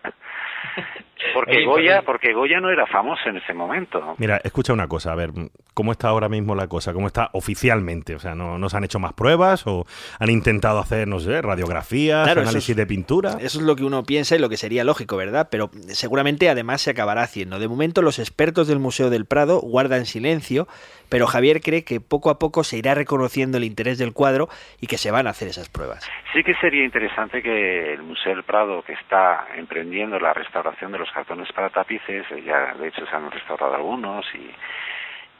Porque 1.34 1.58
Oye, 1.58 1.64
Goya, 1.66 2.02
porque 2.04 2.32
Goya 2.34 2.60
no 2.60 2.68
era 2.68 2.84
famoso 2.86 3.28
en 3.28 3.36
ese 3.36 3.54
momento. 3.54 4.16
Mira, 4.18 4.40
escucha 4.42 4.72
una 4.72 4.88
cosa, 4.88 5.12
a 5.12 5.14
ver, 5.14 5.30
¿cómo 5.72 5.92
está 5.92 6.08
ahora 6.08 6.28
mismo 6.28 6.56
la 6.56 6.66
cosa? 6.66 6.92
¿Cómo 6.92 7.06
está 7.06 7.30
oficialmente? 7.32 8.16
O 8.16 8.18
sea, 8.18 8.34
¿no, 8.34 8.58
¿no 8.58 8.68
se 8.68 8.76
han 8.76 8.82
hecho 8.84 8.98
más 8.98 9.12
pruebas 9.12 9.64
o 9.66 9.86
han 10.18 10.30
intentado 10.30 10.80
hacer, 10.80 11.06
no 11.06 11.20
sé, 11.20 11.40
radiografías, 11.40 12.24
Claro, 12.24 12.40
análisis 12.42 12.70
es- 12.70 12.76
de 12.76 12.86
pintura? 12.86 13.36
Eso 13.40 13.60
es 13.60 13.64
lo 13.64 13.76
que 13.76 13.84
uno 13.84 14.02
piensa 14.02 14.34
y 14.34 14.40
lo 14.40 14.48
que 14.48 14.56
sería 14.56 14.82
lógico, 14.82 15.16
¿verdad? 15.16 15.46
Pero 15.48 15.70
seguramente 15.88 16.50
además 16.50 16.82
se 16.82 16.90
acabará 16.90 17.22
haciendo. 17.22 17.60
De 17.60 17.68
momento 17.68 18.02
los 18.02 18.18
expertos 18.18 18.66
del 18.66 18.80
Museo 18.80 19.08
del 19.08 19.24
Prado 19.24 19.60
guardan 19.60 20.06
silencio, 20.06 20.66
pero 21.08 21.28
Javier 21.28 21.60
cree 21.60 21.84
que 21.84 22.00
poco 22.00 22.30
a 22.30 22.38
poco 22.40 22.64
se 22.64 22.78
irá 22.78 22.94
reconociendo 22.94 23.58
el 23.58 23.64
interés 23.64 23.96
del 23.96 24.12
cuadro 24.12 24.48
y 24.80 24.88
que 24.88 24.98
se 24.98 25.12
van 25.12 25.28
a 25.28 25.30
hacer 25.30 25.46
esas 25.48 25.68
pruebas. 25.68 26.04
Sí 26.34 26.42
que 26.42 26.54
sería 26.56 26.84
interesante 26.84 27.42
que 27.42 27.92
el 27.94 28.02
Museo 28.02 28.34
del 28.34 28.42
Prado, 28.44 28.82
que 28.82 28.94
está 28.94 29.46
emprendiendo 29.56 30.18
la 30.18 30.32
restauración 30.32 30.51
de 30.52 30.98
los 30.98 31.10
cartones 31.10 31.50
para 31.52 31.70
tapices, 31.70 32.30
eh, 32.30 32.42
ya 32.42 32.74
de 32.74 32.88
hecho 32.88 33.06
se 33.06 33.16
han 33.16 33.30
restaurado 33.30 33.74
algunos 33.74 34.26
y, 34.34 34.50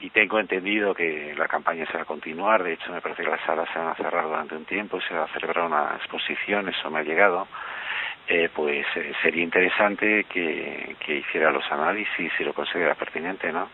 y 0.07 0.11
tengo 0.11 0.41
entendido 0.41 0.95
que 0.95 1.35
la 1.37 1.47
campaña 1.47 1.87
se 1.87 1.97
va 1.97 2.03
a 2.03 2.07
continuar. 2.07 2.63
De 2.63 2.73
hecho, 2.73 2.93
me 2.93 3.01
parece 3.01 3.23
que 3.23 3.31
las 3.31 3.41
salas 3.43 3.69
se 3.73 3.79
van 3.79 3.89
a 3.89 3.95
cerrar 3.95 4.25
durante 4.25 4.57
un 4.57 4.65
tiempo 4.65 4.99
y 4.99 5.03
se 5.03 5.15
va 5.15 5.25
a 5.25 5.29
celebrar 5.29 5.67
una 5.67 5.97
exposición, 5.97 6.69
eso 6.69 6.91
me 6.91 7.01
ha 7.01 7.03
llegado. 7.03 7.47
Eh, 8.29 8.49
pues 8.55 8.87
eh, 8.97 9.13
sería 9.21 9.43
interesante 9.43 10.25
que, 10.25 10.97
que 11.05 11.17
hiciera 11.17 11.51
los 11.51 11.71
análisis 11.71 12.33
si 12.39 12.45
lo 12.45 12.55
considera 12.55 12.95
pertinente, 12.95 13.53
¿no? 13.53 13.69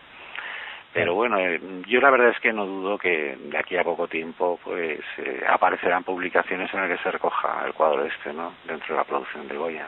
Pero 0.91 1.13
bueno, 1.13 1.37
eh, 1.39 1.59
yo 1.87 2.01
la 2.01 2.09
verdad 2.09 2.29
es 2.29 2.39
que 2.39 2.51
no 2.51 2.65
dudo 2.65 2.97
que 2.97 3.37
de 3.37 3.57
aquí 3.57 3.77
a 3.77 3.83
poco 3.83 4.07
tiempo 4.07 4.59
pues 4.63 4.99
aparecerán 5.47 6.03
publicaciones 6.03 6.73
en 6.73 6.81
las 6.81 6.89
que 6.89 7.03
se 7.03 7.11
recoja 7.11 7.63
el 7.65 7.73
cuadro 7.73 8.05
este, 8.05 8.33
¿no? 8.33 8.53
Dentro 8.65 8.95
de 8.95 9.01
la 9.01 9.03
producción 9.05 9.47
de 9.47 9.55
Goya. 9.55 9.87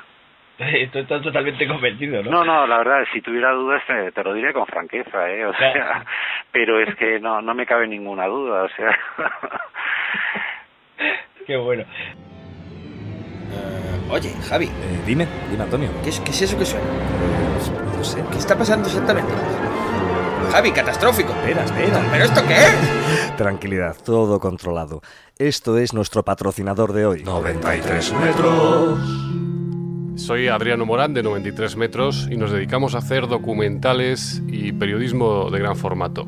Estoy 0.74 1.02
estás 1.02 1.21
totalmente 1.21 1.67
convencido, 1.67 2.24
¿no? 2.24 2.32
No, 2.32 2.45
no, 2.45 2.67
la 2.67 2.78
verdad, 2.78 3.04
si 3.13 3.21
tuviera 3.21 3.52
dudas 3.52 3.82
te, 3.88 4.12
te 4.12 4.24
lo 4.24 4.34
diré 4.34 4.54
con 4.54 4.65
franqueza, 4.67 5.30
¿eh? 5.30 5.45
O 5.45 5.54
Claro. 5.54 5.74
sea, 5.74 6.06
pero 6.52 6.80
es 6.80 6.95
que 6.95 7.19
no, 7.19 7.41
no 7.41 7.54
me 7.54 7.65
cabe 7.65 7.88
ninguna 7.88 8.28
duda, 8.28 8.63
o 8.63 8.69
sea. 8.69 8.97
Qué 11.47 11.58
bueno. 11.58 11.84
Oye, 14.10 14.30
Javi. 14.50 14.69
dime, 15.06 15.28
dime, 15.50 15.63
Antonio. 15.63 15.89
¿Qué 16.04 16.10
es, 16.10 16.19
qué 16.19 16.32
es 16.32 16.41
eso 16.43 16.58
que 16.58 16.65
suena? 16.65 16.86
no 17.97 18.04
sé. 18.04 18.24
¿Qué 18.32 18.38
está 18.38 18.58
pasando 18.58 18.88
exactamente? 18.88 19.32
Javi, 20.52 20.71
catastrófico. 20.71 21.32
Espera, 21.34 21.63
espera. 21.63 22.02
¿Pero 22.12 22.24
esto 22.26 22.41
qué 22.47 22.54
es? 22.56 23.36
Tranquilidad, 23.38 23.95
todo 24.06 24.39
controlado. 24.39 25.02
Esto 25.38 25.78
es 25.78 25.93
nuestro 25.93 26.24
patrocinador 26.24 26.93
de 26.93 27.06
hoy. 27.06 27.24
93 27.24 28.13
metros. 28.13 29.40
Soy 30.22 30.50
Adriano 30.50 30.86
Morán 30.86 31.16
de 31.16 31.24
93 31.24 31.78
metros 31.78 32.28
y 32.30 32.38
nos 32.38 32.52
dedicamos 32.52 32.94
a 32.94 33.00
hacer 33.00 33.28
documentales 33.28 34.40
y 34.48 34.72
periodismo 34.72 35.50
de 35.50 35.58
gran 35.58 35.76
formato. 35.76 36.28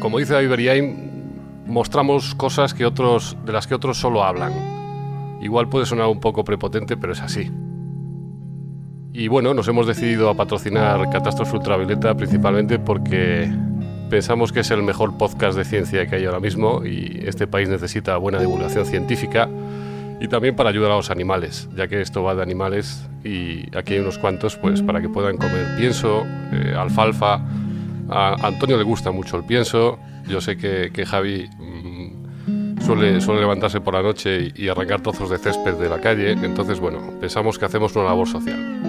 Como 0.00 0.18
dice 0.18 0.34
David 0.34 0.50
Beriain, 0.50 1.64
mostramos 1.66 2.34
cosas 2.34 2.74
que 2.74 2.84
otros, 2.84 3.38
de 3.46 3.52
las 3.54 3.66
que 3.66 3.74
otros 3.74 3.96
solo 3.96 4.22
hablan. 4.22 4.52
Igual 5.40 5.70
puede 5.70 5.86
sonar 5.86 6.08
un 6.08 6.20
poco 6.20 6.44
prepotente, 6.44 6.98
pero 6.98 7.14
es 7.14 7.22
así. 7.22 7.50
Y 9.14 9.28
bueno, 9.28 9.54
nos 9.54 9.66
hemos 9.66 9.86
decidido 9.86 10.28
a 10.28 10.34
patrocinar 10.34 11.08
Catástrofe 11.08 11.56
Ultravioleta 11.56 12.14
principalmente 12.14 12.78
porque 12.78 13.50
pensamos 14.10 14.52
que 14.52 14.60
es 14.60 14.70
el 14.70 14.82
mejor 14.82 15.16
podcast 15.16 15.56
de 15.56 15.64
ciencia 15.64 16.06
que 16.06 16.16
hay 16.16 16.26
ahora 16.26 16.38
mismo 16.38 16.84
y 16.84 17.22
este 17.24 17.46
país 17.46 17.70
necesita 17.70 18.14
buena 18.18 18.40
divulgación 18.40 18.84
científica 18.84 19.48
y 20.22 20.28
también 20.28 20.54
para 20.54 20.70
ayudar 20.70 20.92
a 20.92 20.96
los 20.96 21.10
animales, 21.10 21.68
ya 21.74 21.88
que 21.88 22.00
esto 22.00 22.22
va 22.22 22.36
de 22.36 22.42
animales 22.42 23.08
y 23.24 23.64
aquí 23.76 23.94
hay 23.94 23.98
unos 23.98 24.18
cuantos 24.18 24.56
pues 24.56 24.80
para 24.80 25.00
que 25.02 25.08
puedan 25.08 25.36
comer 25.36 25.66
pienso, 25.76 26.24
eh, 26.52 26.74
alfalfa. 26.78 27.44
A 28.08 28.36
Antonio 28.46 28.76
le 28.76 28.84
gusta 28.84 29.10
mucho 29.10 29.36
el 29.36 29.44
pienso, 29.44 29.98
yo 30.28 30.40
sé 30.40 30.56
que, 30.56 30.90
que 30.92 31.04
Javi 31.04 31.48
mm, 31.58 32.80
suele, 32.82 33.20
suele 33.20 33.40
levantarse 33.40 33.80
por 33.80 33.94
la 33.94 34.02
noche 34.02 34.52
y, 34.54 34.64
y 34.64 34.68
arrancar 34.68 35.00
trozos 35.00 35.28
de 35.28 35.38
césped 35.38 35.74
de 35.74 35.88
la 35.88 36.00
calle, 36.00 36.30
entonces 36.30 36.78
bueno, 36.78 37.00
pensamos 37.20 37.58
que 37.58 37.64
hacemos 37.64 37.96
una 37.96 38.04
labor 38.04 38.28
social. 38.28 38.80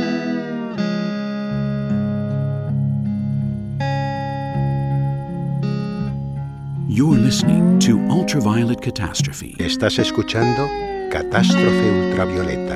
You're 6.87 7.17
listening 7.17 7.79
to 7.79 7.97
Ultraviolet 8.13 8.79
Catastrophe. 8.79 9.55
Estás 9.57 9.97
escuchando 9.97 10.69
Catástrofe 11.13 11.91
Ultravioleta, 12.07 12.75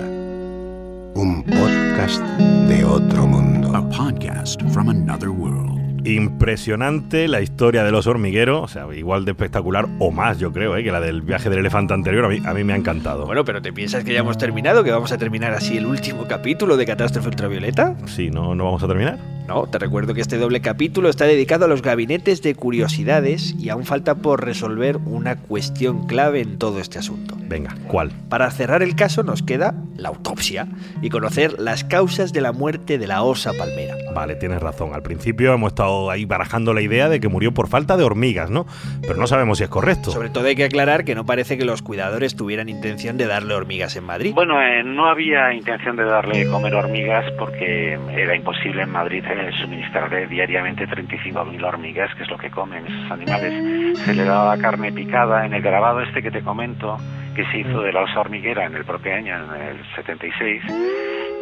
un 1.16 1.44
podcast 1.44 2.22
de 2.70 2.86
otro 2.86 3.26
mundo. 3.26 3.76
A 3.76 3.82
podcast 3.90 4.62
from 4.70 4.90
another 4.90 5.30
world. 5.30 6.06
Impresionante 6.08 7.28
la 7.28 7.42
historia 7.42 7.84
de 7.84 7.92
los 7.92 8.06
hormigueros, 8.06 8.62
o 8.62 8.68
sea, 8.68 8.96
igual 8.96 9.26
de 9.26 9.32
espectacular 9.32 9.88
o 9.98 10.12
más, 10.12 10.38
yo 10.38 10.54
creo, 10.54 10.78
¿eh? 10.78 10.84
que 10.84 10.92
la 10.92 11.00
del 11.00 11.24
viaje 11.24 11.50
del 11.50 11.58
elefante 11.58 11.96
anterior. 11.96 12.26
A 12.26 12.30
mí, 12.30 12.40
a 12.46 12.54
mí 12.54 12.64
me 12.64 12.74
ha 12.74 12.76
encantado. 12.76 13.26
Bueno, 13.26 13.44
pero 13.44 13.60
¿te 13.60 13.74
piensas 13.74 14.04
que 14.04 14.14
ya 14.14 14.20
hemos 14.20 14.38
terminado? 14.38 14.84
¿Que 14.84 14.92
vamos 14.92 15.12
a 15.12 15.18
terminar 15.18 15.54
así 15.54 15.78
el 15.78 15.88
último 15.88 16.28
capítulo 16.28 16.78
de 16.78 16.86
Catástrofe 16.86 17.30
Ultravioleta? 17.30 17.96
Sí, 18.06 18.30
¿no, 18.30 18.54
no 18.54 18.66
vamos 18.66 18.84
a 18.84 18.88
terminar? 18.88 19.18
No, 19.48 19.66
te 19.66 19.80
recuerdo 19.80 20.14
que 20.14 20.20
este 20.20 20.38
doble 20.38 20.60
capítulo 20.60 21.08
está 21.08 21.24
dedicado 21.24 21.66
a 21.66 21.68
los 21.70 21.82
gabinetes 21.82 22.42
de 22.42 22.54
curiosidades 22.54 23.56
y 23.58 23.70
aún 23.70 23.86
falta 23.86 24.16
por 24.16 24.44
resolver 24.44 24.98
una 25.06 25.38
cuestión 25.38 26.06
clave 26.06 26.42
en 26.42 26.60
todo 26.60 26.82
este 26.82 27.00
asunto. 27.00 27.36
Venga, 27.40 27.76
¿cuál? 27.88 28.12
Para 28.30 28.52
cerrar 28.52 28.84
el 28.84 28.96
caso 28.96 29.24
nos 29.24 29.44
queda 29.44 29.74
la 29.96 30.10
autopsia 30.10 30.68
y 31.02 31.10
conocer 31.10 31.60
las 31.60 31.86
causas 31.86 32.34
de 32.34 32.42
la 32.42 32.52
muerte 32.52 32.98
de 32.98 33.08
la 33.08 33.24
osa 33.24 33.54
palmera. 33.58 33.96
Vale, 34.14 34.36
tienes 34.36 34.62
razón. 34.62 34.94
Al 34.94 35.02
principio 35.02 35.54
hemos 35.54 35.72
estado 35.72 36.12
ahí 36.12 36.26
barajando 36.26 36.74
la 36.74 36.82
idea 36.82 37.08
de 37.08 37.22
que 37.22 37.30
murió 37.30 37.54
por 37.54 37.70
falta 37.70 37.96
de 37.96 38.04
hormigas, 38.04 38.50
¿no? 38.50 38.66
Pero 39.02 39.16
no 39.16 39.28
sabemos 39.28 39.60
si 39.60 39.64
es 39.64 39.70
correcto. 39.70 40.12
Sobre 40.12 40.30
todo 40.30 40.48
hay 40.48 40.56
que 40.56 40.66
aclarar 40.66 41.06
que 41.06 41.16
no 41.16 41.26
parece 41.26 41.58
que 41.58 41.64
los 41.64 41.82
cuidadores 41.82 42.36
tuvieran 42.36 42.68
intención 42.68 43.18
de 43.18 43.28
darle 43.28 43.54
hormigas 43.54 43.96
en 43.96 44.04
Madrid. 44.04 44.34
Bueno, 44.36 44.62
eh, 44.62 44.84
no 44.84 45.08
había 45.08 45.54
intención 45.54 45.96
de 45.96 46.04
darle 46.04 46.48
comer 46.48 46.76
hormigas 46.76 47.32
porque 47.40 47.98
era 48.14 48.36
imposible 48.36 48.82
en 48.82 48.90
Madrid 48.90 49.24
eh, 49.38 49.52
suministrarle 49.60 50.28
diariamente 50.28 50.88
35.000 50.88 51.64
hormigas, 51.64 52.14
que 52.16 52.24
es 52.24 52.30
lo 52.30 52.38
que 52.38 52.50
comen 52.50 52.86
esos 52.88 53.12
animales. 53.12 54.00
Se 54.00 54.14
le 54.14 54.24
daba 54.24 54.58
carne 54.58 54.92
picada 54.92 55.46
en 55.46 55.54
el 55.54 55.62
grabado 55.62 56.02
este 56.02 56.22
que 56.22 56.32
te 56.32 56.42
comento, 56.42 56.98
que 57.36 57.46
se 57.46 57.60
hizo 57.60 57.82
de 57.82 57.94
la 57.94 58.02
osa 58.02 58.20
hormiguera 58.22 58.66
en 58.66 58.76
el 58.76 58.84
propio 58.84 59.14
año, 59.14 59.36
en 59.36 59.62
el 59.62 59.86
76, 59.96 60.64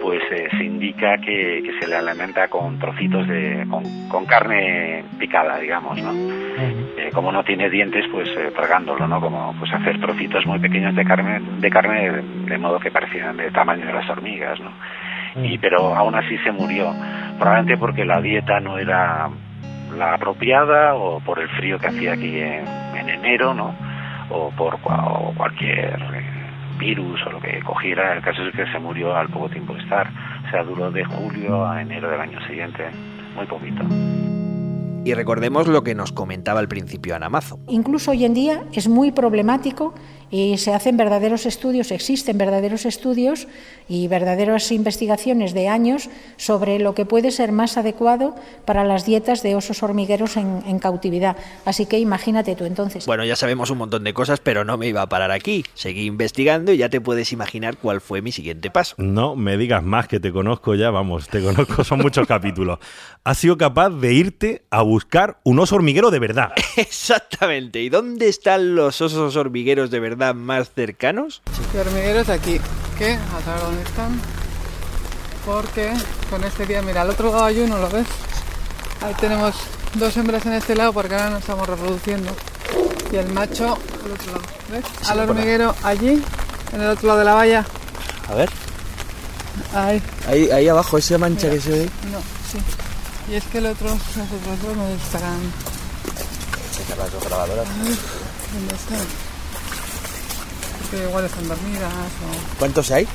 pues 0.02 0.22
eh, 0.32 0.50
se 0.52 0.64
indica 0.64 1.18
que, 1.18 1.64
que 1.64 1.80
se 1.80 1.88
le 1.88 1.96
alimenta 1.96 2.48
con 2.48 2.78
trocitos 2.78 3.28
de, 3.28 3.66
con, 3.70 3.84
con 4.10 4.26
carne 4.26 5.04
picada, 5.18 5.58
digamos, 5.58 6.00
¿no? 6.02 6.12
Eh, 6.14 7.10
como 7.14 7.32
no 7.32 7.44
tiene 7.44 7.70
dientes, 7.70 8.06
pues 8.12 8.30
eh, 8.38 8.52
tragándolo, 8.56 9.08
¿no? 9.08 9.20
Como 9.20 9.56
pues 9.58 9.74
hacer 9.74 10.00
trocitos 10.00 10.46
muy 10.46 10.60
pequeños 10.60 10.96
de 10.96 11.06
carne, 11.06 11.42
de 11.60 11.70
carne 11.70 12.12
de, 12.12 12.22
de 12.22 12.58
modo 12.58 12.80
que 12.80 12.92
parecieran 12.92 13.38
de 13.38 13.50
tamaño 13.52 13.86
de 13.86 13.94
las 13.94 14.10
hormigas, 14.10 14.60
¿no? 14.60 14.72
Y 15.36 15.58
pero 15.58 15.96
aún 15.96 16.16
así 16.16 16.38
se 16.40 16.52
murió, 16.52 16.94
probablemente 17.38 17.78
porque 17.78 18.06
la 18.06 18.22
dieta 18.22 18.60
no 18.60 18.78
era 18.78 19.30
la 19.98 20.14
apropiada 20.14 20.96
o 20.96 21.20
por 21.20 21.40
el 21.40 21.50
frío 21.50 21.78
que 21.80 21.88
hacía 21.88 22.14
aquí 22.14 22.40
en, 22.40 22.68
en 22.96 23.10
enero, 23.10 23.54
¿no? 23.54 23.76
O 24.30 24.50
por 24.52 24.76
o 24.84 25.34
cualquier 25.36 26.00
virus 26.78 27.20
o 27.26 27.32
lo 27.32 27.40
que 27.40 27.60
cogiera. 27.64 28.14
El 28.14 28.22
caso 28.22 28.42
es 28.44 28.56
que 28.56 28.66
se 28.72 28.80
murió 28.80 29.16
al 29.16 29.30
poco 29.30 29.50
tiempo 29.50 29.74
de 29.74 29.82
estar. 29.82 30.08
O 30.48 30.50
sea, 30.50 30.64
duró 30.64 30.92
de 30.92 31.04
julio 31.04 31.66
a 31.66 31.82
enero 31.82 32.10
del 32.10 32.22
año 32.22 32.40
siguiente, 32.48 32.84
muy 33.36 33.46
poquito. 33.46 33.84
Y 35.06 35.14
recordemos 35.14 35.68
lo 35.68 35.84
que 35.84 35.94
nos 35.94 36.12
comentaba 36.12 36.60
al 36.60 36.68
principio 36.68 37.16
Ana 37.16 37.30
Mazo. 37.30 37.60
Incluso 37.68 38.10
hoy 38.12 38.26
en 38.26 38.34
día 38.34 38.64
es 38.74 38.90
muy 38.90 39.12
problemático 39.12 39.94
y 40.32 40.58
se 40.58 40.74
hacen 40.74 40.98
verdaderos 40.98 41.46
estudios, 41.46 41.92
existen 41.92 42.38
verdaderos 42.38 42.86
estudios 42.86 43.48
y 43.88 44.08
verdaderas 44.08 44.72
investigaciones 44.72 45.54
de 45.54 45.68
años 45.68 46.10
sobre 46.38 46.80
lo 46.80 46.96
que 46.96 47.06
puede 47.06 47.32
ser 47.32 47.52
más 47.52 47.78
adecuado 47.78 48.36
para 48.66 48.84
las 48.84 49.06
dietas 49.06 49.44
de 49.44 49.56
osos 49.56 49.84
hormigueros 49.84 50.38
en, 50.38 50.64
en 50.66 50.80
cautividad. 50.80 51.38
Así 51.66 51.86
que 51.86 52.00
imagínate 52.00 52.56
tú 52.56 52.66
entonces. 52.66 53.06
Bueno, 53.06 53.26
ya 53.26 53.36
sabemos 53.36 53.70
un 53.70 53.78
montón 53.78 54.04
de 54.04 54.14
cosas, 54.14 54.40
pero 54.40 54.66
no 54.66 54.78
me 54.78 54.88
iba 54.88 55.02
a 55.02 55.10
parar 55.10 55.32
aquí. 55.32 55.64
Seguí 55.74 56.06
investigando 56.06 56.72
y 56.72 56.78
ya 56.78 56.90
te 56.90 57.02
puedes 57.02 57.32
imaginar 57.32 57.78
cuál 57.78 58.02
fue 58.02 58.22
mi 58.22 58.32
siguiente 58.32 58.72
paso. 58.72 58.96
No 58.98 59.36
me 59.36 59.58
digas 59.58 59.84
más 59.84 60.08
que 60.08 60.20
te 60.20 60.32
conozco 60.32 60.76
ya, 60.76 60.90
vamos, 60.90 61.28
te 61.28 61.42
conozco, 61.42 61.84
son 61.84 62.00
muchos 62.00 62.28
capítulos. 62.28 62.80
Has 63.24 63.38
sido 63.38 63.58
capaz 63.58 63.90
de 63.90 64.14
irte 64.14 64.64
a 64.70 64.82
buscar 64.82 65.40
un 65.44 65.60
oso 65.60 65.76
hormiguero 65.76 66.12
de 66.12 66.20
verdad. 66.20 66.52
Exactamente. 66.78 67.82
¿Y 67.82 67.90
dónde 67.90 68.28
están 68.28 68.76
los 68.76 69.02
osos 69.02 69.36
hormigueros 69.36 69.92
de 69.92 70.00
verdad 70.00 70.25
más 70.34 70.72
cercanos? 70.74 71.42
Y 71.74 71.78
hormigueros 71.78 72.30
aquí. 72.30 72.60
¿Qué? 72.98 73.14
A 73.14 73.44
saber 73.44 73.62
dónde 73.62 73.84
están. 73.84 74.22
Porque 75.46 75.94
con 76.30 76.44
este 76.44 76.66
día, 76.66 76.82
mira, 76.82 77.02
al 77.02 77.10
otro 77.10 77.32
lado 77.32 77.46
hay 77.46 77.60
uno, 77.60 77.78
¿lo 77.78 77.90
ves? 77.90 78.08
Ahí 79.02 79.14
tenemos 79.20 79.56
dos 79.94 80.16
hembras 80.18 80.46
en 80.46 80.54
este 80.54 80.76
lado 80.76 80.94
porque 80.94 81.14
ahora 81.14 81.30
nos 81.30 81.42
estamos 81.42 81.68
reproduciendo. 81.68 82.32
Y 83.12 83.18
el 83.18 83.32
macho 83.32 83.78
al 84.04 84.12
otro 84.12 84.32
lado, 84.32 84.44
¿ves? 84.72 84.86
Sí, 85.02 85.12
al 85.12 85.20
por 85.20 85.30
hormiguero 85.30 85.76
allí, 85.84 86.24
en 86.74 86.82
el 86.82 86.90
otro 86.90 87.08
lado 87.08 87.20
de 87.20 87.26
la 87.26 87.34
valla. 87.34 87.66
A 88.30 88.36
ver. 88.36 88.50
Ahí. 89.74 90.02
Ahí, 90.28 90.50
ahí 90.52 90.68
abajo, 90.68 90.98
esa 90.98 91.18
mancha 91.18 91.50
que 91.50 91.62
se 91.62 91.70
ve. 91.70 91.90
No, 92.12 92.20
sí. 92.52 92.58
Y 93.32 93.36
es 93.36 93.44
que 93.46 93.60
el 93.60 93.68
otro, 93.68 93.90
los 93.90 94.00
otros 94.00 94.62
dos 94.64 94.78
no 94.78 94.88
estarán. 94.90 95.40
¿Dónde 98.54 98.76
están? 98.76 99.35
Igual 100.96 101.26
están 101.26 101.48
dormidas 101.48 101.92
o... 101.94 102.60
¿Cuántos 102.60 102.92
hay? 102.92 103.08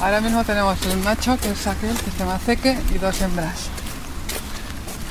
Ahora 0.00 0.20
mismo 0.20 0.44
tenemos 0.44 0.80
el 0.86 0.98
macho, 0.98 1.36
que 1.40 1.50
es 1.50 1.66
aquel 1.66 1.96
que 1.96 2.10
se 2.10 2.18
llama 2.18 2.38
Ceque, 2.38 2.78
y 2.94 2.98
dos 2.98 3.20
hembras. 3.20 3.68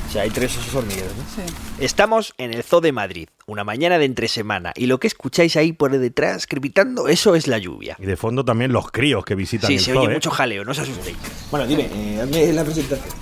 O 0.08 0.10
sea, 0.10 0.22
hay 0.22 0.30
tres 0.30 0.56
osos 0.56 0.74
hormigueros, 0.74 1.12
¿no? 1.14 1.22
Sí. 1.24 1.52
Estamos 1.78 2.32
en 2.38 2.54
el 2.54 2.62
Zoo 2.62 2.80
de 2.80 2.92
Madrid, 2.92 3.28
una 3.46 3.62
mañana 3.64 3.98
de 3.98 4.06
entre 4.06 4.26
semana, 4.28 4.72
y 4.74 4.86
lo 4.86 4.98
que 4.98 5.06
escucháis 5.06 5.56
ahí 5.56 5.72
por 5.72 5.96
detrás 5.98 6.46
crepitando, 6.46 7.08
eso 7.08 7.34
es 7.34 7.46
la 7.46 7.58
lluvia. 7.58 7.96
Y 7.98 8.06
de 8.06 8.16
fondo 8.16 8.42
también 8.42 8.72
los 8.72 8.90
críos 8.90 9.26
que 9.26 9.34
visitan 9.34 9.68
Sí, 9.68 9.74
el 9.74 9.80
se 9.80 9.92
zoo, 9.92 10.00
oye 10.00 10.10
¿eh? 10.10 10.14
mucho 10.14 10.30
jaleo, 10.30 10.64
no 10.64 10.70
os 10.70 10.78
asustéis. 10.78 11.18
Bueno, 11.50 11.66
dime, 11.66 11.90
eh, 11.92 12.20
hazme 12.22 12.52
la 12.54 12.64
presentación. 12.64 13.14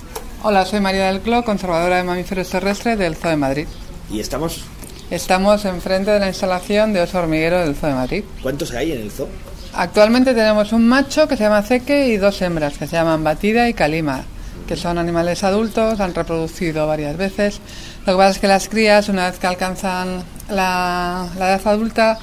Hola, 0.44 0.64
soy 0.64 0.78
María 0.78 1.06
del 1.06 1.20
Clo, 1.22 1.44
conservadora 1.44 1.96
de 1.96 2.04
mamíferos 2.04 2.48
terrestres 2.48 2.96
del 2.96 3.16
Zoo 3.16 3.30
de 3.30 3.36
Madrid. 3.36 3.66
¿Y 4.08 4.20
estamos? 4.20 4.64
Estamos 5.10 5.64
enfrente 5.64 6.10
de 6.10 6.18
la 6.18 6.26
instalación 6.26 6.92
de 6.92 7.00
oso 7.00 7.18
hormiguero 7.18 7.60
del 7.60 7.76
Zoo 7.76 7.90
de 7.90 7.94
Madrid. 7.94 8.24
¿Cuántos 8.42 8.72
hay 8.72 8.90
en 8.90 9.02
el 9.02 9.10
zoo? 9.12 9.28
Actualmente 9.72 10.34
tenemos 10.34 10.72
un 10.72 10.88
macho 10.88 11.28
que 11.28 11.36
se 11.36 11.44
llama 11.44 11.62
Ceque 11.62 12.08
y 12.08 12.16
dos 12.16 12.42
hembras 12.42 12.76
que 12.76 12.88
se 12.88 12.96
llaman 12.96 13.22
Batida 13.22 13.68
y 13.68 13.74
Calima, 13.74 14.24
que 14.66 14.74
son 14.74 14.98
animales 14.98 15.44
adultos, 15.44 16.00
han 16.00 16.12
reproducido 16.12 16.88
varias 16.88 17.16
veces. 17.16 17.60
Lo 18.04 18.14
que 18.14 18.16
pasa 18.16 18.30
es 18.30 18.38
que 18.40 18.48
las 18.48 18.68
crías, 18.68 19.08
una 19.08 19.30
vez 19.30 19.38
que 19.38 19.46
alcanzan 19.46 20.24
la, 20.50 21.28
la 21.38 21.48
edad 21.54 21.68
adulta, 21.68 22.18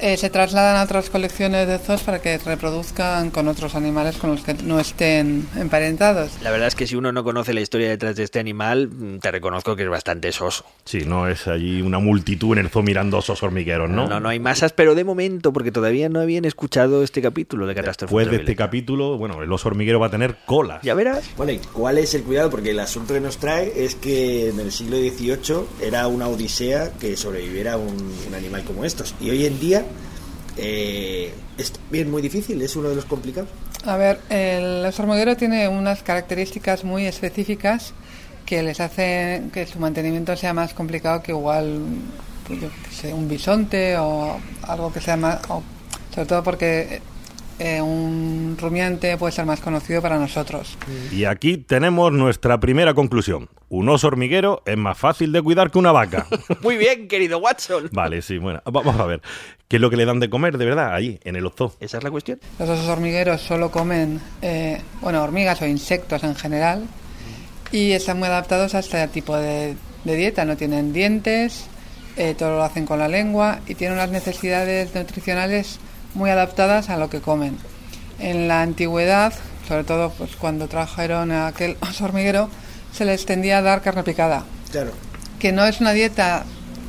eh, 0.00 0.16
se 0.16 0.30
trasladan 0.30 0.76
a 0.76 0.84
otras 0.84 1.10
colecciones 1.10 1.66
de 1.66 1.78
zoos 1.78 2.02
para 2.02 2.20
que 2.20 2.38
reproduzcan 2.38 3.30
con 3.30 3.48
otros 3.48 3.74
animales 3.74 4.16
con 4.16 4.30
los 4.30 4.42
que 4.42 4.54
no 4.54 4.78
estén 4.80 5.48
emparentados. 5.56 6.32
La 6.42 6.50
verdad 6.50 6.68
es 6.68 6.74
que 6.74 6.86
si 6.86 6.96
uno 6.96 7.12
no 7.12 7.24
conoce 7.24 7.52
la 7.52 7.60
historia 7.60 7.88
detrás 7.88 8.16
de 8.16 8.22
este 8.22 8.38
animal, 8.38 8.88
mm, 8.88 9.18
te 9.18 9.30
reconozco 9.30 9.76
que 9.76 9.84
es 9.84 9.88
bastante 9.88 10.32
soso. 10.32 10.64
Sí, 10.84 11.00
no 11.06 11.28
es 11.28 11.46
allí 11.46 11.82
una 11.82 11.98
multitud 11.98 12.56
en 12.56 12.64
el 12.64 12.70
zoo 12.70 12.82
mirando 12.82 13.18
osos 13.18 13.42
hormigueros, 13.42 13.90
¿no? 13.90 14.06
No, 14.06 14.20
no 14.20 14.28
hay 14.28 14.38
masas, 14.38 14.72
pero 14.72 14.94
de 14.94 15.04
momento, 15.04 15.52
porque 15.52 15.72
todavía 15.72 16.08
no 16.08 16.20
habían 16.20 16.44
escuchado 16.44 17.02
este 17.02 17.20
capítulo 17.20 17.66
de 17.66 17.74
Catástrofe 17.74 18.10
Después 18.10 18.30
de 18.30 18.36
este 18.36 18.56
capítulo, 18.56 19.18
bueno, 19.18 19.42
el 19.42 19.52
oso 19.52 19.68
hormiguero 19.68 20.00
va 20.00 20.06
a 20.06 20.10
tener 20.10 20.36
colas. 20.46 20.82
Ya 20.82 20.94
verás. 20.94 21.28
Bueno, 21.36 21.52
¿y 21.52 21.58
cuál 21.58 21.98
es 21.98 22.14
el 22.14 22.22
cuidado? 22.22 22.50
Porque 22.50 22.70
el 22.70 22.80
asunto 22.80 23.14
que 23.14 23.20
nos 23.20 23.38
trae 23.38 23.72
es 23.76 23.94
que 23.94 24.50
en 24.50 24.60
el 24.60 24.72
siglo 24.72 24.96
XVIII 24.96 25.64
era 25.82 26.06
una 26.06 26.28
odisea 26.28 26.92
que 26.98 27.16
sobreviviera 27.16 27.76
un, 27.76 28.12
un 28.26 28.34
animal 28.34 28.64
como 28.64 28.84
estos. 28.84 29.14
Y 29.20 29.30
hoy 29.30 29.46
en 29.46 29.58
día 29.60 29.84
eh, 30.58 31.32
es 31.56 31.72
bien 31.90 32.10
muy 32.10 32.20
difícil, 32.22 32.60
es 32.62 32.74
uno 32.76 32.88
de 32.90 32.96
los 32.96 33.04
complicados. 33.04 33.48
A 33.84 33.96
ver, 33.96 34.20
el 34.28 34.84
hormiguero 34.98 35.36
tiene 35.36 35.68
unas 35.68 36.02
características 36.02 36.84
muy 36.84 37.06
específicas 37.06 37.92
que 38.44 38.62
les 38.62 38.80
hacen 38.80 39.50
que 39.50 39.66
su 39.66 39.78
mantenimiento 39.78 40.36
sea 40.36 40.52
más 40.54 40.74
complicado 40.74 41.22
que 41.22 41.32
igual 41.32 41.80
pues 42.46 42.60
yo 42.60 42.68
qué 42.88 42.94
sé, 42.94 43.12
un 43.12 43.28
bisonte 43.28 43.96
o 43.98 44.38
algo 44.62 44.92
que 44.92 45.00
sea 45.00 45.16
más... 45.16 45.38
o- 45.48 45.62
sobre 46.14 46.26
todo 46.26 46.42
porque 46.42 47.00
eh, 47.58 47.80
un 47.80 48.56
rumiante 48.60 49.16
puede 49.16 49.32
ser 49.32 49.44
más 49.46 49.60
conocido 49.60 50.00
para 50.00 50.18
nosotros. 50.18 50.76
Y 51.12 51.24
aquí 51.24 51.58
tenemos 51.58 52.12
nuestra 52.12 52.60
primera 52.60 52.94
conclusión. 52.94 53.48
Un 53.68 53.88
oso 53.88 54.06
hormiguero 54.06 54.62
es 54.64 54.76
más 54.76 54.96
fácil 54.96 55.32
de 55.32 55.42
cuidar 55.42 55.70
que 55.70 55.78
una 55.78 55.92
vaca. 55.92 56.26
Muy 56.62 56.76
bien, 56.76 57.08
querido 57.08 57.38
Watson. 57.38 57.90
vale, 57.92 58.22
sí, 58.22 58.38
bueno. 58.38 58.62
Vamos 58.64 58.98
a 58.98 59.04
ver. 59.06 59.20
¿Qué 59.68 59.76
es 59.76 59.82
lo 59.82 59.90
que 59.90 59.96
le 59.96 60.04
dan 60.06 60.20
de 60.20 60.30
comer 60.30 60.56
de 60.56 60.64
verdad 60.64 60.94
ahí, 60.94 61.20
en 61.24 61.36
el 61.36 61.50
zoo? 61.56 61.74
Esa 61.80 61.98
es 61.98 62.04
la 62.04 62.10
cuestión. 62.10 62.40
Los 62.58 62.68
osos 62.68 62.88
hormigueros 62.88 63.42
solo 63.42 63.70
comen, 63.70 64.20
eh, 64.40 64.80
bueno, 65.00 65.22
hormigas 65.22 65.60
o 65.60 65.66
insectos 65.66 66.24
en 66.24 66.34
general 66.34 66.84
y 67.70 67.92
están 67.92 68.18
muy 68.18 68.28
adaptados 68.28 68.74
a 68.74 68.78
este 68.78 69.06
tipo 69.08 69.36
de, 69.36 69.76
de 70.04 70.16
dieta. 70.16 70.44
No 70.46 70.56
tienen 70.56 70.92
dientes, 70.94 71.66
eh, 72.16 72.34
todo 72.38 72.56
lo 72.56 72.62
hacen 72.62 72.86
con 72.86 72.98
la 72.98 73.08
lengua 73.08 73.60
y 73.66 73.74
tienen 73.74 73.98
unas 73.98 74.10
necesidades 74.10 74.94
nutricionales 74.94 75.78
muy 76.14 76.30
adaptadas 76.30 76.90
a 76.90 76.96
lo 76.96 77.10
que 77.10 77.20
comen. 77.20 77.56
En 78.18 78.48
la 78.48 78.62
antigüedad, 78.62 79.32
sobre 79.68 79.84
todo 79.84 80.10
pues, 80.10 80.36
cuando 80.36 80.66
trajeron 80.68 81.30
a 81.32 81.46
aquel 81.48 81.76
oso 81.80 82.04
hormiguero, 82.04 82.48
se 82.92 83.04
les 83.04 83.24
tendía 83.26 83.58
a 83.58 83.62
dar 83.62 83.82
carne 83.82 84.02
picada 84.02 84.44
Claro. 84.72 84.90
que 85.38 85.52
no 85.52 85.64
es 85.66 85.80
una 85.80 85.92
dieta 85.92 86.44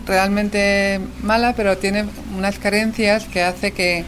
realmente 0.07 0.99
mala, 1.21 1.53
pero 1.55 1.77
tiene 1.77 2.05
unas 2.35 2.57
carencias 2.57 3.25
que 3.25 3.43
hace 3.43 3.71
que 3.71 4.03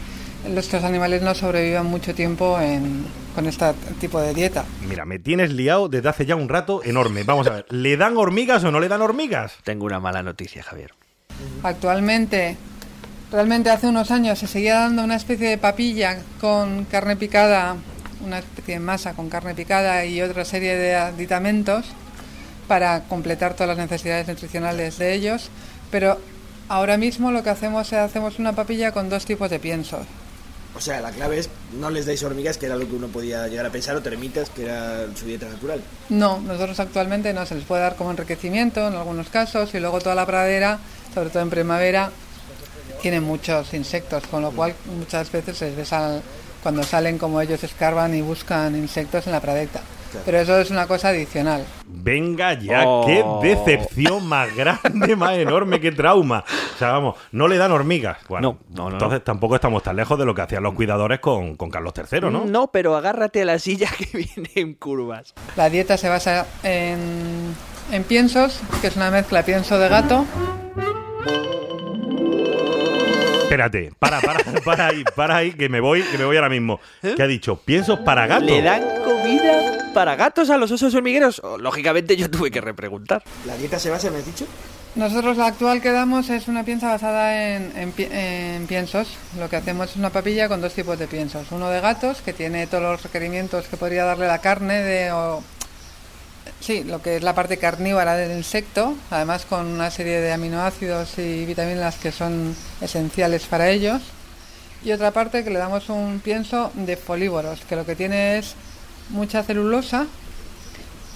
estos 0.56 0.82
animales 0.82 1.22
no 1.22 1.34
sobrevivan 1.34 1.86
mucho 1.86 2.14
tiempo 2.14 2.58
en- 2.60 3.04
con 3.34 3.46
este 3.46 3.66
tipo 4.00 4.20
de 4.20 4.34
dieta. 4.34 4.64
Mira, 4.86 5.04
me 5.04 5.18
tienes 5.18 5.52
liado 5.52 5.88
desde 5.88 6.08
hace 6.08 6.26
ya 6.26 6.34
un 6.36 6.48
rato 6.48 6.82
enorme. 6.84 7.22
Vamos 7.22 7.46
a 7.46 7.50
ver, 7.50 7.66
¿le 7.70 7.96
dan 7.96 8.16
hormigas 8.16 8.62
o 8.64 8.70
no 8.72 8.80
le 8.80 8.88
dan 8.88 9.00
hormigas? 9.00 9.52
Tengo 9.64 9.86
una 9.86 10.00
mala 10.00 10.22
noticia, 10.22 10.62
Javier. 10.62 10.92
Actualmente, 11.62 12.56
realmente 13.32 13.70
hace 13.70 13.86
unos 13.86 14.10
años 14.10 14.38
se 14.38 14.46
seguía 14.46 14.74
dando 14.74 15.02
una 15.02 15.16
especie 15.16 15.48
de 15.48 15.58
papilla 15.58 16.18
con 16.40 16.84
carne 16.84 17.16
picada, 17.16 17.76
una 18.24 18.38
especie 18.38 18.74
de 18.74 18.80
masa 18.80 19.14
con 19.14 19.30
carne 19.30 19.54
picada 19.54 20.04
y 20.04 20.20
otra 20.20 20.44
serie 20.44 20.76
de 20.76 20.94
aditamentos 20.94 21.86
para 22.68 23.04
completar 23.04 23.54
todas 23.54 23.68
las 23.68 23.78
necesidades 23.78 24.28
nutricionales 24.28 24.98
de 24.98 25.14
ellos, 25.14 25.48
pero 25.90 26.20
ahora 26.68 26.98
mismo 26.98 27.32
lo 27.32 27.42
que 27.42 27.50
hacemos 27.50 27.88
es 27.88 27.98
hacemos 27.98 28.38
una 28.38 28.52
papilla 28.52 28.92
con 28.92 29.08
dos 29.08 29.24
tipos 29.24 29.50
de 29.50 29.58
piensos. 29.58 30.06
O 30.74 30.80
sea, 30.80 31.00
la 31.00 31.10
clave 31.10 31.38
es 31.38 31.50
no 31.78 31.90
les 31.90 32.06
dais 32.06 32.22
hormigas, 32.22 32.56
que 32.56 32.64
era 32.64 32.76
lo 32.76 32.88
que 32.88 32.94
uno 32.94 33.08
podía 33.08 33.46
llegar 33.46 33.66
a 33.66 33.70
pensar, 33.70 33.94
o 33.94 34.00
termitas, 34.00 34.48
que 34.48 34.64
era 34.64 35.06
su 35.14 35.26
dieta 35.26 35.46
natural. 35.46 35.82
No, 36.08 36.40
nosotros 36.40 36.80
actualmente 36.80 37.34
no 37.34 37.44
se 37.44 37.56
les 37.56 37.64
puede 37.64 37.82
dar 37.82 37.96
como 37.96 38.10
enriquecimiento 38.10 38.88
en 38.88 38.94
algunos 38.94 39.28
casos 39.28 39.74
y 39.74 39.80
luego 39.80 40.00
toda 40.00 40.14
la 40.14 40.24
pradera, 40.24 40.78
sobre 41.14 41.28
todo 41.28 41.42
en 41.42 41.50
primavera, 41.50 42.10
tiene 43.02 43.20
muchos 43.20 43.74
insectos, 43.74 44.26
con 44.28 44.40
lo 44.42 44.50
cual 44.52 44.74
muchas 44.96 45.30
veces 45.30 45.58
se 45.58 45.66
les 45.66 45.76
ve 45.76 45.84
sal- 45.84 46.22
cuando 46.62 46.82
salen 46.84 47.18
como 47.18 47.40
ellos 47.40 47.62
escarban 47.64 48.14
y 48.14 48.22
buscan 48.22 48.74
insectos 48.76 49.26
en 49.26 49.32
la 49.32 49.40
pradera. 49.40 49.80
Pero 50.26 50.38
eso 50.40 50.60
es 50.60 50.70
una 50.70 50.86
cosa 50.86 51.08
adicional. 51.08 51.64
Venga 51.86 52.52
ya, 52.52 52.82
Oh. 52.86 53.06
qué 53.06 53.24
decepción 53.48 54.26
más 54.26 54.54
grande, 54.54 55.16
más 55.16 55.38
enorme, 55.38 55.80
qué 55.80 55.90
trauma. 55.90 56.44
O 56.74 56.78
sea, 56.78 56.92
vamos, 56.92 57.16
no 57.32 57.48
le 57.48 57.56
dan 57.56 57.72
hormigas. 57.72 58.18
Bueno, 58.28 58.58
No, 58.68 58.76
no, 58.76 58.88
no, 58.90 58.92
entonces 58.96 59.24
tampoco 59.24 59.54
estamos 59.54 59.82
tan 59.82 59.96
lejos 59.96 60.18
de 60.18 60.26
lo 60.26 60.34
que 60.34 60.42
hacían 60.42 60.62
los 60.62 60.74
cuidadores 60.74 61.18
con, 61.20 61.56
con 61.56 61.70
Carlos 61.70 61.94
III, 61.96 62.20
¿no? 62.30 62.44
No, 62.44 62.66
pero 62.70 62.94
agárrate 62.94 63.40
a 63.40 63.44
la 63.46 63.58
silla 63.58 63.88
que 63.96 64.06
viene 64.36 64.50
en 64.54 64.74
curvas. 64.74 65.32
La 65.56 65.70
dieta 65.70 65.96
se 65.96 66.10
basa 66.10 66.46
en, 66.62 67.54
en 67.90 68.04
piensos, 68.04 68.60
que 68.82 68.88
es 68.88 68.96
una 68.96 69.10
mezcla 69.10 69.42
pienso 69.44 69.78
de 69.78 69.88
gato. 69.88 70.26
Espérate, 73.52 73.92
para, 73.98 74.18
para, 74.22 74.40
para 74.64 74.86
ahí, 74.86 75.04
para 75.14 75.36
ahí, 75.36 75.52
que 75.52 75.68
me 75.68 75.78
voy, 75.80 76.02
que 76.04 76.16
me 76.16 76.24
voy 76.24 76.36
ahora 76.36 76.48
mismo. 76.48 76.80
¿Qué 77.02 77.22
ha 77.22 77.26
dicho? 77.26 77.60
¿Piensos 77.62 77.98
para 78.00 78.26
gato? 78.26 78.46
¿Le 78.46 78.62
dan 78.62 78.82
comida 79.04 79.90
para 79.92 80.16
gatos 80.16 80.48
a 80.48 80.56
los 80.56 80.70
osos 80.70 80.94
hormigueros? 80.94 81.42
Lógicamente 81.58 82.16
yo 82.16 82.30
tuve 82.30 82.50
que 82.50 82.62
repreguntar. 82.62 83.22
¿La 83.44 83.54
dieta 83.58 83.78
se 83.78 83.90
basa, 83.90 84.10
me 84.10 84.20
has 84.20 84.24
dicho? 84.24 84.46
Nosotros 84.94 85.36
la 85.36 85.48
actual 85.48 85.82
que 85.82 85.92
damos 85.92 86.30
es 86.30 86.48
una 86.48 86.64
piensa 86.64 86.88
basada 86.88 87.54
en, 87.56 87.92
en 87.98 88.66
piensos. 88.66 89.18
Lo 89.38 89.50
que 89.50 89.56
hacemos 89.56 89.90
es 89.90 89.96
una 89.96 90.08
papilla 90.08 90.48
con 90.48 90.62
dos 90.62 90.72
tipos 90.72 90.98
de 90.98 91.06
piensos. 91.06 91.52
Uno 91.52 91.68
de 91.68 91.82
gatos, 91.82 92.22
que 92.22 92.32
tiene 92.32 92.66
todos 92.66 92.82
los 92.84 93.02
requerimientos 93.02 93.66
que 93.66 93.76
podría 93.76 94.04
darle 94.06 94.28
la 94.28 94.38
carne 94.38 94.80
de... 94.80 95.12
o- 95.12 95.42
sí, 96.62 96.84
lo 96.84 97.02
que 97.02 97.16
es 97.16 97.22
la 97.22 97.34
parte 97.34 97.58
carnívora 97.58 98.14
del 98.14 98.36
insecto, 98.36 98.94
además 99.10 99.44
con 99.44 99.66
una 99.66 99.90
serie 99.90 100.20
de 100.20 100.32
aminoácidos 100.32 101.18
y 101.18 101.44
vitaminas 101.44 101.96
que 101.96 102.12
son 102.12 102.54
esenciales 102.80 103.44
para 103.44 103.68
ellos. 103.68 104.00
Y 104.84 104.92
otra 104.92 105.10
parte 105.10 105.44
que 105.44 105.50
le 105.50 105.58
damos 105.58 105.88
un 105.88 106.20
pienso 106.20 106.72
de 106.74 106.96
folívoros, 106.96 107.60
que 107.68 107.76
lo 107.76 107.84
que 107.84 107.96
tiene 107.96 108.38
es 108.38 108.54
mucha 109.10 109.42
celulosa, 109.42 110.06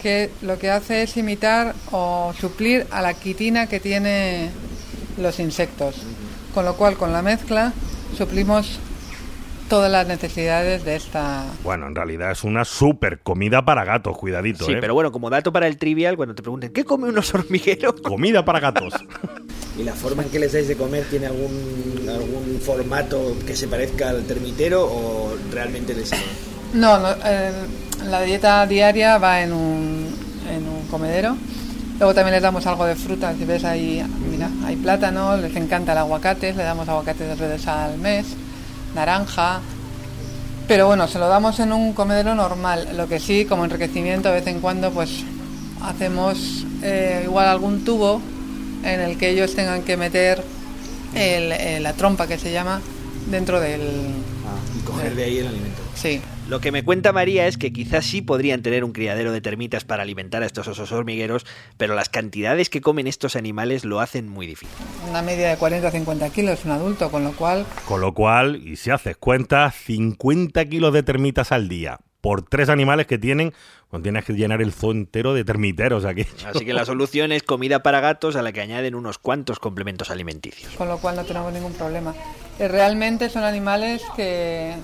que 0.02 0.30
lo 0.42 0.58
que 0.58 0.70
hace 0.70 1.02
es 1.02 1.16
imitar 1.16 1.74
o 1.90 2.34
suplir 2.38 2.86
a 2.90 3.00
la 3.00 3.14
quitina 3.14 3.66
que 3.66 3.80
tiene 3.80 4.50
los 5.16 5.40
insectos. 5.40 5.96
Con 6.54 6.64
lo 6.64 6.76
cual, 6.76 6.96
con 6.96 7.12
la 7.12 7.22
mezcla, 7.22 7.72
suplimos 8.16 8.78
todas 9.68 9.90
las 9.90 10.06
necesidades 10.06 10.84
de 10.84 10.96
esta... 10.96 11.44
Bueno, 11.62 11.86
en 11.86 11.94
realidad 11.94 12.30
es 12.30 12.44
una 12.44 12.64
super 12.64 13.20
comida 13.20 13.64
para 13.64 13.84
gatos, 13.84 14.16
cuidadito, 14.16 14.64
Sí, 14.64 14.72
¿eh? 14.72 14.78
pero 14.80 14.94
bueno, 14.94 15.12
como 15.12 15.30
dato 15.30 15.52
para 15.52 15.66
el 15.66 15.76
trivial, 15.76 16.16
cuando 16.16 16.34
te 16.34 16.42
pregunten, 16.42 16.72
¿qué 16.72 16.84
come 16.84 17.08
un 17.08 17.18
oso 17.18 17.38
hormiguero? 17.38 17.94
Comida 18.02 18.44
para 18.44 18.60
gatos. 18.60 18.94
¿Y 19.78 19.82
la 19.82 19.92
forma 19.92 20.22
en 20.22 20.30
que 20.30 20.38
les 20.38 20.52
dais 20.52 20.68
de 20.68 20.76
comer 20.76 21.04
tiene 21.10 21.26
algún, 21.26 22.06
algún 22.08 22.60
formato 22.60 23.36
que 23.46 23.54
se 23.56 23.68
parezca 23.68 24.10
al 24.10 24.24
termitero 24.24 24.84
o 24.84 25.36
realmente 25.52 25.94
les... 25.94 26.10
No, 26.72 26.98
no, 26.98 27.10
eh, 27.24 27.52
la 28.08 28.22
dieta 28.22 28.66
diaria 28.66 29.18
va 29.18 29.42
en 29.42 29.52
un, 29.52 30.06
en 30.50 30.68
un 30.68 30.86
comedero. 30.88 31.36
Luego 31.98 32.14
también 32.14 32.34
les 32.34 32.42
damos 32.42 32.66
algo 32.66 32.84
de 32.84 32.94
fruta. 32.94 33.34
Si 33.34 33.44
ves 33.44 33.64
ahí, 33.64 34.04
mira, 34.30 34.50
hay 34.64 34.76
plátano, 34.76 35.36
les 35.36 35.54
encanta 35.56 35.92
el 35.92 35.98
aguacate, 35.98 36.52
le 36.52 36.62
damos 36.62 36.88
aguacate 36.88 37.26
dos 37.26 37.38
veces 37.38 37.66
al 37.68 37.96
mes, 37.98 38.36
naranja. 38.96 39.60
Pero 40.66 40.88
bueno, 40.88 41.06
se 41.06 41.20
lo 41.20 41.28
damos 41.28 41.60
en 41.60 41.72
un 41.72 41.92
comedero 41.92 42.34
normal. 42.34 42.88
Lo 42.96 43.06
que 43.08 43.20
sí, 43.20 43.44
como 43.44 43.64
enriquecimiento, 43.64 44.28
de 44.30 44.34
vez 44.40 44.46
en 44.48 44.60
cuando, 44.60 44.90
pues 44.90 45.22
hacemos 45.82 46.64
eh, 46.82 47.22
igual 47.24 47.46
algún 47.48 47.84
tubo 47.84 48.20
en 48.82 49.00
el 49.00 49.16
que 49.16 49.30
ellos 49.30 49.54
tengan 49.54 49.82
que 49.82 49.96
meter 49.96 50.42
el- 51.14 51.52
eh, 51.52 51.78
la 51.80 51.92
trompa 51.92 52.26
que 52.26 52.38
se 52.38 52.50
llama 52.52 52.80
dentro 53.30 53.60
del. 53.60 53.80
y 54.76 54.80
coger 54.84 55.14
de 55.14 55.24
ahí 55.24 55.38
el 55.38 55.46
alimento. 55.46 55.82
Sí. 55.94 56.20
Lo 56.48 56.60
que 56.60 56.70
me 56.70 56.84
cuenta 56.84 57.12
María 57.12 57.48
es 57.48 57.58
que 57.58 57.72
quizás 57.72 58.06
sí 58.06 58.22
podrían 58.22 58.62
tener 58.62 58.84
un 58.84 58.92
criadero 58.92 59.32
de 59.32 59.40
termitas 59.40 59.84
para 59.84 60.04
alimentar 60.04 60.44
a 60.44 60.46
estos 60.46 60.68
osos 60.68 60.92
hormigueros, 60.92 61.44
pero 61.76 61.96
las 61.96 62.08
cantidades 62.08 62.70
que 62.70 62.80
comen 62.80 63.08
estos 63.08 63.34
animales 63.34 63.84
lo 63.84 63.98
hacen 64.00 64.28
muy 64.28 64.46
difícil. 64.46 64.76
Una 65.10 65.22
media 65.22 65.50
de 65.50 65.56
40 65.56 65.88
a 65.88 65.90
50 65.90 66.30
kilos 66.30 66.64
un 66.64 66.70
adulto, 66.70 67.10
con 67.10 67.24
lo 67.24 67.32
cual 67.32 67.66
Con 67.86 68.00
lo 68.00 68.14
cual, 68.14 68.62
y 68.64 68.76
si 68.76 68.90
haces 68.90 69.16
cuenta, 69.16 69.68
50 69.72 70.64
kilos 70.66 70.92
de 70.92 71.02
termitas 71.02 71.50
al 71.50 71.68
día 71.68 71.98
por 72.20 72.42
tres 72.42 72.68
animales 72.68 73.06
que 73.06 73.18
tienen, 73.18 73.52
pues 73.88 74.02
tienes 74.02 74.24
que 74.24 74.32
llenar 74.32 74.60
el 74.60 74.72
zoo 74.72 74.90
entero 74.90 75.32
de 75.34 75.44
termiteros 75.44 76.04
aquí. 76.04 76.26
Así 76.44 76.64
que 76.64 76.72
la 76.72 76.84
solución 76.84 77.30
es 77.30 77.42
comida 77.42 77.82
para 77.82 78.00
gatos 78.00 78.34
a 78.36 78.42
la 78.42 78.52
que 78.52 78.60
añaden 78.60 78.94
unos 78.94 79.18
cuantos 79.18 79.58
complementos 79.60 80.10
alimenticios. 80.10 80.72
con 80.74 80.88
lo 80.88 80.98
cual 80.98 81.16
no 81.16 81.24
tenemos 81.24 81.52
ningún 81.52 81.72
problema. 81.74 82.14
Eh, 82.58 82.66
Realmente 82.68 83.30
son 83.30 83.44
animales 83.44 84.02
que 84.16 84.74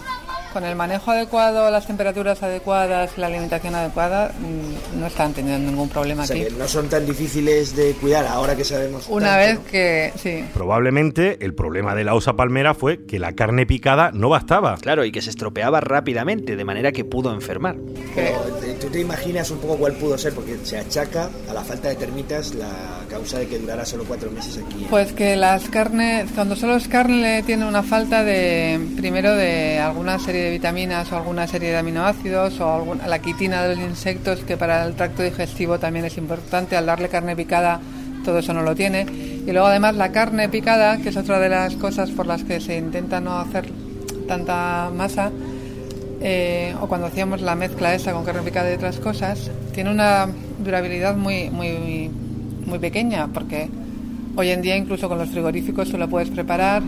con 0.52 0.64
el 0.64 0.76
manejo 0.76 1.10
adecuado, 1.10 1.70
las 1.70 1.86
temperaturas 1.86 2.42
adecuadas, 2.42 3.16
la 3.18 3.26
alimentación 3.26 3.74
adecuada, 3.74 4.32
mm, 4.38 5.00
no 5.00 5.06
están 5.06 5.32
teniendo 5.32 5.70
ningún 5.70 5.88
problema 5.88 6.24
O 6.24 6.26
sea, 6.26 6.36
aquí. 6.36 6.44
que 6.46 6.50
no 6.52 6.68
son 6.68 6.88
tan 6.88 7.06
difíciles 7.06 7.74
de 7.74 7.92
cuidar 7.94 8.26
ahora 8.26 8.54
que 8.56 8.64
sabemos. 8.64 9.06
Una 9.08 9.36
tanto. 9.36 9.62
vez 9.62 9.70
que 9.70 10.12
sí, 10.18 10.44
Probablemente 10.54 11.44
el 11.44 11.54
problema 11.54 11.94
de 11.94 12.04
la 12.04 12.14
osa 12.14 12.34
palmera 12.34 12.74
fue 12.74 13.04
que 13.04 13.18
la 13.18 13.32
carne 13.32 13.66
picada 13.66 14.10
no 14.12 14.28
bastaba. 14.28 14.76
Claro, 14.76 15.04
y 15.04 15.12
que 15.12 15.22
se 15.22 15.30
estropeaba 15.30 15.80
rápidamente, 15.80 16.56
de 16.56 16.64
manera 16.64 16.92
que 16.92 17.04
pudo 17.04 17.32
enfermar. 17.32 17.76
Pero, 18.14 18.38
eh, 18.62 18.76
¿Tú 18.80 18.88
te 18.88 19.00
imaginas 19.00 19.50
un 19.50 19.58
poco 19.58 19.76
cuál 19.76 19.92
pudo 19.92 20.18
ser? 20.18 20.32
Porque 20.34 20.56
se 20.64 20.76
achaca 20.78 21.30
a 21.48 21.54
la 21.54 21.62
falta 21.62 21.88
de 21.88 21.94
termitas 21.94 22.54
la 22.54 22.68
causa 23.08 23.38
de 23.38 23.46
que 23.46 23.58
durara 23.58 23.84
solo 23.84 24.04
cuatro 24.04 24.30
meses 24.30 24.58
aquí. 24.58 24.86
Pues 24.90 25.12
que 25.12 25.36
las 25.36 25.68
carnes, 25.68 26.30
cuando 26.34 26.56
solo 26.56 26.74
es 26.76 26.88
carne, 26.88 27.42
tiene 27.44 27.64
una 27.66 27.82
falta 27.84 28.24
de, 28.24 28.80
primero, 28.96 29.34
de 29.36 29.78
alguna 29.78 30.18
serie 30.18 30.41
de 30.44 30.50
vitaminas 30.50 31.10
o 31.12 31.16
alguna 31.16 31.46
serie 31.46 31.70
de 31.70 31.78
aminoácidos 31.78 32.60
o 32.60 32.96
la 33.06 33.18
quitina 33.20 33.62
de 33.62 33.76
los 33.76 33.84
insectos, 33.84 34.40
que 34.40 34.56
para 34.56 34.84
el 34.84 34.94
tracto 34.94 35.22
digestivo 35.22 35.78
también 35.78 36.04
es 36.04 36.16
importante. 36.18 36.76
Al 36.76 36.86
darle 36.86 37.08
carne 37.08 37.36
picada, 37.36 37.80
todo 38.24 38.38
eso 38.38 38.52
no 38.54 38.62
lo 38.62 38.74
tiene. 38.74 39.06
Y 39.46 39.50
luego, 39.52 39.66
además, 39.66 39.96
la 39.96 40.12
carne 40.12 40.48
picada, 40.48 40.98
que 40.98 41.08
es 41.08 41.16
otra 41.16 41.38
de 41.38 41.48
las 41.48 41.74
cosas 41.74 42.10
por 42.10 42.26
las 42.26 42.44
que 42.44 42.60
se 42.60 42.76
intenta 42.76 43.20
no 43.20 43.38
hacer 43.38 43.70
tanta 44.28 44.90
masa, 44.94 45.30
eh, 46.20 46.74
o 46.80 46.86
cuando 46.86 47.08
hacíamos 47.08 47.40
la 47.40 47.54
mezcla 47.54 47.94
esa 47.94 48.12
con 48.12 48.24
carne 48.24 48.42
picada 48.42 48.70
y 48.70 48.74
otras 48.74 48.98
cosas, 48.98 49.50
tiene 49.74 49.90
una 49.90 50.28
durabilidad 50.62 51.16
muy, 51.16 51.50
muy, 51.50 52.10
muy 52.64 52.78
pequeña, 52.78 53.26
porque 53.26 53.68
hoy 54.36 54.50
en 54.50 54.62
día 54.62 54.76
incluso 54.76 55.08
con 55.08 55.18
los 55.18 55.30
frigoríficos 55.30 55.90
tú 55.90 55.98
la 55.98 56.06
puedes 56.06 56.30
preparar 56.30 56.82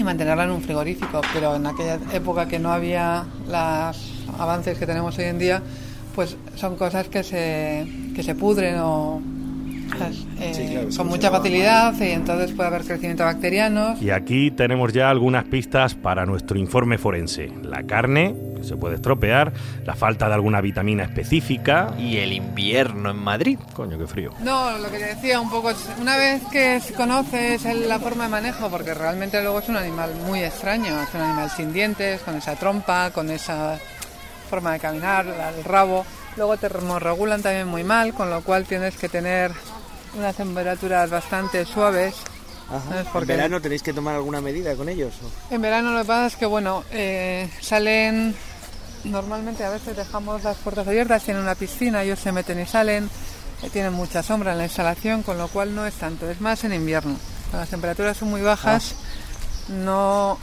y 0.00 0.04
mantenerla 0.04 0.44
en 0.44 0.50
un 0.50 0.62
frigorífico, 0.62 1.20
pero 1.32 1.56
en 1.56 1.66
aquella 1.66 1.98
época 2.12 2.46
que 2.48 2.58
no 2.58 2.72
había 2.72 3.24
los 3.46 4.24
avances 4.38 4.78
que 4.78 4.86
tenemos 4.86 5.18
hoy 5.18 5.24
en 5.24 5.38
día, 5.38 5.62
pues 6.14 6.36
son 6.56 6.76
cosas 6.76 7.08
que 7.08 7.22
se, 7.22 7.86
que 8.14 8.22
se 8.22 8.34
pudren 8.34 8.78
o 8.78 9.20
Eh, 10.40 10.52
Sí, 10.54 10.68
claro, 10.72 10.90
se 10.90 10.98
con 10.98 11.06
mucha 11.08 11.30
facilidad 11.30 11.94
y 12.00 12.10
entonces 12.10 12.52
puede 12.52 12.68
haber 12.68 12.82
crecimiento 12.84 13.24
bacteriano. 13.24 13.94
Y 14.00 14.10
aquí 14.10 14.50
tenemos 14.50 14.92
ya 14.92 15.10
algunas 15.10 15.44
pistas 15.44 15.94
para 15.94 16.26
nuestro 16.26 16.58
informe 16.58 16.98
forense. 16.98 17.50
La 17.62 17.84
carne, 17.84 18.34
que 18.56 18.64
se 18.64 18.76
puede 18.76 18.96
estropear, 18.96 19.52
la 19.84 19.94
falta 19.94 20.28
de 20.28 20.34
alguna 20.34 20.60
vitamina 20.60 21.04
específica. 21.04 21.94
Y 21.98 22.18
el 22.18 22.32
invierno 22.32 23.10
en 23.10 23.16
Madrid. 23.18 23.58
Coño, 23.74 23.98
qué 23.98 24.06
frío. 24.06 24.32
No, 24.40 24.76
lo 24.78 24.90
que 24.90 24.98
te 24.98 25.06
decía 25.06 25.40
un 25.40 25.50
poco 25.50 25.70
es, 25.70 25.88
una 26.00 26.16
vez 26.16 26.42
que 26.50 26.80
conoces 26.96 27.64
la 27.86 27.98
forma 27.98 28.24
de 28.24 28.30
manejo, 28.30 28.68
porque 28.70 28.94
realmente 28.94 29.42
luego 29.42 29.60
es 29.60 29.68
un 29.68 29.76
animal 29.76 30.10
muy 30.26 30.40
extraño, 30.40 31.00
es 31.02 31.14
un 31.14 31.20
animal 31.20 31.50
sin 31.50 31.72
dientes, 31.72 32.20
con 32.22 32.36
esa 32.36 32.56
trompa, 32.56 33.10
con 33.10 33.30
esa 33.30 33.78
forma 34.48 34.72
de 34.74 34.80
caminar, 34.80 35.24
el 35.56 35.64
rabo, 35.64 36.04
luego 36.36 36.58
te 36.58 36.68
termorregulan 36.68 37.40
también 37.40 37.66
muy 37.68 37.84
mal, 37.84 38.12
con 38.12 38.28
lo 38.28 38.42
cual 38.42 38.64
tienes 38.64 38.96
que 38.98 39.08
tener 39.08 39.50
unas 40.14 40.36
temperaturas 40.36 41.10
bastante 41.10 41.64
suaves. 41.64 42.14
¿sabes? 42.68 43.06
¿En 43.06 43.12
Porque 43.12 43.32
verano 43.32 43.60
tenéis 43.60 43.82
que 43.82 43.92
tomar 43.92 44.14
alguna 44.14 44.40
medida 44.40 44.74
con 44.74 44.88
ellos? 44.88 45.12
o? 45.22 45.54
en 45.54 45.60
verano 45.62 45.92
lo 45.92 46.00
que 46.00 46.06
pasa 46.06 46.26
es 46.26 46.36
que, 46.36 46.46
bueno, 46.46 46.84
eh, 46.90 47.50
salen. 47.60 48.34
Normalmente 49.04 49.64
a 49.64 49.70
veces 49.70 49.96
dejamos 49.96 50.44
las 50.44 50.56
puertas 50.58 50.86
abiertas, 50.86 51.24
tienen 51.24 51.42
una 51.42 51.56
piscina, 51.56 52.04
ellos 52.04 52.20
se 52.20 52.30
meten 52.30 52.60
y 52.60 52.66
salen, 52.66 53.10
eh, 53.62 53.68
tienen 53.70 53.92
mucha 53.92 54.22
sombra 54.22 54.52
en 54.52 54.58
la 54.58 54.64
instalación, 54.64 55.24
con 55.24 55.38
lo 55.38 55.48
cual 55.48 55.74
no 55.74 55.84
es 55.86 55.94
tanto, 55.94 56.30
es 56.30 56.40
más 56.40 56.62
en 56.62 56.72
invierno. 56.72 57.16
Cuando 57.50 57.58
las 57.62 57.68
temperaturas 57.70 58.16
son 58.16 58.30
muy 58.30 58.42
bajas, 58.42 58.94
no. 59.68 60.38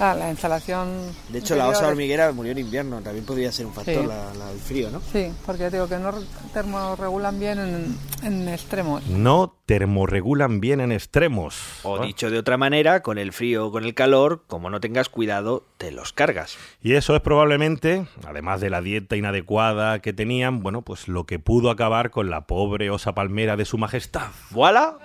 Ah, 0.00 0.14
la 0.14 0.30
instalación. 0.30 0.88
De 1.28 1.40
hecho, 1.40 1.54
la 1.56 1.68
osa 1.68 1.86
hormiguera 1.86 2.32
murió 2.32 2.52
en 2.52 2.58
invierno, 2.58 3.00
también 3.02 3.26
podría 3.26 3.52
ser 3.52 3.66
un 3.66 3.74
factor 3.74 3.94
Sí. 4.02 4.06
la, 4.06 4.32
la- 4.34 4.50
el 4.50 4.58
frío, 4.58 4.88
¿no? 4.90 5.00
Sí, 5.12 5.30
porque 5.44 5.68
digo 5.68 5.86
que 5.88 5.98
no 5.98 6.10
termorregulan 6.54 7.38
bien 7.38 7.58
en, 7.58 7.98
en 8.22 8.48
extremos. 8.48 9.06
No 9.08 9.54
termorregulan 9.66 10.60
bien 10.60 10.80
en 10.80 10.90
extremos. 10.92 11.54
O 11.82 11.98
dicho 11.98 12.30
de 12.30 12.38
otra 12.38 12.56
manera, 12.56 13.02
con 13.02 13.18
el 13.18 13.32
frío 13.32 13.66
o 13.66 13.70
con 13.72 13.84
el 13.84 13.92
calor, 13.94 14.42
como 14.46 14.70
no 14.70 14.80
tengas 14.80 15.08
cuidado, 15.10 15.64
te 15.76 15.90
los 15.92 16.12
cargas. 16.14 16.56
Y 16.82 16.94
eso 16.94 17.14
es 17.14 17.20
probablemente, 17.20 18.06
además 18.26 18.60
de 18.62 18.70
la 18.70 18.80
dieta 18.80 19.16
inadecuada 19.16 19.98
que 20.00 20.12
tenían, 20.14 20.62
bueno, 20.62 20.80
pues 20.82 21.08
lo 21.08 21.24
que 21.26 21.38
pudo 21.38 21.70
acabar 21.70 22.10
con 22.10 22.30
la 22.30 22.46
pobre 22.46 22.90
osa 22.90 23.14
palmera 23.14 23.56
de 23.56 23.66
su 23.66 23.76
majestad. 23.76 24.28
¡Voilà! 24.50 24.96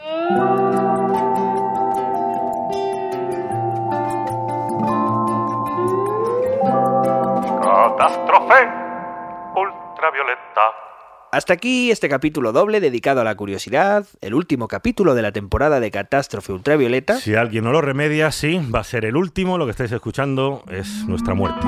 Catástrofe 7.97 8.55
ultravioleta. 9.55 10.61
Hasta 11.31 11.53
aquí 11.53 11.91
este 11.91 12.09
capítulo 12.09 12.51
doble 12.51 12.81
dedicado 12.81 13.21
a 13.21 13.23
la 13.23 13.35
curiosidad, 13.35 14.05
el 14.19 14.33
último 14.33 14.67
capítulo 14.67 15.15
de 15.15 15.21
la 15.21 15.31
temporada 15.31 15.79
de 15.79 15.91
Catástrofe 15.91 16.51
Ultravioleta. 16.51 17.15
Si 17.15 17.35
alguien 17.35 17.63
no 17.63 17.71
lo 17.71 17.79
remedia, 17.79 18.31
sí, 18.31 18.59
va 18.73 18.81
a 18.81 18.83
ser 18.83 19.05
el 19.05 19.15
último. 19.15 19.57
Lo 19.57 19.63
que 19.63 19.71
estáis 19.71 19.93
escuchando 19.93 20.63
es 20.69 21.05
nuestra 21.07 21.35
muerte. 21.35 21.65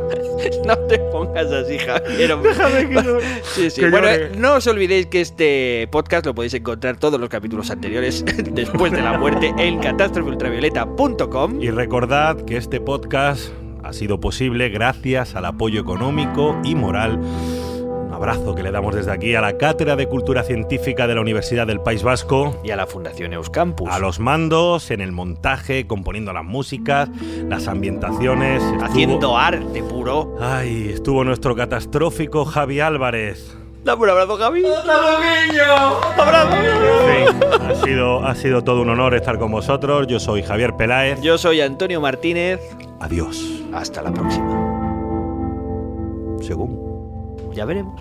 no 0.66 0.78
te 0.88 0.98
pongas 0.98 1.46
así, 1.52 1.78
Javier. 1.78 2.36
Déjame 2.42 2.88
que 2.88 2.94
no- 2.94 3.20
Sí, 3.54 3.70
sí. 3.70 3.80
que 3.80 3.90
Bueno, 3.90 4.06
llore. 4.10 4.30
no 4.36 4.54
os 4.54 4.66
olvidéis 4.66 5.06
que 5.06 5.20
este 5.20 5.88
podcast 5.90 6.26
lo 6.26 6.34
podéis 6.34 6.54
encontrar 6.54 6.96
todos 6.96 7.18
los 7.20 7.28
capítulos 7.28 7.70
anteriores 7.70 8.24
después 8.52 8.92
de 8.92 9.02
la 9.02 9.18
muerte 9.18 9.52
en 9.58 9.78
catástrofeultravioleta.com. 9.80 11.60
Y 11.62 11.70
recordad 11.70 12.36
que 12.44 12.56
este 12.56 12.80
podcast 12.80 13.50
ha 13.84 13.92
sido 13.92 14.20
posible 14.20 14.68
gracias 14.68 15.34
al 15.34 15.44
apoyo 15.44 15.80
económico 15.80 16.56
y 16.64 16.74
moral. 16.74 17.18
Un 18.22 18.28
abrazo 18.28 18.54
que 18.54 18.62
le 18.62 18.70
damos 18.70 18.94
desde 18.94 19.10
aquí 19.10 19.34
a 19.34 19.40
la 19.40 19.58
Cátedra 19.58 19.96
de 19.96 20.06
Cultura 20.06 20.44
Científica 20.44 21.08
de 21.08 21.16
la 21.16 21.20
Universidad 21.20 21.66
del 21.66 21.80
País 21.80 22.04
Vasco. 22.04 22.56
Y 22.62 22.70
a 22.70 22.76
la 22.76 22.86
Fundación 22.86 23.32
Euskampus. 23.32 23.90
A 23.90 23.98
los 23.98 24.20
mandos, 24.20 24.92
en 24.92 25.00
el 25.00 25.10
montaje, 25.10 25.88
componiendo 25.88 26.32
las 26.32 26.44
músicas, 26.44 27.08
las 27.48 27.66
ambientaciones. 27.66 28.62
estuvo- 28.62 28.84
Haciendo 28.84 29.36
arte 29.36 29.82
puro. 29.82 30.36
Ay, 30.40 30.90
estuvo 30.94 31.24
nuestro 31.24 31.56
catastrófico 31.56 32.44
Javi 32.44 32.78
Álvarez. 32.78 33.56
Dame 33.82 34.02
un 34.04 34.10
abrazo, 34.10 34.36
Javi. 34.36 34.62
En 34.66 34.72
fin, 37.26 37.40
ha 37.68 37.74
sido, 37.84 38.24
ha 38.24 38.36
sido 38.36 38.62
todo 38.62 38.82
un 38.82 38.90
honor 38.90 39.16
estar 39.16 39.36
con 39.40 39.50
vosotros. 39.50 40.06
Yo 40.06 40.20
soy 40.20 40.44
Javier 40.44 40.74
Peláez. 40.76 41.20
Yo 41.22 41.38
soy 41.38 41.60
Antonio 41.60 42.00
Martínez. 42.00 42.60
Adiós. 43.00 43.64
Hasta 43.74 44.00
la 44.00 44.12
próxima. 44.12 44.78
Según. 46.40 46.91
Ya 47.54 47.64
veremos. 47.66 47.94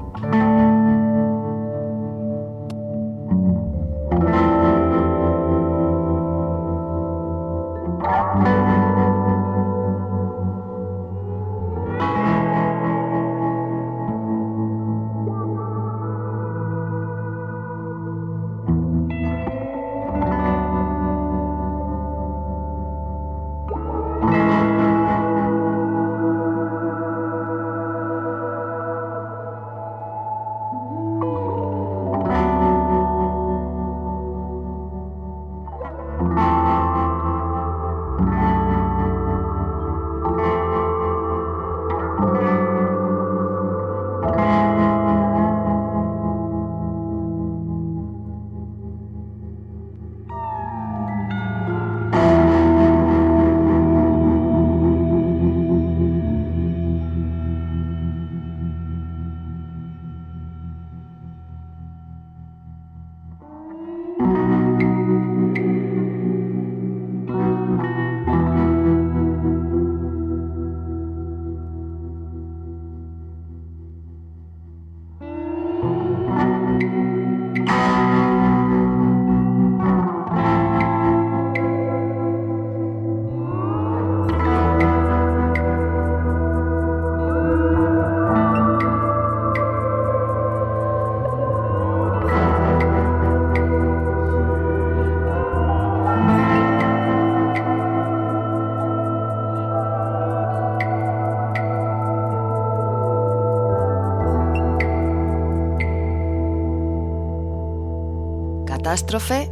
Catástrofe. 108.92 109.51